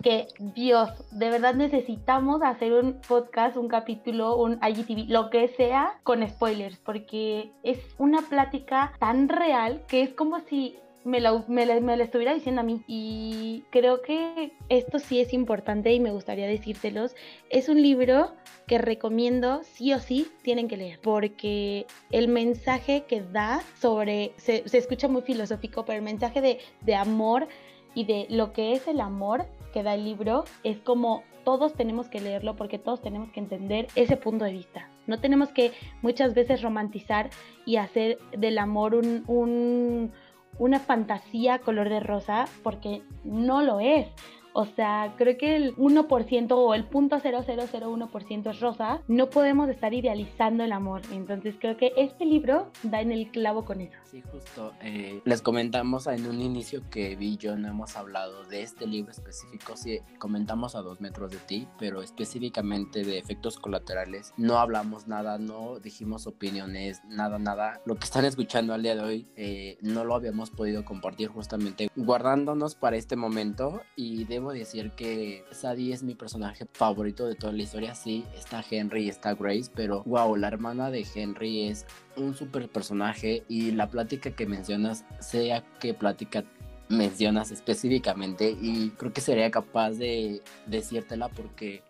que 0.00 0.28
Dios, 0.38 0.88
de 1.10 1.30
verdad 1.30 1.54
necesitamos 1.54 2.42
hacer 2.44 2.72
un 2.72 3.00
podcast, 3.08 3.56
un 3.56 3.66
capítulo, 3.66 4.36
un 4.36 4.60
IGTV, 4.62 5.08
lo 5.08 5.30
que 5.30 5.48
sea 5.48 5.98
con 6.04 6.24
spoilers, 6.28 6.78
porque 6.78 7.50
es 7.64 7.80
una 7.98 8.22
plática 8.22 8.92
tan 9.00 9.28
real 9.28 9.82
que 9.88 10.02
es 10.02 10.14
como 10.14 10.38
si 10.38 10.78
me 11.04 11.20
lo, 11.20 11.44
me, 11.48 11.66
lo, 11.66 12.02
estuviera 12.02 12.34
diciendo 12.34 12.60
a 12.60 12.64
mí. 12.64 12.82
Y 12.86 13.64
creo 13.70 14.02
que 14.02 14.52
esto 14.68 14.98
sí 14.98 15.20
es 15.20 15.32
importante 15.32 15.92
y 15.92 16.00
me 16.00 16.10
gustaría 16.10 16.46
decírtelos. 16.46 17.14
Es 17.50 17.68
un 17.68 17.82
libro 17.82 18.32
que 18.66 18.78
recomiendo 18.78 19.62
sí 19.62 19.92
o 19.92 19.98
sí 19.98 20.28
tienen 20.42 20.68
que 20.68 20.76
leer, 20.76 21.00
porque 21.02 21.86
el 22.10 22.28
mensaje 22.28 23.04
que 23.08 23.22
da 23.22 23.62
sobre, 23.80 24.32
se, 24.36 24.68
se 24.68 24.78
escucha 24.78 25.08
muy 25.08 25.22
filosófico, 25.22 25.84
pero 25.84 25.98
el 25.98 26.04
mensaje 26.04 26.40
de, 26.40 26.58
de 26.82 26.94
amor 26.94 27.48
y 27.94 28.04
de 28.04 28.26
lo 28.28 28.52
que 28.52 28.72
es 28.72 28.86
el 28.86 29.00
amor 29.00 29.46
que 29.72 29.82
da 29.82 29.94
el 29.94 30.04
libro 30.04 30.44
es 30.64 30.78
como 30.78 31.22
todos 31.48 31.72
tenemos 31.72 32.08
que 32.08 32.20
leerlo 32.20 32.56
porque 32.56 32.78
todos 32.78 33.00
tenemos 33.00 33.30
que 33.30 33.40
entender 33.40 33.86
ese 33.94 34.18
punto 34.18 34.44
de 34.44 34.52
vista. 34.52 34.90
No 35.06 35.18
tenemos 35.18 35.48
que 35.48 35.72
muchas 36.02 36.34
veces 36.34 36.60
romantizar 36.60 37.30
y 37.64 37.76
hacer 37.76 38.18
del 38.36 38.58
amor 38.58 38.94
un, 38.94 40.12
una 40.58 40.80
fantasía 40.80 41.60
color 41.60 41.88
de 41.88 42.00
rosa 42.00 42.46
porque 42.62 43.02
no 43.24 43.62
lo 43.62 43.80
es. 43.80 44.08
O 44.52 44.66
sea, 44.66 45.14
creo 45.16 45.36
que 45.38 45.56
el 45.56 45.76
1% 45.76 46.52
o 46.52 46.74
el 46.74 46.88
0.0001% 46.90 48.50
es 48.50 48.60
rosa. 48.60 49.02
No 49.06 49.30
podemos 49.30 49.68
estar 49.68 49.94
idealizando 49.94 50.64
el 50.64 50.72
amor. 50.72 51.02
Entonces 51.12 51.54
creo 51.60 51.76
que 51.76 51.92
este 51.96 52.24
libro 52.24 52.70
da 52.82 53.00
en 53.00 53.12
el 53.12 53.30
clavo 53.30 53.64
con 53.64 53.80
eso. 53.80 53.96
Sí, 54.04 54.22
justo. 54.32 54.72
Eh, 54.82 55.20
les 55.24 55.42
comentamos 55.42 56.06
en 56.06 56.26
un 56.26 56.40
inicio 56.40 56.82
que 56.90 57.14
Vi 57.14 57.28
y 57.28 57.36
yo 57.36 57.56
no 57.56 57.68
hemos 57.68 57.94
hablado 57.96 58.44
de 58.44 58.62
este 58.62 58.86
libro 58.86 59.12
específico. 59.12 59.76
Sí, 59.76 60.00
comentamos 60.18 60.74
a 60.74 60.80
dos 60.80 61.00
metros 61.00 61.30
de 61.30 61.36
ti, 61.36 61.68
pero 61.78 62.02
específicamente 62.02 63.04
de 63.04 63.18
efectos 63.18 63.58
colaterales. 63.58 64.32
No 64.38 64.58
hablamos 64.58 65.06
nada, 65.08 65.38
no 65.38 65.78
dijimos 65.78 66.26
opiniones, 66.26 67.02
nada, 67.06 67.38
nada. 67.38 67.82
Lo 67.84 67.96
que 67.96 68.04
están 68.04 68.24
escuchando 68.24 68.72
al 68.72 68.82
día 68.82 68.94
de 68.94 69.02
hoy 69.02 69.26
eh, 69.36 69.76
no 69.82 70.04
lo 70.04 70.14
habíamos 70.14 70.50
podido 70.50 70.84
compartir 70.84 71.28
justamente 71.28 71.90
guardándonos 71.96 72.74
para 72.74 72.96
este 72.96 73.16
momento 73.16 73.82
y 73.94 74.24
debo 74.38 74.52
decir 74.52 74.92
que 74.92 75.44
Sadie 75.50 75.92
es 75.92 76.04
mi 76.04 76.14
personaje 76.14 76.64
favorito 76.72 77.26
de 77.26 77.34
toda 77.34 77.52
la 77.52 77.62
historia. 77.62 77.96
Sí, 77.96 78.24
está 78.36 78.64
Henry 78.70 79.06
y 79.06 79.08
está 79.08 79.34
Grace, 79.34 79.68
pero 79.74 80.04
wow, 80.04 80.36
la 80.36 80.46
hermana 80.46 80.92
de 80.92 81.04
Henry 81.12 81.66
es 81.66 81.84
un 82.16 82.36
super 82.36 82.68
personaje 82.68 83.42
y 83.48 83.72
la 83.72 83.90
plática 83.90 84.30
que 84.30 84.46
mencionas, 84.46 85.04
sea 85.18 85.64
qué 85.80 85.92
plática 85.92 86.44
mencionas 86.88 87.50
específicamente 87.50 88.56
y 88.62 88.90
creo 88.90 89.12
que 89.12 89.20
sería 89.20 89.50
capaz 89.50 89.90
de 89.90 90.40
decírtela 90.66 91.28
porque 91.28 91.82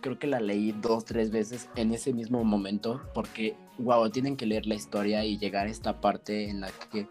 creo 0.00 0.18
que 0.18 0.26
la 0.26 0.40
leí 0.40 0.72
dos, 0.72 1.04
tres 1.04 1.30
veces 1.30 1.68
en 1.76 1.94
ese 1.94 2.12
mismo 2.12 2.42
momento 2.42 3.00
porque, 3.14 3.54
wow, 3.78 4.10
tienen 4.10 4.36
que 4.36 4.46
leer 4.46 4.66
la 4.66 4.74
historia 4.74 5.24
y 5.24 5.38
llegar 5.38 5.68
a 5.68 5.70
esta 5.70 6.00
parte 6.00 6.50
en 6.50 6.62
la 6.62 6.70
que 6.90 7.06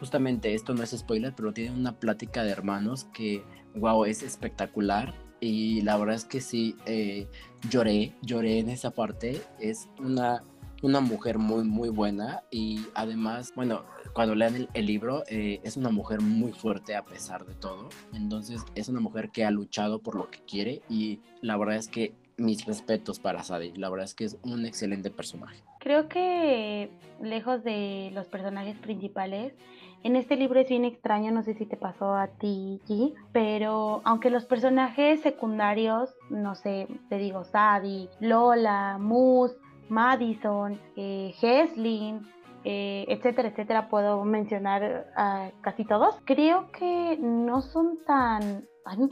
justamente 0.00 0.54
esto 0.54 0.72
no 0.72 0.82
es 0.82 0.92
spoiler, 0.96 1.34
pero 1.36 1.52
tiene 1.52 1.76
una 1.76 1.92
plática 1.92 2.42
de 2.42 2.50
hermanos 2.50 3.04
que 3.12 3.44
wow, 3.74 4.04
es 4.04 4.22
espectacular. 4.22 5.14
Y 5.40 5.80
la 5.82 5.96
verdad 5.96 6.16
es 6.16 6.24
que 6.24 6.40
sí, 6.40 6.76
eh, 6.86 7.26
lloré, 7.70 8.14
lloré 8.22 8.58
en 8.58 8.68
esa 8.68 8.90
parte. 8.90 9.40
Es 9.58 9.88
una, 9.98 10.44
una 10.82 11.00
mujer 11.00 11.38
muy, 11.38 11.64
muy 11.64 11.88
buena. 11.88 12.42
Y 12.50 12.84
además, 12.94 13.52
bueno, 13.56 13.84
cuando 14.12 14.34
lean 14.34 14.68
el, 14.74 14.86
libro, 14.86 15.24
eh, 15.28 15.60
es 15.64 15.76
una 15.76 15.90
mujer 15.90 16.20
muy 16.20 16.52
fuerte 16.52 16.94
a 16.94 17.04
pesar 17.04 17.46
de 17.46 17.54
todo. 17.54 17.88
Entonces, 18.12 18.62
es 18.74 18.88
una 18.88 19.00
mujer 19.00 19.30
que 19.30 19.44
ha 19.44 19.50
luchado 19.50 20.00
por 20.00 20.14
lo 20.14 20.30
que 20.30 20.40
quiere. 20.40 20.82
Y 20.90 21.20
la 21.40 21.56
verdad 21.56 21.76
es 21.76 21.88
que 21.88 22.14
mis 22.40 22.64
respetos 22.64 23.20
para 23.20 23.42
Sadie. 23.42 23.72
La 23.76 23.90
verdad 23.90 24.06
es 24.06 24.14
que 24.14 24.24
es 24.24 24.38
un 24.42 24.64
excelente 24.64 25.10
personaje. 25.10 25.62
Creo 25.78 26.08
que 26.08 26.90
lejos 27.22 27.62
de 27.62 28.10
los 28.12 28.26
personajes 28.26 28.76
principales, 28.78 29.52
en 30.02 30.16
este 30.16 30.36
libro 30.36 30.60
es 30.60 30.68
bien 30.68 30.84
extraño, 30.84 31.30
no 31.30 31.42
sé 31.42 31.54
si 31.54 31.66
te 31.66 31.76
pasó 31.76 32.14
a 32.14 32.28
ti, 32.28 32.80
G, 32.88 33.14
pero 33.32 34.00
aunque 34.04 34.30
los 34.30 34.44
personajes 34.46 35.20
secundarios, 35.20 36.14
no 36.30 36.54
sé, 36.54 36.88
te 37.08 37.18
digo, 37.18 37.44
Sadie, 37.44 38.08
Lola, 38.20 38.96
Moose, 38.98 39.56
Madison, 39.88 40.80
eh, 40.96 41.34
Heslin, 41.40 42.22
eh, 42.64 43.04
etcétera, 43.08 43.48
etcétera, 43.48 43.88
puedo 43.88 44.24
mencionar 44.24 45.06
a 45.16 45.50
casi 45.60 45.84
todos. 45.84 46.14
Creo 46.24 46.70
que 46.72 47.18
no 47.20 47.60
son 47.60 47.98
tan, 48.06 48.64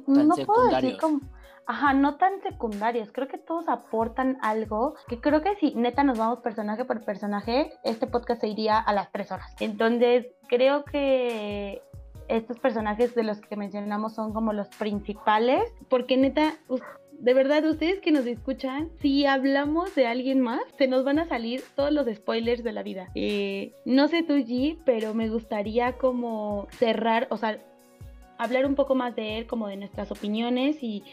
no 0.06 0.36
puedo 0.46 0.68
decir 0.68 0.98
como 0.98 1.20
Ajá, 1.68 1.92
no 1.92 2.16
tan 2.16 2.40
secundarios. 2.40 3.10
Creo 3.12 3.28
que 3.28 3.36
todos 3.36 3.68
aportan 3.68 4.38
algo 4.40 4.94
que 5.06 5.20
creo 5.20 5.42
que 5.42 5.54
si 5.56 5.74
neta 5.74 6.02
nos 6.02 6.16
vamos 6.16 6.38
personaje 6.38 6.86
por 6.86 7.04
personaje, 7.04 7.72
este 7.84 8.06
podcast 8.06 8.40
se 8.40 8.48
iría 8.48 8.78
a 8.78 8.90
las 8.94 9.12
tres 9.12 9.30
horas. 9.30 9.54
Entonces, 9.60 10.28
creo 10.48 10.84
que 10.84 11.82
estos 12.26 12.58
personajes 12.58 13.14
de 13.14 13.22
los 13.22 13.42
que 13.42 13.54
mencionamos 13.56 14.14
son 14.14 14.32
como 14.32 14.54
los 14.54 14.68
principales, 14.68 15.62
porque 15.90 16.16
neta, 16.16 16.54
de 17.12 17.34
verdad, 17.34 17.62
ustedes 17.66 18.00
que 18.00 18.12
nos 18.12 18.24
escuchan, 18.24 18.88
si 19.02 19.26
hablamos 19.26 19.94
de 19.94 20.06
alguien 20.06 20.40
más, 20.40 20.62
se 20.78 20.88
nos 20.88 21.04
van 21.04 21.18
a 21.18 21.28
salir 21.28 21.62
todos 21.76 21.92
los 21.92 22.06
spoilers 22.06 22.64
de 22.64 22.72
la 22.72 22.82
vida. 22.82 23.10
Eh, 23.14 23.74
no 23.84 24.08
sé 24.08 24.22
tú, 24.22 24.36
G, 24.36 24.78
pero 24.86 25.12
me 25.12 25.28
gustaría 25.28 25.98
como 25.98 26.66
cerrar, 26.70 27.26
o 27.28 27.36
sea, 27.36 27.58
hablar 28.38 28.64
un 28.64 28.74
poco 28.74 28.94
más 28.94 29.14
de 29.14 29.36
él, 29.36 29.46
como 29.46 29.68
de 29.68 29.76
nuestras 29.76 30.10
opiniones 30.10 30.82
y 30.82 31.04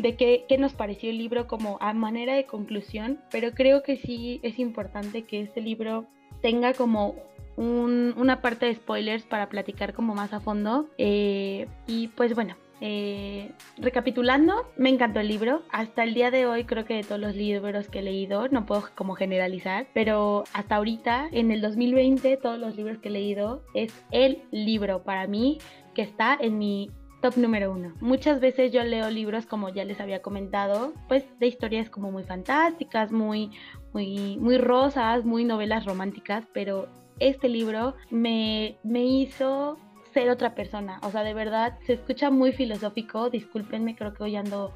de 0.00 0.16
qué, 0.16 0.44
nos 0.58 0.74
pareció 0.74 1.10
el 1.10 1.18
libro 1.18 1.46
como 1.46 1.78
a 1.80 1.92
manera 1.92 2.34
de 2.34 2.44
conclusión, 2.46 3.20
pero 3.30 3.52
creo 3.52 3.82
que 3.82 3.96
sí 3.96 4.40
es 4.42 4.58
importante 4.58 5.22
que 5.22 5.40
este 5.40 5.60
libro 5.60 6.06
tenga 6.42 6.74
como 6.74 7.14
una 7.56 8.40
parte 8.40 8.66
de 8.66 8.74
spoilers 8.74 9.24
para 9.24 9.50
platicar 9.50 9.92
como 9.92 10.14
más 10.14 10.32
a 10.32 10.40
fondo. 10.40 10.88
Eh, 10.96 11.66
y 11.86 12.08
pues 12.08 12.34
bueno, 12.34 12.56
eh, 12.80 13.52
recapitulando, 13.76 14.70
me 14.76 14.88
encantó 14.88 15.20
el 15.20 15.28
libro. 15.28 15.62
Hasta 15.70 16.02
el 16.02 16.14
día 16.14 16.30
de 16.30 16.46
hoy 16.46 16.64
creo 16.64 16.86
que 16.86 16.94
de 16.94 17.04
todos 17.04 17.20
los 17.20 17.36
libros 17.36 17.88
que 17.88 17.98
he 17.98 18.02
leído, 18.02 18.48
no 18.48 18.64
puedo 18.64 18.84
como 18.94 19.14
generalizar, 19.14 19.86
pero 19.92 20.44
hasta 20.54 20.76
ahorita, 20.76 21.28
en 21.32 21.50
el 21.50 21.60
2020, 21.60 22.38
todos 22.38 22.58
los 22.58 22.76
libros 22.76 22.98
que 22.98 23.08
he 23.08 23.12
leído 23.12 23.62
es 23.74 23.92
el 24.10 24.42
libro 24.50 25.02
para 25.02 25.26
mí 25.26 25.58
que 25.94 26.02
está 26.02 26.38
en 26.40 26.58
mi 26.58 26.90
Top 27.20 27.36
número 27.36 27.70
uno. 27.70 27.92
Muchas 28.00 28.40
veces 28.40 28.72
yo 28.72 28.82
leo 28.82 29.10
libros, 29.10 29.44
como 29.44 29.68
ya 29.68 29.84
les 29.84 30.00
había 30.00 30.22
comentado, 30.22 30.94
pues 31.06 31.24
de 31.38 31.48
historias 31.48 31.90
como 31.90 32.10
muy 32.10 32.24
fantásticas, 32.24 33.12
muy, 33.12 33.50
muy, 33.92 34.38
muy 34.38 34.56
rosas, 34.56 35.26
muy 35.26 35.44
novelas 35.44 35.84
románticas, 35.84 36.44
pero 36.54 36.88
este 37.18 37.50
libro 37.50 37.94
me, 38.08 38.78
me 38.82 39.04
hizo 39.04 39.76
ser 40.14 40.30
otra 40.30 40.54
persona. 40.54 40.98
O 41.02 41.10
sea, 41.10 41.22
de 41.22 41.34
verdad, 41.34 41.78
se 41.86 41.92
escucha 41.92 42.30
muy 42.30 42.52
filosófico, 42.52 43.28
discúlpenme, 43.28 43.96
creo 43.96 44.14
que 44.14 44.22
hoy 44.24 44.36
ando 44.36 44.74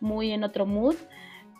muy 0.00 0.32
en 0.32 0.42
otro 0.42 0.66
mood, 0.66 0.96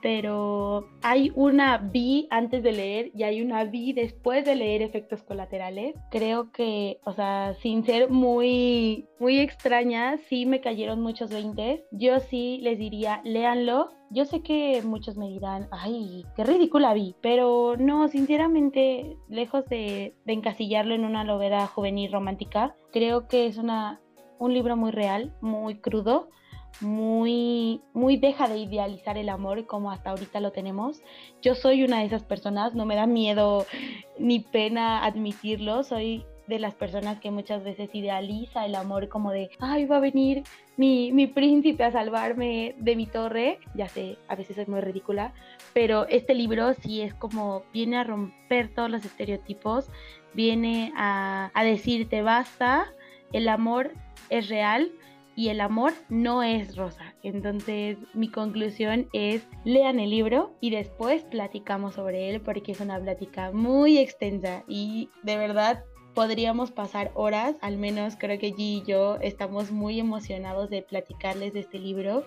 pero 0.04 0.86
hay 1.00 1.32
una 1.34 1.78
vi 1.78 2.28
antes 2.28 2.62
de 2.62 2.72
leer 2.72 3.10
y 3.14 3.22
hay 3.22 3.40
una 3.40 3.64
vi 3.64 3.94
después 3.94 4.44
de 4.44 4.54
leer 4.54 4.82
efectos 4.82 5.22
colaterales. 5.22 5.94
Creo 6.10 6.52
que, 6.52 7.00
o 7.04 7.14
sea, 7.14 7.54
sin 7.62 7.86
ser 7.86 8.10
muy, 8.10 9.08
muy 9.18 9.40
extraña, 9.40 10.18
sí 10.28 10.44
me 10.44 10.60
cayeron 10.60 11.00
muchos 11.00 11.30
20. 11.30 11.86
Yo 11.90 12.20
sí 12.20 12.58
les 12.60 12.78
diría, 12.78 13.22
léanlo. 13.24 13.92
Yo 14.10 14.26
sé 14.26 14.42
que 14.42 14.82
muchos 14.82 15.16
me 15.16 15.28
dirán, 15.28 15.68
ay, 15.70 16.26
qué 16.36 16.44
ridícula 16.44 16.92
vi, 16.92 17.16
pero 17.22 17.78
no, 17.78 18.06
sinceramente, 18.08 19.16
lejos 19.30 19.64
de, 19.70 20.14
de 20.26 20.32
encasillarlo 20.34 20.94
en 20.94 21.06
una 21.06 21.24
novela 21.24 21.66
juvenil 21.66 22.12
romántica, 22.12 22.76
creo 22.92 23.26
que 23.26 23.46
es 23.46 23.56
una, 23.56 24.02
un 24.38 24.52
libro 24.52 24.76
muy 24.76 24.90
real, 24.90 25.34
muy 25.40 25.80
crudo 25.80 26.28
muy, 26.80 27.80
muy 27.92 28.16
deja 28.16 28.48
de 28.48 28.58
idealizar 28.58 29.16
el 29.16 29.28
amor 29.28 29.66
como 29.66 29.90
hasta 29.90 30.10
ahorita 30.10 30.40
lo 30.40 30.52
tenemos. 30.52 31.02
Yo 31.42 31.54
soy 31.54 31.84
una 31.84 32.00
de 32.00 32.06
esas 32.06 32.24
personas, 32.24 32.74
no 32.74 32.86
me 32.86 32.96
da 32.96 33.06
miedo 33.06 33.66
ni 34.18 34.40
pena 34.40 35.04
admitirlo, 35.04 35.82
soy 35.82 36.24
de 36.46 36.58
las 36.58 36.74
personas 36.74 37.20
que 37.20 37.30
muchas 37.30 37.64
veces 37.64 37.94
idealiza 37.94 38.66
el 38.66 38.74
amor 38.74 39.08
como 39.08 39.30
de, 39.30 39.50
ay, 39.60 39.86
va 39.86 39.96
a 39.96 40.00
venir 40.00 40.42
mi, 40.76 41.10
mi 41.10 41.26
príncipe 41.26 41.84
a 41.84 41.92
salvarme 41.92 42.74
de 42.78 42.96
mi 42.96 43.06
torre. 43.06 43.58
Ya 43.74 43.88
sé, 43.88 44.18
a 44.28 44.34
veces 44.34 44.58
es 44.58 44.68
muy 44.68 44.80
ridícula, 44.80 45.32
pero 45.72 46.06
este 46.08 46.34
libro 46.34 46.74
sí 46.74 47.00
es 47.00 47.14
como, 47.14 47.62
viene 47.72 47.96
a 47.96 48.04
romper 48.04 48.74
todos 48.74 48.90
los 48.90 49.04
estereotipos, 49.04 49.88
viene 50.34 50.92
a, 50.96 51.50
a 51.54 51.64
decirte 51.64 52.20
basta 52.22 52.86
el 53.32 53.48
amor 53.48 53.92
es 54.30 54.48
real 54.48 54.92
y 55.36 55.48
el 55.48 55.60
amor 55.60 55.92
no 56.08 56.42
es 56.42 56.76
rosa. 56.76 57.14
Entonces 57.22 57.98
mi 58.12 58.28
conclusión 58.28 59.08
es 59.12 59.46
lean 59.64 59.98
el 59.98 60.10
libro 60.10 60.52
y 60.60 60.70
después 60.70 61.22
platicamos 61.24 61.94
sobre 61.94 62.30
él 62.30 62.40
porque 62.40 62.72
es 62.72 62.80
una 62.80 63.00
plática 63.00 63.50
muy 63.52 63.98
extensa 63.98 64.64
y 64.68 65.10
de 65.22 65.36
verdad 65.36 65.84
podríamos 66.14 66.70
pasar 66.70 67.10
horas, 67.14 67.56
al 67.60 67.76
menos 67.76 68.16
creo 68.16 68.38
que 68.38 68.54
G 68.54 68.58
y 68.58 68.82
yo 68.86 69.16
estamos 69.20 69.72
muy 69.72 69.98
emocionados 69.98 70.70
de 70.70 70.82
platicarles 70.82 71.52
de 71.52 71.60
este 71.60 71.78
libro. 71.78 72.24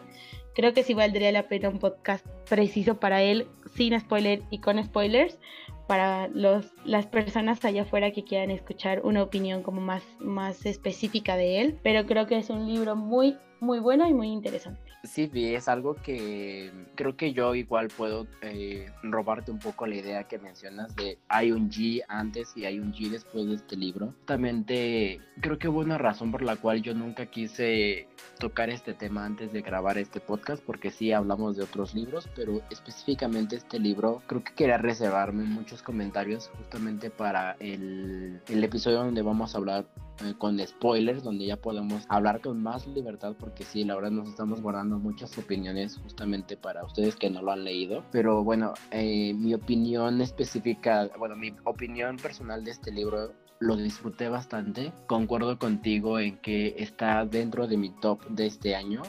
Creo 0.54 0.74
que 0.74 0.84
sí 0.84 0.94
valdría 0.94 1.32
la 1.32 1.48
pena 1.48 1.70
un 1.70 1.80
podcast 1.80 2.26
preciso 2.50 3.00
para 3.00 3.22
él, 3.22 3.48
sin 3.76 3.98
spoiler 4.00 4.42
y 4.50 4.60
con 4.60 4.84
spoilers, 4.84 5.40
para 5.88 6.28
los, 6.28 6.74
las 6.86 7.08
personas 7.08 7.64
allá 7.66 7.84
afuera 7.84 8.12
que 8.12 8.24
quieran 8.24 8.52
escuchar 8.52 9.02
una 9.04 9.24
opinión 9.24 9.64
como 9.64 9.82
más, 9.82 10.04
más 10.20 10.66
específica 10.66 11.38
de 11.38 11.62
él. 11.62 11.80
Pero 11.82 12.06
creo 12.06 12.28
que 12.28 12.38
es 12.38 12.50
un 12.50 12.68
libro 12.68 12.96
muy, 12.96 13.38
muy 13.60 13.80
bueno 13.80 14.08
y 14.08 14.14
muy 14.14 14.28
interesante. 14.28 14.87
Sí, 15.08 15.30
es 15.34 15.68
algo 15.68 15.96
que 15.96 16.72
creo 16.96 17.16
que 17.16 17.34
yo 17.34 17.56
igual 17.56 17.88
puedo 17.88 18.28
eh, 18.42 18.92
robarte 19.04 19.52
un 19.52 19.60
poco 19.60 19.88
la 19.88 19.96
idea 19.96 20.26
que 20.26 20.38
mencionas 20.38 20.96
de 20.96 21.18
hay 21.28 21.52
un 21.52 21.70
G 21.70 22.04
antes 22.08 22.56
y 22.56 22.66
hay 22.66 22.80
un 22.80 22.94
G 22.94 23.10
después 23.10 23.48
de 23.48 23.56
este 23.56 23.76
libro. 23.76 24.08
Justamente 24.20 25.22
creo 25.42 25.58
que 25.58 25.70
hubo 25.70 25.80
una 25.80 25.98
razón 25.98 26.32
por 26.32 26.42
la 26.42 26.56
cual 26.58 26.82
yo 26.82 26.94
nunca 26.94 27.26
quise 27.26 28.08
tocar 28.40 28.70
este 28.70 28.94
tema 28.94 29.26
antes 29.26 29.52
de 29.54 29.62
grabar 29.62 29.98
este 29.98 30.20
podcast 30.20 30.64
porque 30.64 30.92
sí 30.92 31.12
hablamos 31.12 31.56
de 31.56 31.64
otros 31.64 31.96
libros, 31.96 32.30
pero 32.36 32.62
específicamente 32.70 33.56
este 33.56 33.80
libro 33.80 34.22
creo 34.28 34.44
que 34.44 34.54
quería 34.54 34.78
reservarme 34.78 35.44
muchos 35.44 35.82
comentarios 35.82 36.50
justamente 36.58 37.10
para 37.10 37.54
el, 37.60 38.42
el 38.48 38.64
episodio 38.64 38.98
donde 38.98 39.22
vamos 39.22 39.56
a 39.56 39.58
hablar 39.58 39.86
eh, 40.24 40.34
con 40.38 40.60
spoilers, 40.60 41.24
donde 41.24 41.46
ya 41.46 41.58
podemos 41.58 42.06
hablar 42.10 42.42
con 42.42 42.62
más 42.62 42.88
libertad, 42.88 43.36
porque 43.40 43.64
sí, 43.64 43.84
la 43.84 43.96
verdad 43.96 44.12
nos 44.12 44.30
estamos 44.30 44.62
guardando 44.62 44.98
muchas 44.98 45.38
opiniones 45.38 45.98
justamente 45.98 46.58
para 46.58 46.84
ustedes 46.84 47.16
que 47.16 47.30
no 47.30 47.42
lo 47.42 47.52
han 47.52 47.64
leído. 47.64 48.04
Pero 48.12 48.44
bueno, 48.44 48.74
eh, 48.92 49.34
mi 49.34 49.54
opinión 49.54 50.22
específica, 50.22 51.10
bueno, 51.18 51.36
mi 51.36 51.54
opinión 51.64 52.18
personal 52.18 52.64
de 52.64 52.72
este 52.72 52.92
libro 52.92 53.34
lo 53.60 53.76
disfruté 53.76 54.30
bastante. 54.30 54.92
Concuerdo 55.08 55.58
contigo 55.60 56.20
en 56.20 56.38
que 56.38 56.76
está 56.78 57.26
dentro 57.26 57.68
de 57.68 57.78
mi 57.78 57.90
top 57.90 58.26
de 58.30 58.48
este 58.48 58.76
año. 58.76 59.04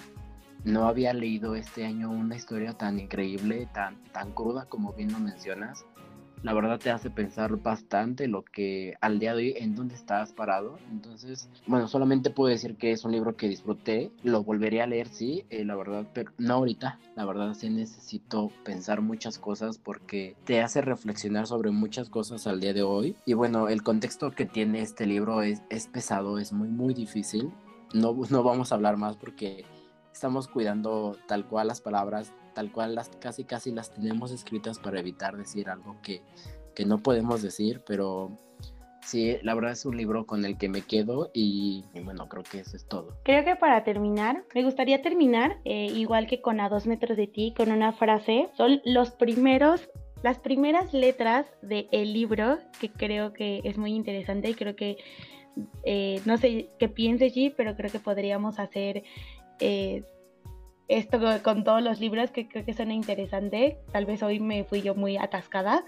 No 0.64 0.88
había 0.88 1.14
leído 1.14 1.54
este 1.54 1.86
año 1.86 2.11
una 2.11 2.36
historia 2.36 2.72
tan 2.72 2.98
increíble, 2.98 3.68
tan, 3.72 4.02
tan 4.12 4.32
cruda 4.32 4.66
como 4.66 4.92
bien 4.92 5.12
lo 5.12 5.20
mencionas 5.20 5.84
la 6.43 6.55
verdad 6.55 6.78
te 6.78 6.91
hace 6.91 7.11
pensar 7.11 7.57
bastante 7.57 8.28
lo 8.28 8.45
que 8.45 8.95
al 9.01 9.18
día 9.18 9.34
de 9.34 9.39
hoy 9.39 9.55
en 9.57 9.74
dónde 9.74 9.95
estás 9.95 10.32
parado. 10.32 10.78
Entonces, 10.91 11.49
bueno, 11.66 11.89
solamente 11.89 12.30
puedo 12.30 12.51
decir 12.51 12.76
que 12.76 12.93
es 12.93 13.05
un 13.05 13.12
libro 13.12 13.36
que 13.36 13.49
disfruté, 13.49 14.12
lo 14.22 14.43
volvería 14.45 14.84
a 14.84 14.86
leer, 14.86 15.09
sí, 15.09 15.45
eh, 15.51 15.64
la 15.64 15.76
verdad, 15.76 16.07
pero 16.12 16.32
no 16.39 16.55
ahorita. 16.55 16.99
La 17.16 17.24
verdad 17.24 17.55
sí 17.55 17.70
necesito 17.70 18.51
pensar 18.64 19.01
muchas 19.01 19.39
cosas 19.39 19.78
porque 19.78 20.36
te 20.45 20.61
hace 20.61 20.80
reflexionar 20.80 21.47
sobre 21.47 21.70
muchas 21.70 22.09
cosas 22.09 22.47
al 22.47 22.61
día 22.61 22.72
de 22.72 22.82
hoy. 22.82 23.16
Y 23.26 23.34
bueno, 23.34 23.68
el 23.68 23.82
contexto 23.82 24.30
que 24.30 24.47
tiene 24.47 24.80
este 24.80 25.07
libro 25.07 25.43
es, 25.43 25.62
es 25.70 25.86
pesado, 25.89 26.39
es 26.39 26.53
muy, 26.53 26.68
muy 26.68 26.95
difícil. 26.95 27.53
No, 27.93 28.16
no 28.30 28.43
vamos 28.43 28.70
a 28.70 28.76
hablar 28.76 28.97
más 28.97 29.16
porque 29.16 29.64
estamos 30.12 30.49
cuidando 30.49 31.16
tal 31.26 31.47
cual 31.47 31.68
las 31.68 31.80
palabras 31.80 32.32
tal 32.59 32.72
cual 32.72 32.96
las 32.96 33.09
casi 33.20 33.44
casi 33.44 33.70
las 33.70 33.94
tenemos 33.94 34.32
escritas 34.32 34.80
para 34.80 34.98
evitar 34.98 35.36
decir 35.36 35.68
algo 35.68 35.94
que, 36.02 36.22
que 36.74 36.84
no 36.84 36.98
podemos 36.98 37.40
decir, 37.40 37.82
pero 37.86 38.32
sí, 39.00 39.36
la 39.42 39.54
verdad 39.54 39.70
es 39.70 39.86
un 39.86 39.96
libro 39.96 40.26
con 40.26 40.44
el 40.44 40.59
que 40.59 40.68
me 40.68 40.82
quedo 40.82 41.30
y, 41.32 41.84
bueno, 42.02 42.28
creo 42.28 42.42
que 42.42 42.59
eso 42.59 42.76
es 42.76 42.84
todo. 42.88 43.16
Creo 43.22 43.44
que 43.44 43.54
para 43.54 43.84
terminar, 43.84 44.42
me 44.56 44.64
gustaría 44.64 45.02
terminar, 45.02 45.59
eh, 45.64 45.86
igual 45.86 46.26
que 46.26 46.40
con 46.42 46.59
A 46.59 46.68
dos 46.68 46.88
metros 46.88 47.16
de 47.16 47.28
ti, 47.28 47.54
con 47.56 47.70
una 47.70 47.92
frase. 47.92 48.48
Son 48.56 48.80
los 48.84 49.12
primeros, 49.12 49.88
las 50.24 50.40
primeras 50.40 50.92
letras 50.92 51.46
del 51.62 51.86
el 51.92 52.12
libro, 52.12 52.59
que 52.80 52.90
creo 52.90 53.32
que 53.32 53.61
es 53.62 53.78
muy 53.78 53.92
interesante 53.92 54.50
y 54.50 54.54
creo 54.54 54.74
que, 54.74 54.96
eh, 55.84 56.20
no 56.24 56.36
sé 56.38 56.70
qué 56.80 56.88
piense 56.88 57.28
G, 57.28 57.54
pero 57.56 57.76
creo 57.76 57.92
que 57.92 58.00
podríamos 58.00 58.59
hacer... 58.59 59.04
Eh, 59.61 60.02
esto 60.89 61.20
con 61.43 61.64
todos 61.64 61.82
los 61.82 62.01
libros 62.01 62.30
que 62.30 62.49
creo 62.49 62.64
que 62.64 62.72
son 62.72 62.91
interesantes. 62.91 63.76
Tal 63.93 64.07
vez 64.07 64.22
hoy 64.22 64.41
me 64.41 64.64
fui 64.64 64.82
yo 64.82 64.95
muy 64.95 65.16
atascada, 65.16 65.84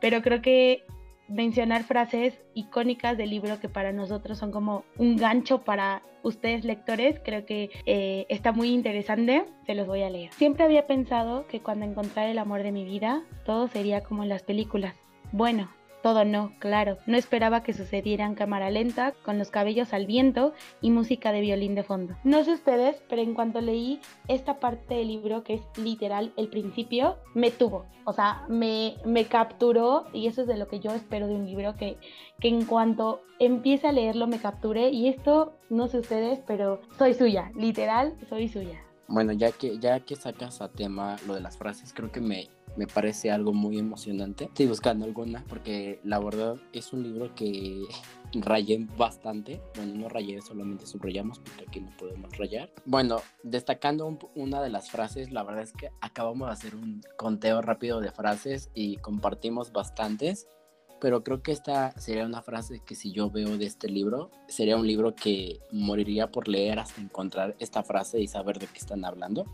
pero 0.00 0.22
creo 0.22 0.40
que 0.40 0.84
mencionar 1.28 1.82
frases 1.82 2.40
icónicas 2.54 3.16
del 3.16 3.30
libro 3.30 3.58
que 3.60 3.68
para 3.68 3.92
nosotros 3.92 4.38
son 4.38 4.52
como 4.52 4.84
un 4.96 5.16
gancho 5.16 5.62
para 5.62 6.02
ustedes 6.22 6.64
lectores, 6.64 7.20
creo 7.24 7.44
que 7.44 7.70
eh, 7.84 8.26
está 8.28 8.52
muy 8.52 8.70
interesante, 8.70 9.44
se 9.64 9.74
los 9.74 9.86
voy 9.86 10.02
a 10.02 10.10
leer. 10.10 10.32
Siempre 10.32 10.64
había 10.64 10.86
pensado 10.86 11.46
que 11.46 11.60
cuando 11.60 11.84
encontrara 11.84 12.30
el 12.30 12.38
amor 12.38 12.62
de 12.62 12.72
mi 12.72 12.84
vida, 12.84 13.22
todo 13.44 13.68
sería 13.68 14.02
como 14.02 14.22
en 14.22 14.28
las 14.28 14.42
películas. 14.42 14.96
Bueno, 15.32 15.68
todo 16.06 16.24
no, 16.24 16.52
claro. 16.60 16.98
No 17.06 17.16
esperaba 17.16 17.64
que 17.64 17.72
sucediera 17.72 18.26
en 18.26 18.36
cámara 18.36 18.70
lenta, 18.70 19.12
con 19.24 19.38
los 19.38 19.50
cabellos 19.50 19.92
al 19.92 20.06
viento 20.06 20.52
y 20.80 20.92
música 20.92 21.32
de 21.32 21.40
violín 21.40 21.74
de 21.74 21.82
fondo. 21.82 22.14
No 22.22 22.44
sé 22.44 22.52
ustedes, 22.52 23.02
pero 23.08 23.22
en 23.22 23.34
cuanto 23.34 23.60
leí 23.60 23.98
esta 24.28 24.60
parte 24.60 24.94
del 24.94 25.08
libro, 25.08 25.42
que 25.42 25.54
es 25.54 25.62
literal 25.76 26.32
el 26.36 26.46
principio, 26.46 27.16
me 27.34 27.50
tuvo. 27.50 27.86
O 28.04 28.12
sea, 28.12 28.44
me, 28.48 28.98
me 29.04 29.24
capturó 29.24 30.06
y 30.12 30.28
eso 30.28 30.42
es 30.42 30.46
de 30.46 30.56
lo 30.56 30.68
que 30.68 30.78
yo 30.78 30.92
espero 30.92 31.26
de 31.26 31.34
un 31.34 31.44
libro, 31.44 31.74
que, 31.74 31.98
que 32.38 32.46
en 32.46 32.66
cuanto 32.66 33.22
empiece 33.40 33.88
a 33.88 33.92
leerlo 33.92 34.28
me 34.28 34.38
capture. 34.38 34.90
Y 34.90 35.08
esto, 35.08 35.54
no 35.70 35.88
sé 35.88 35.98
ustedes, 35.98 36.38
pero 36.46 36.82
soy 36.98 37.14
suya, 37.14 37.50
literal, 37.56 38.14
soy 38.28 38.46
suya. 38.46 38.80
Bueno, 39.08 39.32
ya 39.32 39.50
que, 39.50 39.80
ya 39.80 39.98
que 39.98 40.14
sacas 40.14 40.60
a 40.60 40.68
tema 40.68 41.16
lo 41.26 41.34
de 41.34 41.40
las 41.40 41.58
frases, 41.58 41.92
creo 41.92 42.12
que 42.12 42.20
me 42.20 42.48
me 42.76 42.86
parece 42.86 43.30
algo 43.30 43.52
muy 43.52 43.78
emocionante. 43.78 44.44
Estoy 44.44 44.66
buscando 44.66 45.04
alguna 45.04 45.44
porque 45.48 46.00
la 46.04 46.18
verdad 46.18 46.56
es 46.72 46.92
un 46.92 47.02
libro 47.02 47.34
que 47.34 47.82
rayé 48.34 48.86
bastante. 48.96 49.60
Bueno, 49.74 49.94
no 49.94 50.08
rayé, 50.08 50.40
solamente 50.42 50.86
subrayamos 50.86 51.38
porque 51.38 51.64
aquí 51.66 51.80
no 51.80 51.90
podemos 51.96 52.36
rayar. 52.36 52.70
Bueno, 52.84 53.20
destacando 53.42 54.18
una 54.34 54.62
de 54.62 54.70
las 54.70 54.90
frases, 54.90 55.32
la 55.32 55.42
verdad 55.42 55.62
es 55.62 55.72
que 55.72 55.90
acabamos 56.00 56.48
de 56.48 56.52
hacer 56.52 56.74
un 56.74 57.02
conteo 57.16 57.62
rápido 57.62 58.00
de 58.00 58.10
frases 58.10 58.70
y 58.74 58.96
compartimos 58.96 59.72
bastantes. 59.72 60.48
Pero 60.98 61.22
creo 61.22 61.42
que 61.42 61.52
esta 61.52 61.92
sería 62.00 62.24
una 62.24 62.40
frase 62.40 62.80
que 62.80 62.94
si 62.94 63.12
yo 63.12 63.30
veo 63.30 63.58
de 63.58 63.66
este 63.66 63.86
libro, 63.86 64.30
sería 64.48 64.78
un 64.78 64.86
libro 64.86 65.14
que 65.14 65.60
moriría 65.70 66.32
por 66.32 66.48
leer 66.48 66.78
hasta 66.78 67.02
encontrar 67.02 67.54
esta 67.58 67.82
frase 67.82 68.18
y 68.20 68.28
saber 68.28 68.58
de 68.58 68.66
qué 68.66 68.78
están 68.78 69.04
hablando. 69.04 69.44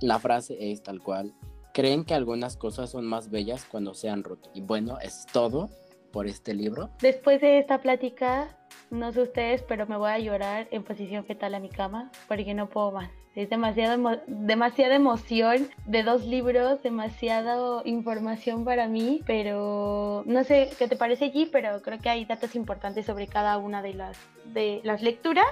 La 0.00 0.20
frase 0.20 0.70
es 0.70 0.84
tal 0.84 1.02
cual, 1.02 1.34
creen 1.78 2.04
que 2.04 2.12
algunas 2.12 2.56
cosas 2.56 2.90
son 2.90 3.06
más 3.06 3.30
bellas 3.30 3.64
cuando 3.64 3.94
se 3.94 4.10
han 4.10 4.24
roto. 4.24 4.50
Y 4.52 4.62
bueno, 4.62 4.98
es 5.00 5.26
todo 5.32 5.70
por 6.10 6.26
este 6.26 6.52
libro. 6.52 6.90
Después 7.00 7.40
de 7.40 7.60
esta 7.60 7.80
plática, 7.80 8.48
no 8.90 9.12
sé 9.12 9.22
ustedes, 9.22 9.62
pero 9.62 9.86
me 9.86 9.96
voy 9.96 10.10
a 10.10 10.18
llorar 10.18 10.66
en 10.72 10.82
posición 10.82 11.24
fetal 11.24 11.54
a 11.54 11.60
mi 11.60 11.68
cama 11.68 12.10
porque 12.26 12.52
no 12.52 12.68
puedo 12.68 12.90
más. 12.90 13.12
Es 13.36 13.48
demasiado 13.48 14.20
demasiada 14.26 14.96
emoción 14.96 15.68
de 15.86 16.02
dos 16.02 16.26
libros, 16.26 16.82
demasiada 16.82 17.82
información 17.84 18.64
para 18.64 18.88
mí, 18.88 19.22
pero 19.24 20.24
no 20.26 20.42
sé 20.42 20.70
qué 20.80 20.88
te 20.88 20.96
parece 20.96 21.26
allí, 21.26 21.46
pero 21.46 21.80
creo 21.82 22.00
que 22.00 22.08
hay 22.08 22.24
datos 22.24 22.56
importantes 22.56 23.06
sobre 23.06 23.28
cada 23.28 23.56
una 23.56 23.82
de 23.82 23.94
las, 23.94 24.18
de 24.46 24.80
las 24.82 25.00
lecturas. 25.00 25.46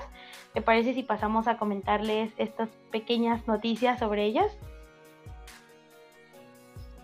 ¿Te 0.55 0.61
parece 0.61 0.93
si 0.93 1.05
pasamos 1.05 1.47
a 1.47 1.57
comentarles 1.57 2.33
estas 2.37 2.68
pequeñas 2.91 3.47
noticias 3.47 4.01
sobre 4.01 4.24
ellas? 4.24 4.59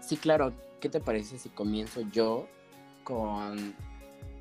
Sí, 0.03 0.17
claro. 0.17 0.53
¿Qué 0.81 0.89
te 0.89 1.01
parece 1.01 1.39
si 1.39 1.49
comienzo 1.49 2.01
yo 2.13 2.49
con... 3.05 3.75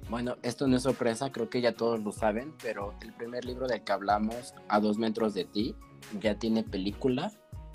Bueno, 0.10 0.36
esto 0.42 0.68
no 0.68 0.76
es 0.76 0.84
sorpresa, 0.84 1.32
creo 1.32 1.50
que 1.50 1.62
ya 1.62 1.74
todos 1.74 2.02
lo 2.02 2.12
saben, 2.12 2.54
pero 2.62 2.96
el 3.02 3.14
primer 3.14 3.46
libro 3.46 3.68
del 3.68 3.84
que 3.84 3.92
hablamos, 3.92 4.56
A 4.68 4.80
dos 4.80 4.98
metros 4.98 5.36
de 5.36 5.46
ti, 5.46 5.76
ya 6.20 6.36
tiene 6.36 6.64
película. 6.64 7.32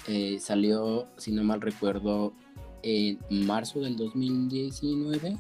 Eh, 0.09 0.39
salió, 0.41 1.07
si 1.16 1.30
no 1.30 1.45
mal 1.45 1.61
recuerdo, 1.61 2.34
en 2.82 3.18
marzo 3.47 3.80
del 3.80 3.97
2019. 3.97 5.37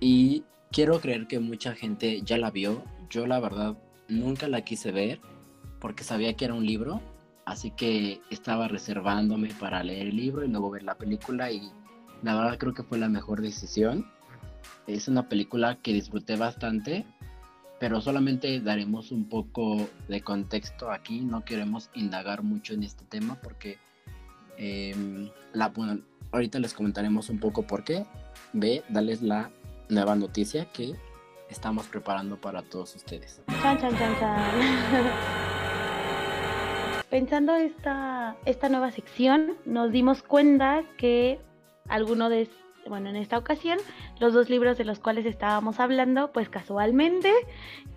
Y 0.00 0.42
quiero 0.72 1.00
creer 1.00 1.28
que 1.28 1.38
mucha 1.38 1.74
gente 1.74 2.22
ya 2.22 2.36
la 2.38 2.50
vio. 2.50 2.82
Yo 3.08 3.26
la 3.28 3.38
verdad 3.38 3.78
nunca 4.08 4.48
la 4.48 4.62
quise 4.62 4.90
ver 4.90 5.20
porque 5.80 6.02
sabía 6.02 6.34
que 6.34 6.44
era 6.46 6.54
un 6.54 6.66
libro. 6.66 7.00
Así 7.44 7.70
que 7.70 8.20
estaba 8.30 8.68
reservándome 8.68 9.54
para 9.54 9.84
leer 9.84 10.08
el 10.08 10.16
libro 10.16 10.44
y 10.44 10.48
luego 10.48 10.70
ver 10.70 10.82
la 10.82 10.96
película 10.96 11.52
y 11.52 11.70
la 12.22 12.34
verdad 12.34 12.58
creo 12.58 12.74
que 12.74 12.82
fue 12.82 12.98
la 12.98 13.08
mejor 13.08 13.40
decisión. 13.40 14.06
Es 14.86 15.08
una 15.08 15.28
película 15.28 15.78
que 15.82 15.92
disfruté 15.92 16.36
bastante, 16.36 17.06
pero 17.80 18.00
solamente 18.00 18.60
daremos 18.60 19.12
un 19.12 19.28
poco 19.28 19.88
de 20.08 20.20
contexto 20.20 20.90
aquí. 20.90 21.20
No 21.20 21.44
queremos 21.44 21.90
indagar 21.94 22.42
mucho 22.42 22.74
en 22.74 22.82
este 22.82 23.04
tema 23.04 23.36
porque 23.42 23.78
em, 24.56 25.28
la, 25.52 25.72
ahorita 26.32 26.58
les 26.58 26.74
comentaremos 26.74 27.30
un 27.30 27.38
poco 27.38 27.66
por 27.66 27.84
qué. 27.84 28.06
Ve, 28.52 28.82
dales 28.88 29.22
la 29.22 29.50
nueva 29.88 30.14
noticia 30.14 30.66
que 30.72 30.94
estamos 31.50 31.86
preparando 31.86 32.40
para 32.40 32.62
todos 32.62 32.94
ustedes. 32.94 33.40
Chan, 33.62 33.78
chan, 33.78 33.96
chan. 33.96 34.14
Pensando 37.10 37.54
esta, 37.54 38.36
esta 38.44 38.68
nueva 38.68 38.90
sección, 38.90 39.56
nos 39.64 39.92
dimos 39.92 40.22
cuenta 40.22 40.82
que 40.96 41.38
alguno 41.88 42.28
de, 42.28 42.48
bueno, 42.86 43.08
en 43.08 43.16
esta 43.16 43.38
ocasión, 43.38 43.78
los 44.20 44.32
dos 44.32 44.50
libros 44.50 44.78
de 44.78 44.84
los 44.84 44.98
cuales 44.98 45.26
estábamos 45.26 45.80
hablando, 45.80 46.32
pues 46.32 46.48
casualmente, 46.48 47.32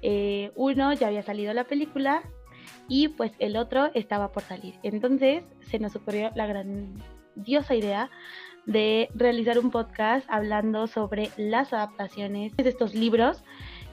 eh, 0.01 0.51
uno 0.55 0.93
ya 0.93 1.07
había 1.07 1.23
salido 1.23 1.53
la 1.53 1.65
película 1.65 2.23
y 2.87 3.09
pues 3.09 3.31
el 3.39 3.57
otro 3.57 3.89
estaba 3.93 4.31
por 4.31 4.43
salir. 4.43 4.75
Entonces 4.83 5.43
se 5.61 5.79
nos 5.79 5.95
ocurrió 5.95 6.31
la 6.35 6.47
grandiosa 6.47 7.75
idea 7.75 8.09
de 8.65 9.09
realizar 9.15 9.59
un 9.59 9.71
podcast 9.71 10.29
hablando 10.29 10.87
sobre 10.87 11.31
las 11.37 11.73
adaptaciones 11.73 12.55
de 12.55 12.69
estos 12.69 12.93
libros. 12.93 13.43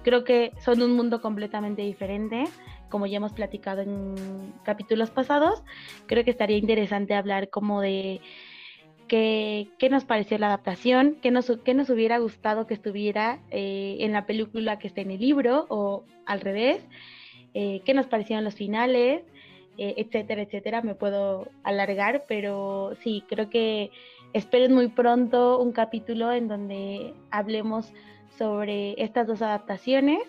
Creo 0.03 0.24
que 0.24 0.53
son 0.61 0.82
un 0.82 0.95
mundo 0.97 1.20
completamente 1.20 1.82
diferente, 1.82 2.45
como 2.90 3.07
ya 3.07 3.16
hemos 3.16 3.32
platicado 3.32 3.82
en 3.82 4.53
capítulos 4.64 5.11
pasados. 5.11 5.62
Creo 6.07 6.24
que 6.24 6.30
estaría 6.30 6.59
interesante 6.59 7.14
hablar 7.14 7.51
como 7.51 7.80
de 7.80 8.20
qué, 9.09 9.68
qué 9.78 9.88
nos 9.88 10.05
pareció 10.05 10.38
la 10.38 10.46
adaptación, 10.46 11.16
qué 11.22 11.30
nos, 11.30 11.50
qué 11.64 11.74
nos 11.74 11.90
hubiera 11.90 12.18
gustado 12.18 12.66
que 12.66 12.74
estuviera 12.74 13.40
eh, 13.50 13.96
en 14.00 14.12
la 14.12 14.26
película 14.26 14.78
que 14.78 14.88
esté 14.88 15.02
en 15.02 15.11
el 15.11 15.20
libro 15.20 15.66
o 15.68 16.05
al 16.26 16.40
revés, 16.40 16.86
eh, 17.55 17.82
qué 17.84 17.94
nos 17.94 18.07
parecieron 18.07 18.44
los 18.44 18.55
finales, 18.55 19.22
eh, 19.78 19.94
etcétera, 19.96 20.42
etcétera. 20.42 20.82
Me 20.82 20.94
puedo 20.94 21.48
alargar, 21.62 22.24
pero 22.28 22.94
sí, 23.02 23.22
creo 23.28 23.50
que 23.50 23.90
esperen 24.32 24.74
muy 24.74 24.88
pronto 24.88 25.61
un 25.61 25.72
capítulo 25.72 26.32
en 26.32 26.48
donde 26.48 27.14
hablemos 27.30 27.92
sobre 28.38 29.00
estas 29.02 29.26
dos 29.26 29.42
adaptaciones, 29.42 30.20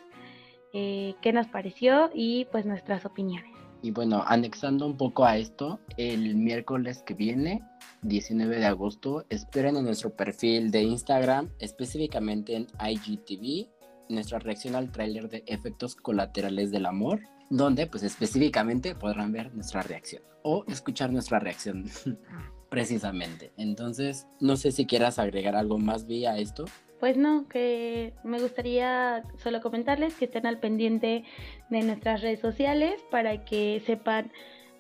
qué 0.72 1.32
nos 1.34 1.48
pareció 1.48 2.12
y 2.14 2.46
pues 2.52 2.66
nuestras 2.66 3.06
opiniones. 3.06 3.55
Y 3.86 3.92
bueno, 3.92 4.24
anexando 4.26 4.88
un 4.88 4.98
poco 4.98 5.26
a 5.26 5.38
esto, 5.38 5.80
el 5.96 6.34
miércoles 6.34 7.04
que 7.06 7.14
viene, 7.14 7.62
19 8.02 8.58
de 8.58 8.66
agosto, 8.66 9.28
esperen 9.30 9.78
en 9.78 9.86
nuestro 9.86 10.10
perfil 10.10 10.72
de 10.72 10.82
Instagram, 10.82 11.52
específicamente 11.60 12.56
en 12.56 12.66
IGTV, 12.84 13.70
nuestra 14.10 14.40
reacción 14.40 14.74
al 14.74 14.92
tráiler 14.92 15.30
de 15.30 15.44
Efectos 15.46 15.96
Colaterales 15.96 16.72
del 16.72 16.88
Amor, 16.88 17.20
donde 17.52 17.86
pues 17.86 18.02
específicamente 18.02 18.96
podrán 18.96 19.32
ver 19.32 19.54
nuestra 19.54 19.84
reacción 19.84 20.24
o 20.42 20.66
escuchar 20.68 21.12
nuestra 21.12 21.38
reacción. 21.38 21.86
Precisamente. 22.72 23.54
Entonces, 23.56 24.26
no 24.40 24.58
sé 24.58 24.72
si 24.72 24.88
quieras 24.88 25.20
agregar 25.20 25.56
algo 25.56 25.78
más 25.78 26.08
vía 26.08 26.40
esto. 26.40 26.66
Pues 27.06 27.18
no, 27.18 27.48
que 27.48 28.14
me 28.24 28.40
gustaría 28.40 29.22
solo 29.38 29.62
comentarles 29.62 30.16
que 30.16 30.26
estén 30.26 30.48
al 30.48 30.58
pendiente 30.58 31.24
de 31.70 31.84
nuestras 31.84 32.24
redes 32.24 32.40
sociales 32.40 33.00
para 33.12 33.46
que 33.46 33.80
sepan 33.86 34.32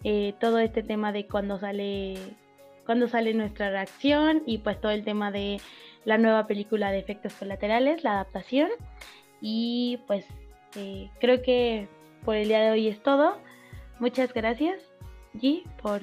eh, 0.03 0.33
todo 0.39 0.57
este 0.57 0.81
tema 0.81 1.11
de 1.11 1.27
cuando 1.27 1.59
sale 1.59 2.15
cuando 2.83 3.07
sale 3.07 3.35
nuestra 3.35 3.69
reacción 3.69 4.41
y 4.47 4.57
pues 4.57 4.81
todo 4.81 4.91
el 4.91 5.03
tema 5.03 5.29
de 5.29 5.61
la 6.03 6.17
nueva 6.17 6.47
película 6.47 6.89
de 6.89 6.97
efectos 6.97 7.31
colaterales, 7.35 8.03
la 8.03 8.13
adaptación. 8.13 8.71
Y 9.39 9.99
pues 10.07 10.25
eh, 10.77 11.11
creo 11.19 11.43
que 11.43 11.87
por 12.23 12.37
el 12.37 12.47
día 12.47 12.61
de 12.61 12.71
hoy 12.71 12.87
es 12.87 13.03
todo. 13.03 13.37
Muchas 13.99 14.33
gracias, 14.33 14.81
G, 15.35 15.61
por 15.79 16.01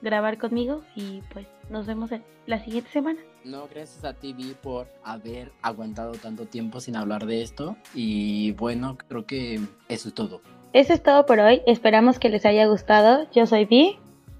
grabar 0.00 0.38
conmigo 0.38 0.84
y 0.94 1.22
pues 1.32 1.48
nos 1.70 1.86
vemos 1.86 2.10
la 2.46 2.64
siguiente 2.64 2.90
semana. 2.90 3.20
No, 3.44 3.68
gracias 3.68 4.04
a 4.04 4.14
ti, 4.14 4.32
Vi, 4.32 4.54
por 4.60 4.88
haber 5.04 5.52
aguantado 5.62 6.12
tanto 6.12 6.46
tiempo 6.46 6.80
sin 6.80 6.96
hablar 6.96 7.26
de 7.26 7.42
esto. 7.42 7.76
Y 7.94 8.52
bueno, 8.52 8.96
creo 9.08 9.26
que 9.26 9.60
eso 9.88 10.08
es 10.08 10.14
todo. 10.14 10.40
Eso 10.72 10.92
es 10.92 11.02
todo 11.02 11.26
por 11.26 11.38
hoy. 11.40 11.62
Esperamos 11.66 12.18
que 12.18 12.28
les 12.28 12.44
haya 12.44 12.66
gustado. 12.66 13.26
Yo 13.32 13.46
soy 13.46 13.64
Vi. 13.64 13.98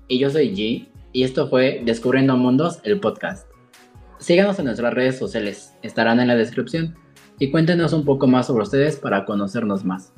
Y 0.09 0.19
yo 0.19 0.31
soy 0.31 0.55
G. 0.55 0.89
Y 1.13 1.25
esto 1.25 1.49
fue 1.49 1.83
Descubriendo 1.85 2.37
Mundos, 2.37 2.81
el 2.85 3.01
podcast. 3.01 3.49
Síganos 4.19 4.59
en 4.59 4.67
nuestras 4.67 4.95
redes 4.95 5.19
sociales, 5.19 5.75
estarán 5.83 6.21
en 6.21 6.29
la 6.29 6.37
descripción. 6.37 6.97
Y 7.39 7.51
cuéntenos 7.51 7.93
un 7.93 8.05
poco 8.05 8.27
más 8.27 8.47
sobre 8.47 8.63
ustedes 8.63 8.97
para 8.97 9.25
conocernos 9.25 9.85
más. 9.85 10.13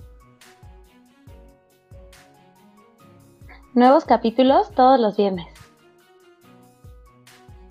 Nuevos 3.75 4.05
capítulos 4.05 4.71
todos 4.73 4.99
los 4.99 5.17
viernes. 5.17 5.58